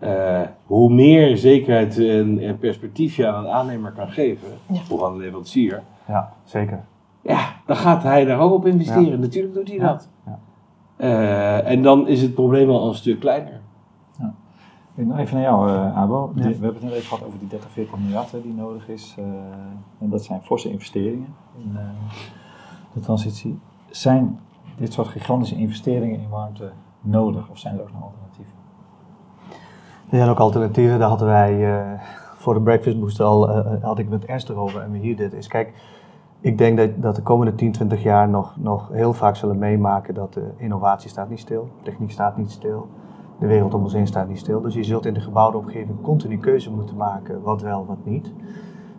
uh, 0.00 0.40
hoe 0.66 0.92
meer 0.92 1.36
zekerheid 1.36 1.98
en, 1.98 2.38
en, 2.38 2.58
perspectief 2.58 3.16
je 3.16 3.26
aan 3.26 3.44
een 3.44 3.50
aannemer 3.50 3.92
kan 3.92 4.10
geven, 4.10 4.48
of 4.90 5.04
aan 5.04 5.12
een 5.12 5.18
leverancier. 5.18 5.82
Ja, 6.08 6.32
zeker. 6.44 6.84
Ja, 7.22 7.54
dan 7.66 7.76
gaat 7.76 8.02
hij 8.02 8.24
daar 8.24 8.40
ook 8.40 8.52
op 8.52 8.66
investeren. 8.66 9.20
Natuurlijk 9.20 9.54
doet 9.54 9.68
hij 9.68 9.78
dat. 9.78 10.08
Uh, 10.98 11.70
en 11.70 11.82
dan 11.82 12.08
is 12.08 12.22
het 12.22 12.34
probleem 12.34 12.70
al 12.70 12.88
een 12.88 12.94
stuk 12.94 13.20
kleiner. 13.20 13.60
Even 15.10 15.34
naar 15.34 15.42
jou, 15.42 15.70
uh, 15.70 15.96
Abo. 15.96 16.32
We 16.34 16.42
hebben 16.42 16.74
het 16.74 16.82
net 16.82 16.92
even 16.92 17.08
gehad 17.08 17.24
over 17.26 17.38
die 17.38 17.48
30, 17.48 17.70
40 17.70 17.98
miljard 17.98 18.30
die 18.30 18.54
nodig 18.54 18.88
is. 18.88 19.16
Uh, 19.18 19.24
en 19.98 20.10
dat 20.10 20.24
zijn 20.24 20.40
forse 20.42 20.70
investeringen 20.70 21.34
in 21.56 21.78
de 22.92 23.00
transitie. 23.00 23.58
Zijn 23.90 24.38
dit 24.76 24.92
soort 24.92 25.08
gigantische 25.08 25.56
investeringen 25.56 26.20
in 26.20 26.28
warmte 26.28 26.70
nodig 27.00 27.48
of 27.48 27.58
zijn 27.58 27.74
er 27.74 27.80
ook 27.80 27.92
nog 27.92 28.02
alternatieven? 28.02 28.52
Er 30.10 30.18
zijn 30.18 30.28
ook 30.28 30.38
alternatieven. 30.38 30.98
Daar 30.98 31.08
hadden 31.08 31.26
wij 31.26 31.80
voor 32.36 32.54
de 32.54 32.60
Breakfast 32.60 33.00
Boost 33.00 33.20
al, 33.20 33.50
had 33.80 33.98
ik 33.98 34.10
het 34.10 34.24
ernstig 34.24 34.56
over. 34.56 34.80
En 34.80 34.92
hier 34.92 35.16
dit 35.16 35.32
is, 35.32 35.46
kijk, 35.48 35.72
ik 36.42 36.58
denk 36.58 36.76
dat, 36.76 36.90
dat 36.96 37.16
de 37.16 37.22
komende 37.22 37.54
10, 37.54 37.72
20 37.72 38.02
jaar 38.02 38.28
nog, 38.28 38.56
nog 38.56 38.88
heel 38.92 39.12
vaak 39.12 39.36
zullen 39.36 39.58
meemaken 39.58 40.14
dat 40.14 40.32
de 40.32 40.50
innovatie 40.56 41.10
staat 41.10 41.28
niet 41.28 41.40
stil, 41.40 41.68
techniek 41.82 42.10
staat 42.10 42.36
niet 42.36 42.50
stil, 42.50 42.88
de 43.42 43.48
wereld 43.48 43.74
om 43.74 43.82
ons 43.82 43.92
heen 43.92 44.06
staat 44.06 44.28
niet 44.28 44.38
stil. 44.38 44.60
Dus 44.60 44.74
je 44.74 44.84
zult 44.84 45.06
in 45.06 45.14
de 45.14 45.20
gebouwde 45.20 45.58
omgeving 45.58 46.00
continu 46.00 46.38
keuze 46.38 46.70
moeten 46.70 46.96
maken 46.96 47.42
wat 47.42 47.62
wel, 47.62 47.86
wat 47.86 48.04
niet. 48.04 48.32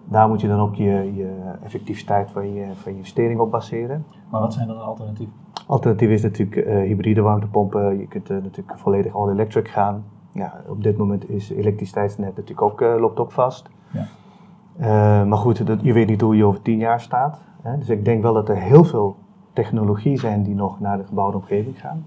Daar 0.05 0.27
moet 0.27 0.41
je 0.41 0.47
dan 0.47 0.59
ook 0.59 0.75
je, 0.75 1.11
je 1.15 1.51
effectiviteit 1.63 2.31
van 2.31 2.53
je, 2.53 2.65
van 2.73 2.91
je 2.91 2.97
investering 2.97 3.39
op 3.39 3.51
baseren. 3.51 4.05
Maar 4.29 4.41
wat 4.41 4.53
zijn 4.53 4.67
dan 4.67 4.77
de 4.77 4.83
alternatieven? 4.83 5.33
Alternatief 5.67 6.09
is 6.09 6.21
natuurlijk 6.21 6.67
uh, 6.67 6.75
hybride 6.75 7.21
warmtepompen. 7.21 7.97
Je 7.97 8.07
kunt 8.07 8.29
uh, 8.29 8.41
natuurlijk 8.41 8.79
volledig 8.79 9.15
all 9.15 9.29
electric 9.29 9.67
gaan. 9.67 10.03
Ja, 10.31 10.61
op 10.67 10.83
dit 10.83 10.97
moment 10.97 11.29
is 11.29 11.49
elektriciteitsnet 11.49 12.35
natuurlijk 12.35 12.61
ook, 12.61 12.81
uh, 12.81 12.95
loopt 12.99 13.19
ook 13.19 13.31
vast. 13.31 13.69
Ja. 13.91 15.23
maar 15.23 15.37
goed, 15.37 15.67
dat, 15.67 15.81
je 15.81 15.93
weet 15.93 16.07
niet 16.07 16.21
hoe 16.21 16.35
je 16.35 16.45
over 16.45 16.61
tien 16.61 16.77
jaar 16.77 17.01
staat. 17.01 17.41
Hè? 17.61 17.77
Dus 17.77 17.89
ik 17.89 18.05
denk 18.05 18.21
wel 18.21 18.33
dat 18.33 18.49
er 18.49 18.57
heel 18.57 18.83
veel 18.83 19.15
technologie 19.53 20.19
zijn 20.19 20.43
die 20.43 20.55
nog 20.55 20.79
naar 20.79 20.97
de 20.97 21.05
gebouwde 21.05 21.37
omgeving 21.37 21.79
gaan. 21.79 22.05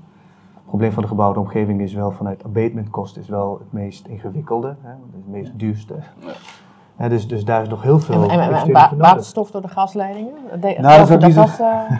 Het 0.66 0.74
probleem 0.74 0.94
van 0.94 1.02
de 1.02 1.08
gebouwde 1.08 1.40
omgeving 1.40 1.80
is 1.80 1.92
wel 1.92 2.10
vanuit 2.10 2.44
abatementkosten 2.44 3.22
is 3.22 3.28
wel 3.28 3.58
het 3.58 3.72
meest 3.72 4.06
ingewikkelde, 4.06 4.76
hè? 4.82 4.88
het 4.88 5.28
meest 5.28 5.58
duurste. 5.58 5.94
Ja. 6.98 7.08
dus, 7.08 7.28
dus 7.28 7.44
daar 7.44 7.62
is 7.62 7.68
nog 7.68 7.82
heel 7.82 7.98
veel. 7.98 8.22
En, 8.22 8.40
en, 8.40 8.52
en 8.52 8.96
waterstof 8.98 9.50
door 9.50 9.62
de 9.62 9.68
gasleidingen? 9.68 10.32
De, 10.60 10.76
nou, 10.80 10.98
dat 10.98 11.08
is 11.08 11.14
ook 11.14 11.22
niet 11.22 11.36
uh... 11.36 11.90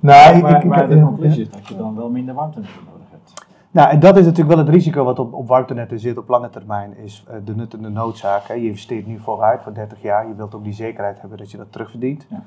nou, 0.00 0.40
maar, 0.40 0.56
ik, 0.56 0.64
maar 0.64 0.88
de 0.88 1.00
conclusie 1.00 1.42
is 1.42 1.50
dat 1.50 1.66
je 1.66 1.76
dan 1.76 1.96
wel 1.96 2.10
minder 2.10 2.34
warmte 2.34 2.58
nodig 2.58 3.10
hebt. 3.10 3.46
Nou, 3.70 3.90
en 3.90 4.00
dat 4.00 4.16
is 4.16 4.24
natuurlijk 4.24 4.54
wel 4.54 4.64
het 4.64 4.74
risico 4.74 5.04
wat 5.04 5.18
op, 5.18 5.32
op 5.32 5.48
warmtenetten 5.48 5.98
zit 5.98 6.18
op 6.18 6.28
lange 6.28 6.50
termijn, 6.50 6.96
is 6.96 7.24
uh, 7.28 7.36
de 7.44 7.54
nut 7.54 7.74
en 7.74 7.82
de 7.82 7.88
noodzaak. 7.88 8.48
Hè. 8.48 8.54
Je 8.54 8.66
investeert 8.66 9.06
nu 9.06 9.18
vooruit 9.18 9.62
voor 9.62 9.74
30 9.74 10.02
jaar, 10.02 10.28
je 10.28 10.34
wilt 10.34 10.54
ook 10.54 10.64
die 10.64 10.72
zekerheid 10.72 11.20
hebben 11.20 11.38
dat 11.38 11.50
je 11.50 11.56
dat 11.56 11.72
terugverdient. 11.72 12.26
Ja. 12.28 12.42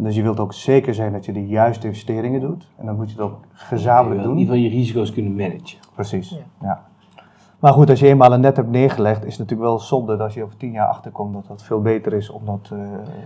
Dus 0.00 0.14
je 0.14 0.22
wilt 0.22 0.40
ook 0.40 0.52
zeker 0.52 0.94
zijn 0.94 1.12
dat 1.12 1.24
je 1.24 1.32
de 1.32 1.46
juiste 1.46 1.86
investeringen 1.86 2.40
doet. 2.40 2.68
En 2.76 2.86
dan 2.86 2.96
moet 2.96 3.10
je 3.10 3.16
het 3.16 3.24
ook 3.24 3.40
gezamenlijk 3.52 4.22
doen. 4.22 4.32
In 4.32 4.38
ieder 4.38 4.54
geval 4.54 4.70
je 4.70 4.76
risico's 4.76 5.12
kunnen 5.12 5.34
managen. 5.34 5.78
Precies, 5.94 6.38
ja. 6.60 6.86
Maar 7.58 7.72
goed, 7.72 7.90
als 7.90 8.00
je 8.00 8.06
eenmaal 8.06 8.32
een 8.32 8.40
net 8.40 8.56
hebt 8.56 8.70
neergelegd, 8.70 9.24
is 9.24 9.30
het 9.30 9.38
natuurlijk 9.38 9.68
wel 9.68 9.78
zonde 9.78 10.12
dat 10.12 10.20
als 10.20 10.34
je 10.34 10.42
over 10.42 10.56
tien 10.56 10.70
jaar 10.70 10.86
achterkomt 10.86 11.34
dat 11.34 11.48
het 11.48 11.62
veel 11.62 11.82
beter 11.82 12.12
is 12.12 12.30
om 12.30 12.44
dat 12.44 12.70
uh, 12.72 12.78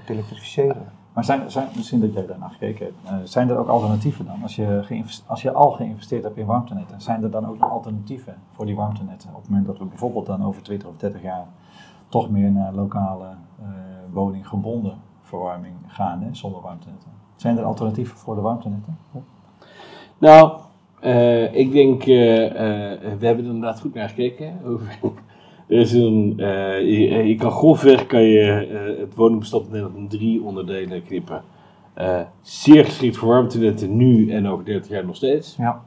te 0.06 0.12
elektrificeren. 0.12 0.82
Maar 1.12 1.24
zijn, 1.24 1.50
zijn, 1.50 1.68
misschien 1.76 2.00
dat 2.00 2.12
jij 2.12 2.26
daarna 2.26 2.48
gekeken 2.48 2.86
hebt, 2.86 3.20
uh, 3.22 3.26
zijn 3.26 3.48
er 3.50 3.58
ook 3.58 3.68
alternatieven 3.68 4.26
dan? 4.26 4.42
Als 4.42 4.56
je, 4.56 5.02
als 5.26 5.42
je 5.42 5.52
al 5.52 5.70
geïnvesteerd 5.70 6.22
hebt 6.22 6.36
in 6.36 6.46
warmtenetten, 6.46 7.00
zijn 7.00 7.22
er 7.22 7.30
dan 7.30 7.46
ook 7.46 7.58
nog 7.58 7.70
alternatieven 7.70 8.34
voor 8.52 8.66
die 8.66 8.76
warmtenetten? 8.76 9.28
Op 9.28 9.40
het 9.40 9.48
moment 9.48 9.66
dat 9.66 9.78
we 9.78 9.84
bijvoorbeeld 9.84 10.26
dan 10.26 10.44
over 10.44 10.62
20 10.62 10.88
of 10.88 10.96
30 10.96 11.22
jaar 11.22 11.46
toch 12.08 12.30
meer 12.30 12.50
naar 12.50 12.72
lokale 12.72 13.26
uh, 13.60 13.66
woninggebonden 14.12 14.94
verwarming 15.39 15.74
gaan, 15.87 16.22
hè, 16.22 16.35
zonder 16.35 16.61
warmtenetten. 16.61 17.11
Zijn 17.37 17.59
er 17.59 17.64
alternatieven 17.64 18.16
voor 18.16 18.35
de 18.35 18.41
warmtenetten? 18.41 18.99
Nou, 20.18 20.59
uh, 21.05 21.55
ik 21.55 21.72
denk, 21.72 22.01
uh, 22.01 22.07
we 22.07 23.26
hebben 23.26 23.45
er 23.45 23.51
inderdaad 23.51 23.80
goed 23.80 23.95
naar 23.95 24.09
gekeken. 24.09 24.61
er 25.68 25.78
is 25.78 25.93
een, 25.93 26.35
je, 26.37 27.28
je, 27.28 27.35
kan 27.35 27.51
grofweg 27.51 28.07
kan 28.07 28.22
je, 28.22 28.97
het 29.01 29.14
woningbestand 29.14 29.66
in 29.66 29.72
Nederland 29.72 29.97
in 29.97 30.09
drie 30.09 30.43
onderdelen 30.43 31.05
knippen. 31.05 31.43
zeer 32.41 32.85
geschikt 32.85 33.16
voor 33.16 33.28
warmtenetten 33.28 33.97
nu 33.97 34.30
en 34.30 34.49
over 34.49 34.64
30 34.64 34.91
jaar 34.91 35.07
nog 35.07 35.16
steeds. 35.16 35.57
Ja. 35.57 35.83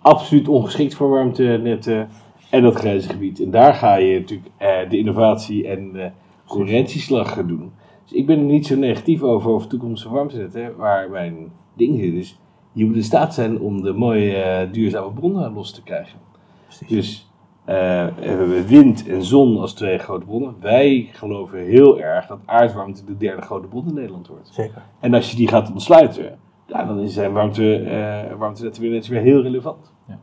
absoluut 0.00 0.48
ongeschikt 0.48 0.94
voor 0.94 1.08
warmtenetten 1.08 2.08
en 2.50 2.62
dat 2.62 2.74
grijze 2.74 3.08
gebied. 3.08 3.40
En 3.40 3.50
daar 3.50 3.74
ga 3.74 3.94
je 3.96 4.18
natuurlijk 4.18 4.50
de 4.90 4.98
innovatie 4.98 5.68
en 5.68 5.92
de 5.92 6.10
concurrentieslag 6.46 7.46
doen. 7.46 7.72
Dus 8.14 8.22
ik 8.22 8.28
ben 8.28 8.38
er 8.38 8.44
niet 8.44 8.66
zo 8.66 8.76
negatief 8.76 9.22
over 9.22 9.50
over 9.50 9.68
toekomstige 9.68 10.14
warmtenetten. 10.14 10.76
Waar 10.76 11.10
mijn 11.10 11.52
ding 11.76 12.00
zit 12.00 12.14
is, 12.14 12.38
je 12.72 12.84
moet 12.84 12.96
in 12.96 13.02
staat 13.02 13.34
zijn 13.34 13.60
om 13.60 13.82
de 13.82 13.92
mooie 13.92 14.64
uh, 14.66 14.72
duurzame 14.72 15.12
bronnen 15.12 15.52
los 15.52 15.72
te 15.72 15.82
krijgen. 15.82 16.18
Precies. 16.64 16.88
Dus 16.88 17.30
uh, 17.60 17.74
we 18.16 18.26
hebben 18.26 18.66
wind 18.66 19.08
en 19.08 19.24
zon 19.24 19.58
als 19.58 19.74
twee 19.74 19.98
grote 19.98 20.26
bronnen. 20.26 20.54
Wij 20.60 21.08
geloven 21.12 21.58
heel 21.58 22.00
erg 22.00 22.26
dat 22.26 22.38
aardwarmte 22.44 23.04
de 23.04 23.16
derde 23.16 23.42
grote 23.42 23.66
bron 23.66 23.88
in 23.88 23.94
Nederland 23.94 24.28
wordt. 24.28 24.48
Zeker. 24.52 24.82
En 25.00 25.14
als 25.14 25.30
je 25.30 25.36
die 25.36 25.48
gaat 25.48 25.72
ontsluiten, 25.72 26.38
ja, 26.66 26.84
dan 26.84 27.08
zijn 27.08 27.32
warmte, 27.32 27.80
uh, 27.80 28.38
warmtenetten 28.38 28.82
weer, 28.82 29.06
weer 29.08 29.20
heel 29.20 29.42
relevant. 29.42 29.92
Ja. 30.08 30.18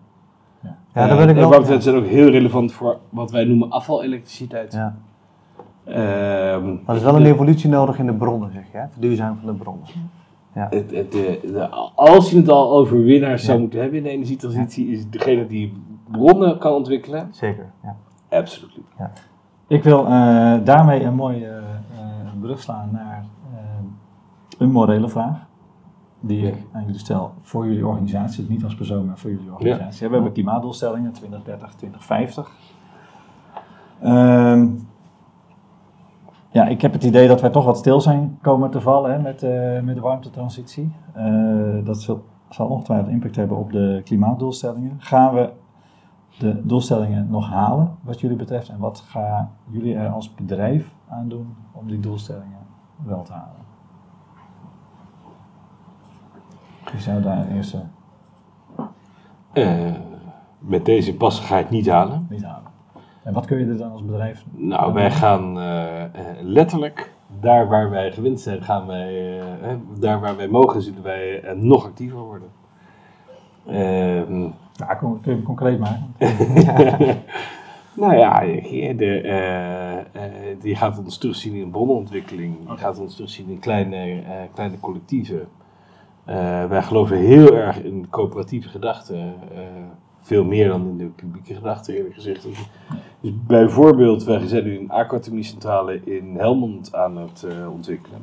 Ja, 0.63 0.77
ja 0.93 1.07
daar 1.07 1.29
ik 1.29 1.35
wel. 1.35 1.49
Warmtenetten 1.49 1.91
zijn 1.91 2.03
ook 2.03 2.09
heel 2.09 2.29
relevant 2.29 2.71
voor 2.71 2.99
wat 3.09 3.31
wij 3.31 3.43
noemen 3.43 3.69
afvalelektriciteit. 3.69 4.73
Ja. 4.73 4.97
Ehm, 5.91 6.65
maar 6.65 6.81
er 6.85 6.95
is 6.95 7.03
wel 7.03 7.15
een 7.15 7.25
evolutie 7.25 7.69
nodig 7.69 7.99
in 7.99 8.05
de 8.05 8.13
bronnen, 8.13 8.51
zeg 8.51 8.63
je, 8.71 8.77
hè? 8.77 8.83
verduurzaming 8.91 9.39
van 9.43 9.53
de 9.53 9.59
bronnen. 9.63 9.85
Ja. 10.55 10.67
Het, 10.69 10.91
het, 10.91 11.11
de, 11.11 11.69
als 11.95 12.31
je 12.31 12.37
het 12.37 12.49
al 12.49 12.71
over 12.71 13.03
winnaars 13.03 13.43
zou 13.43 13.59
moeten 13.59 13.79
hebben 13.79 13.97
in 13.97 14.03
de 14.03 14.09
energietransitie, 14.09 14.87
is 14.87 15.09
degene 15.09 15.47
die 15.47 15.73
bronnen 16.11 16.57
kan 16.57 16.73
ontwikkelen. 16.73 17.27
Zeker, 17.31 17.71
ja. 17.83 17.95
Absoluut. 18.37 18.85
Ja. 18.97 19.11
Ik 19.67 19.83
wil 19.83 20.05
uh, 20.05 20.09
daarmee 20.63 21.03
een 21.03 21.15
mooie 21.15 21.61
uh, 21.93 22.41
brug 22.41 22.59
slaan 22.59 22.89
naar 22.91 23.25
uh, 23.53 23.59
een 24.57 24.71
morele 24.71 25.09
vraag. 25.09 25.49
Die 26.19 26.47
ik 26.47 26.55
aan 26.71 26.83
jullie 26.85 26.99
stel 26.99 27.33
voor 27.39 27.67
jullie 27.67 27.87
organisatie, 27.87 28.45
niet 28.49 28.63
als 28.63 28.75
persoon, 28.75 29.05
maar 29.05 29.17
voor 29.17 29.29
jullie 29.29 29.51
organisatie. 29.53 30.07
We 30.07 30.13
hebben 30.13 30.31
klimaatdoelstellingen 30.31 31.11
2030, 31.11 31.73
2050. 31.73 32.51
Um, 34.03 34.89
ja, 36.51 36.67
ik 36.67 36.81
heb 36.81 36.93
het 36.93 37.03
idee 37.03 37.27
dat 37.27 37.41
wij 37.41 37.49
toch 37.49 37.65
wat 37.65 37.77
stil 37.77 38.01
zijn 38.01 38.37
komen 38.41 38.71
te 38.71 38.81
vallen 38.81 39.11
hè, 39.11 39.19
met, 39.19 39.43
uh, 39.43 39.81
met 39.81 39.95
de 39.95 40.01
warmtetransitie. 40.01 40.95
Uh, 41.17 41.85
dat 41.85 42.01
zal, 42.01 42.23
zal 42.49 42.67
ongetwijfeld 42.67 43.09
impact 43.09 43.35
hebben 43.35 43.57
op 43.57 43.71
de 43.71 44.01
klimaatdoelstellingen. 44.03 44.95
Gaan 44.97 45.33
we 45.33 45.49
de 46.37 46.65
doelstellingen 46.65 47.29
nog 47.29 47.49
halen, 47.49 47.95
wat 48.03 48.19
jullie 48.19 48.37
betreft? 48.37 48.69
En 48.69 48.79
wat 48.79 48.99
gaan 48.99 49.51
jullie 49.69 49.95
er 49.95 50.09
als 50.09 50.33
bedrijf 50.33 50.93
aan 51.09 51.29
doen 51.29 51.55
om 51.71 51.87
die 51.87 51.99
doelstellingen 51.99 52.59
wel 53.05 53.23
te 53.23 53.31
halen? 53.31 53.61
Wie 56.91 57.01
zou 57.01 57.21
daar 57.21 57.47
eerst... 57.47 57.75
Uh, 59.53 59.91
met 60.59 60.85
deze 60.85 61.15
pas 61.15 61.39
ga 61.39 61.57
ik 61.57 61.69
niet 61.69 61.89
halen. 61.89 62.27
Niet 62.29 62.43
halen. 62.43 62.70
En 63.24 63.34
wat 63.34 63.45
kun 63.45 63.59
je 63.59 63.65
er 63.65 63.78
dan 63.78 63.91
als 63.91 64.05
bedrijf? 64.05 64.43
Nou, 64.51 64.93
wij 64.93 65.11
gaan 65.11 65.57
uh, 65.57 66.03
letterlijk 66.41 67.13
daar 67.39 67.67
waar 67.67 67.89
wij 67.89 68.11
gewend 68.11 68.41
zijn, 68.41 68.61
gaan 68.61 68.88
wij, 68.88 69.38
uh, 69.39 69.74
daar 69.99 70.19
waar 70.19 70.36
wij 70.36 70.47
mogen, 70.47 70.82
zullen 70.82 71.03
wij 71.03 71.53
nog 71.55 71.86
actiever 71.86 72.19
worden. 72.19 72.49
Ehm, 73.67 74.41
ja, 74.74 74.95
kun 74.95 75.19
je 75.24 75.32
het 75.32 75.43
concreet 75.43 75.80
maken? 75.80 76.15
nou 78.01 78.17
ja, 78.17 78.39
de, 78.95 80.03
die 80.61 80.76
gaat 80.76 80.97
ons 80.97 81.17
terugzien 81.17 81.53
in 81.53 81.72
bronnenontwikkeling, 81.72 82.67
die 82.67 82.78
gaat 82.78 82.99
ons 82.99 83.15
terugzien 83.15 83.49
in 83.49 83.59
kleine, 83.59 84.24
kleine 84.53 84.80
collectieven. 84.80 85.47
wij 86.69 86.84
geloven 86.84 87.17
heel 87.17 87.55
erg 87.55 87.84
in 87.84 88.09
coöperatieve 88.09 88.69
gedachten 88.69 89.34
veel 90.22 90.43
meer 90.43 90.67
dan 90.67 90.88
in 90.88 90.97
de 90.97 91.05
publieke 91.05 91.53
gedachte 91.53 91.97
eerlijk 91.97 92.13
gezegd. 92.13 92.43
Dus 93.22 93.32
bijvoorbeeld, 93.47 94.24
wij 94.24 94.47
zijn 94.47 94.63
nu 94.63 94.80
een 94.80 94.91
aquathermiecentrale 94.91 96.01
in 96.03 96.36
Helmond 96.38 96.95
aan 96.95 97.17
het 97.17 97.45
uh, 97.45 97.72
ontwikkelen. 97.72 98.19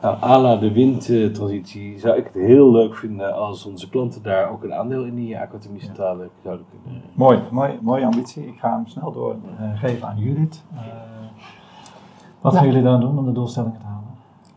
Nou, 0.00 0.16
à 0.22 0.38
la 0.38 0.56
de 0.56 0.72
windtransitie 0.72 1.98
zou 1.98 2.16
ik 2.16 2.24
het 2.24 2.34
heel 2.34 2.70
leuk 2.70 2.96
vinden 2.96 3.34
als 3.34 3.66
onze 3.66 3.88
klanten 3.88 4.22
daar 4.22 4.50
ook 4.50 4.62
een 4.62 4.74
aandeel 4.74 5.04
in 5.04 5.14
die 5.14 5.38
aquathermiecentrale 5.38 6.28
zouden 6.42 6.66
kunnen. 6.70 7.02
Mooi, 7.14 7.40
mooi, 7.50 7.78
mooie 7.82 8.04
ambitie. 8.04 8.46
Ik 8.46 8.58
ga 8.58 8.72
hem 8.72 8.86
snel 8.86 9.12
doorgeven 9.12 9.98
uh, 9.98 10.04
aan 10.04 10.18
Judith. 10.18 10.64
Uh, 10.72 10.80
wat 12.40 12.54
gaan 12.54 12.66
jullie 12.66 12.82
dan 12.82 13.00
doen 13.00 13.18
om 13.18 13.24
de 13.24 13.32
doelstellingen 13.32 13.78
te 13.78 13.86
halen? 13.86 14.01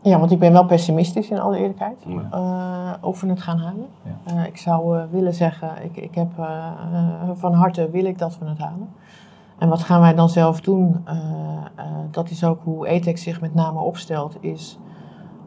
Ja, 0.06 0.18
want 0.18 0.30
ik 0.30 0.38
ben 0.38 0.52
wel 0.52 0.64
pessimistisch 0.64 1.30
in 1.30 1.40
alle 1.40 1.58
eerlijkheid 1.58 2.04
uh, 2.08 2.92
over 3.00 3.28
het 3.28 3.40
gaan 3.40 3.58
halen. 3.58 3.86
Uh, 4.30 4.46
ik 4.46 4.56
zou 4.56 4.96
uh, 4.96 5.02
willen 5.10 5.34
zeggen, 5.34 5.70
ik, 5.82 5.96
ik 5.96 6.14
heb 6.14 6.28
van 7.34 7.52
harte 7.52 7.90
wil 7.90 8.04
ik 8.04 8.18
dat 8.18 8.38
we 8.38 8.44
het 8.44 8.58
halen. 8.58 8.88
En 9.58 9.68
wat 9.68 9.82
gaan 9.82 10.00
wij 10.00 10.14
dan 10.14 10.28
zelf 10.28 10.60
doen? 10.60 11.04
dat 12.10 12.30
is 12.30 12.44
ook 12.44 12.60
hoe 12.64 12.86
ETEX 12.86 13.22
zich 13.22 13.40
met 13.40 13.54
name 13.54 13.80
opstelt, 13.80 14.36
is 14.40 14.78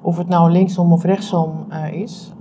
of 0.02 0.18
het 0.18 0.28
nou 0.28 0.52
linksom 0.52 0.94
of 0.94 1.04
rechtsom 1.04 1.66
is, 1.92 2.32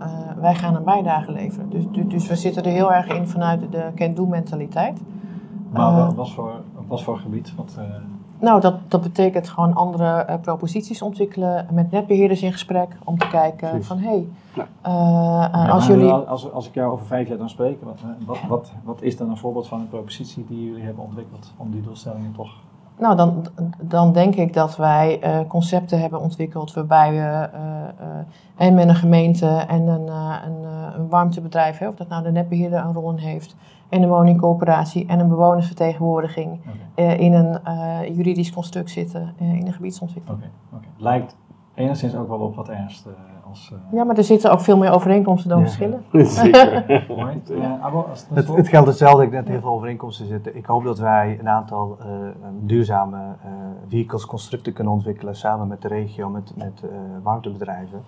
wij 0.41 0.55
gaan 0.55 0.77
een 0.77 0.85
bijdrage 0.85 1.33
leveren. 1.33 1.71
Dus, 1.71 1.85
dus, 1.93 2.05
dus, 2.09 2.29
we 2.29 2.37
zitten 2.37 2.65
er 2.65 2.71
heel 2.71 2.93
erg 2.93 3.07
in 3.07 3.29
vanuit 3.29 3.73
de 3.73 3.91
can-do 3.95 4.27
mentaliteit. 4.27 5.01
Maar 5.71 6.15
wat, 6.15 6.31
voor, 6.31 6.53
wat 6.87 7.03
voor 7.03 7.19
gebied? 7.19 7.55
Wat, 7.57 7.79
nou, 8.41 8.61
dat, 8.61 8.75
dat 8.89 9.03
betekent 9.03 9.49
gewoon 9.49 9.75
andere 9.75 10.27
uh, 10.29 10.35
proposities 10.41 11.03
ontwikkelen, 11.03 11.67
met 11.71 11.91
netbeheerders 11.91 12.43
in 12.43 12.53
gesprek 12.53 12.89
om 13.05 13.19
te 13.19 13.29
kijken 13.29 13.85
van 13.85 13.99
hé, 13.99 14.09
hey, 14.09 14.67
uh, 14.87 15.73
als 15.73 15.87
jullie... 15.87 16.13
Als, 16.13 16.53
als 16.53 16.69
ik 16.69 16.75
jou 16.75 16.93
over 16.93 17.07
vijf 17.07 17.29
jaar 17.29 17.39
dan 17.39 17.49
spreek, 17.49 17.83
wat, 17.83 18.01
wat, 18.27 18.39
wat, 18.49 18.73
wat 18.85 19.03
is 19.03 19.17
dan 19.17 19.31
een 19.31 19.37
voorbeeld 19.37 19.69
van 19.69 19.81
een 19.81 19.89
propositie 19.89 20.45
die 20.49 20.65
jullie 20.65 20.85
hebben 20.85 21.05
ontwikkeld 21.05 21.53
om 21.57 21.71
die 21.71 21.83
doelstellingen 21.83 22.33
toch... 22.33 22.57
Nou, 22.99 23.17
dan, 23.17 23.47
dan 23.81 24.13
denk 24.13 24.35
ik 24.35 24.53
dat 24.53 24.77
wij 24.77 25.21
uh, 25.25 25.49
concepten 25.49 26.01
hebben 26.01 26.21
ontwikkeld 26.21 26.73
waarbij 26.73 27.13
we 27.13 27.49
en 28.57 28.75
met 28.75 28.89
een 28.89 28.95
gemeente 28.95 29.47
en 29.47 29.87
een, 29.87 30.09
een, 30.47 30.65
een 30.95 31.09
warmtebedrijf, 31.09 31.79
hè, 31.79 31.89
of 31.89 31.95
dat 31.95 32.09
nou 32.09 32.23
de 32.23 32.31
netbeheerder 32.31 32.79
een 32.79 32.93
rol 32.93 33.11
in 33.11 33.17
heeft, 33.17 33.57
en 33.89 34.03
een 34.03 34.09
woningcoöperatie 34.09 35.07
en 35.07 35.21
een 35.21 35.29
bewonersvertegenwoordiging 35.29 36.61
in 36.95 37.33
een 37.33 37.61
juridisch 38.15 38.53
construct 38.53 38.91
zitten 38.91 39.35
in 39.39 39.67
een 39.67 39.73
gebiedsontwikkeling. 39.73 40.43
Oké, 40.43 40.77
okay. 40.77 40.89
lijkt 40.97 41.37
enigszins 41.75 42.15
ook 42.15 42.29
wel 42.29 42.39
op 42.39 42.55
wat 42.55 42.69
Ernst 42.69 43.07
als... 43.49 43.73
ja, 43.93 44.05
maar 44.05 44.17
er 44.17 44.25
zitten 44.25 44.53
ook 44.53 44.61
veel 44.61 44.77
meer 44.77 44.91
overeenkomsten 44.91 45.51
dan 45.51 45.61
verschillen. 45.61 46.05
Zeker. 46.13 46.85
Als 48.09 48.27
Het, 48.33 48.49
het 48.49 48.69
geldt 48.69 48.89
hetzelfde, 48.89 49.23
ik 49.23 49.31
net 49.31 49.49
heel 49.49 49.61
veel 49.61 49.71
overeenkomsten 49.71 50.27
zitten. 50.27 50.57
Ik 50.57 50.67
hoop 50.67 50.85
dat 50.85 50.99
wij 50.99 51.37
een 51.41 51.49
aantal 51.49 51.99
duurzame 52.61 53.19
vehicles 53.89 54.27
constructen 54.27 54.73
kunnen 54.73 54.93
ontwikkelen 54.93 55.37
samen 55.37 55.69
met 55.69 55.83
de 55.83 55.89
regio, 55.89 56.29
met, 56.29 56.53
met 56.57 56.83
warmtebedrijven, 57.23 58.03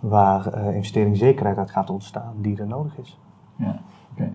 waar 0.00 0.74
investeringszekerheid 0.74 1.58
uit 1.58 1.70
gaat 1.70 1.90
ontstaan 1.90 2.32
die 2.36 2.58
er 2.58 2.66
nodig 2.66 2.98
is. 2.98 3.18
Ja, 3.56 3.78
oké. 4.12 4.32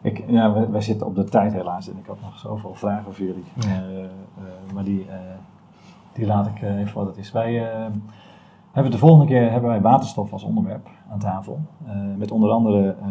Ik, 0.00 0.24
ja, 0.26 0.70
wij, 0.70 0.80
zitten 0.80 1.06
op 1.06 1.14
de 1.14 1.24
tijd 1.24 1.52
helaas 1.52 1.88
en 1.88 1.98
ik 1.98 2.06
had 2.06 2.20
nog 2.22 2.38
zoveel 2.38 2.74
vragen 2.74 3.14
voor 3.14 3.24
jullie. 3.24 3.44
maar 4.74 4.84
die, 4.84 5.06
die 6.12 6.26
laat 6.26 6.46
ik 6.46 6.62
even 6.62 6.94
wat 6.94 7.06
het 7.06 7.16
is. 7.16 7.32
Wij 7.32 7.68
hebben 8.72 8.92
de 8.92 8.98
volgende 8.98 9.26
keer 9.26 9.50
hebben 9.50 9.70
wij 9.70 9.80
waterstof 9.80 10.32
als 10.32 10.42
onderwerp 10.42 10.88
aan 11.10 11.18
tafel. 11.18 11.60
Uh, 11.86 11.90
met 12.16 12.30
onder 12.30 12.50
andere 12.50 12.96
uh, 13.00 13.06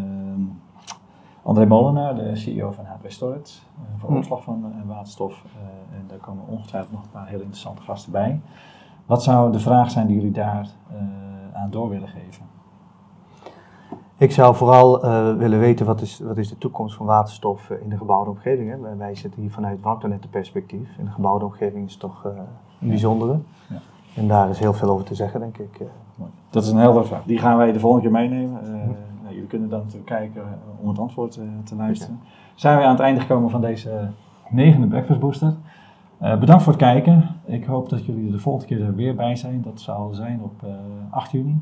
André 1.44 1.66
Molenaar, 1.66 2.16
de 2.16 2.36
CEO 2.36 2.72
van 2.72 2.86
HB 2.86 3.10
Storage, 3.10 3.40
uh, 3.40 4.00
voor 4.00 4.10
hm. 4.10 4.16
opslag 4.16 4.44
van 4.44 4.74
waterstof. 4.86 5.44
en 5.94 6.06
daar 6.08 6.18
komen 6.18 6.44
ongetwijfeld 6.48 6.92
nog 6.92 7.04
een 7.04 7.10
paar 7.10 7.28
heel 7.28 7.40
interessante 7.40 7.82
gasten 7.82 8.12
bij. 8.12 8.42
Wat 9.06 9.24
zou 9.24 9.52
de 9.52 9.60
vraag 9.60 9.92
zijn 9.92 10.08
die 10.08 10.16
jullie 10.16 10.32
daar 10.32 10.70
aan 11.54 11.70
door 11.70 11.90
willen 11.90 12.08
geven? 12.08 12.46
Ik 14.18 14.32
zou 14.32 14.56
vooral 14.56 15.02
willen 15.38 15.60
weten 15.60 15.86
wat 15.86 16.02
is, 16.02 16.20
wat 16.20 16.38
is 16.38 16.50
de 16.50 16.58
toekomst 16.58 16.96
van 16.96 17.06
waterstof 17.06 17.70
in 17.70 17.90
de 17.90 17.98
gebouwde 17.98 18.30
omgeving. 18.30 18.70
Hè? 18.70 18.96
Wij, 18.98 19.16
zitten 19.16 19.42
hier 19.42 19.52
vanuit 19.52 20.30
perspectief. 20.30 20.98
In 20.98 21.06
de 21.06 21.12
gebouwde 21.12 21.46
omgeving 21.46 21.86
is 21.86 21.92
het 21.92 22.02
toch 22.02 22.24
een 22.24 22.88
bijzondere. 22.88 23.40
Ja. 23.70 23.82
En 24.16 24.28
daar 24.28 24.50
is 24.50 24.60
heel 24.60 24.74
veel 24.74 24.90
over 24.90 25.06
te 25.06 25.16
zeggen, 25.16 25.40
denk 25.40 25.58
ik. 25.58 25.82
Dat 26.50 26.64
is 26.64 26.70
een 26.70 26.78
heldere 26.78 27.06
vraag. 27.06 27.24
Die 27.24 27.38
gaan 27.38 27.58
wij 27.58 27.72
de 27.72 27.80
volgende 27.80 28.10
keer 28.10 28.20
meenemen. 28.20 28.64
Uh, 28.64 28.72
nou, 29.22 29.34
jullie 29.34 29.48
kunnen 29.48 29.70
dan 29.70 29.80
natuurlijk 29.80 30.06
kijken 30.06 30.44
om 30.82 30.88
het 30.88 31.00
antwoord 31.00 31.40
te 31.64 31.76
luisteren. 31.76 32.20
Zijn 32.56 32.78
we 32.78 32.84
aan 32.84 32.92
het 32.92 33.00
einde 33.00 33.22
gekomen 33.22 33.50
van 33.50 33.62
deze 33.62 34.10
negende 34.50 34.88
Breakfast 34.88 35.20
Booster. 35.20 35.54
Bedankt 36.18 36.64
voor 36.64 36.74
het 36.74 36.82
kijken. 36.82 37.24
Ik 37.46 37.66
hoop 37.66 37.90
dat 37.90 38.06
jullie 38.06 38.26
er 38.26 38.32
de 38.32 38.40
volgende 38.40 38.68
keer 38.68 38.86
er 38.86 38.96
weer 38.96 39.16
bij 39.16 39.36
zijn. 39.36 39.62
Dat 39.62 39.82
zal 39.82 40.14
zijn 40.14 40.42
op 40.42 40.66
8 41.10 41.32
juni. 41.32 41.62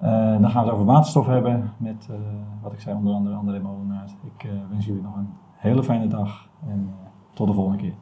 dan 0.00 0.50
gaan 0.50 0.62
we 0.62 0.68
het 0.68 0.70
over 0.70 0.84
waterstof 0.84 1.26
hebben 1.26 1.72
met, 1.76 2.08
wat 2.62 2.72
ik 2.72 2.80
zei, 2.80 2.96
onder 2.96 3.14
andere 3.14 3.36
André 3.36 3.58
Molenaar. 3.58 4.08
Ik 4.24 4.48
wens 4.70 4.86
jullie 4.86 5.02
nog 5.02 5.16
een 5.16 5.28
hele 5.56 5.82
fijne 5.82 6.06
dag 6.06 6.48
en 6.68 6.90
tot 7.32 7.46
de 7.46 7.52
volgende 7.52 7.78
keer. 7.78 7.94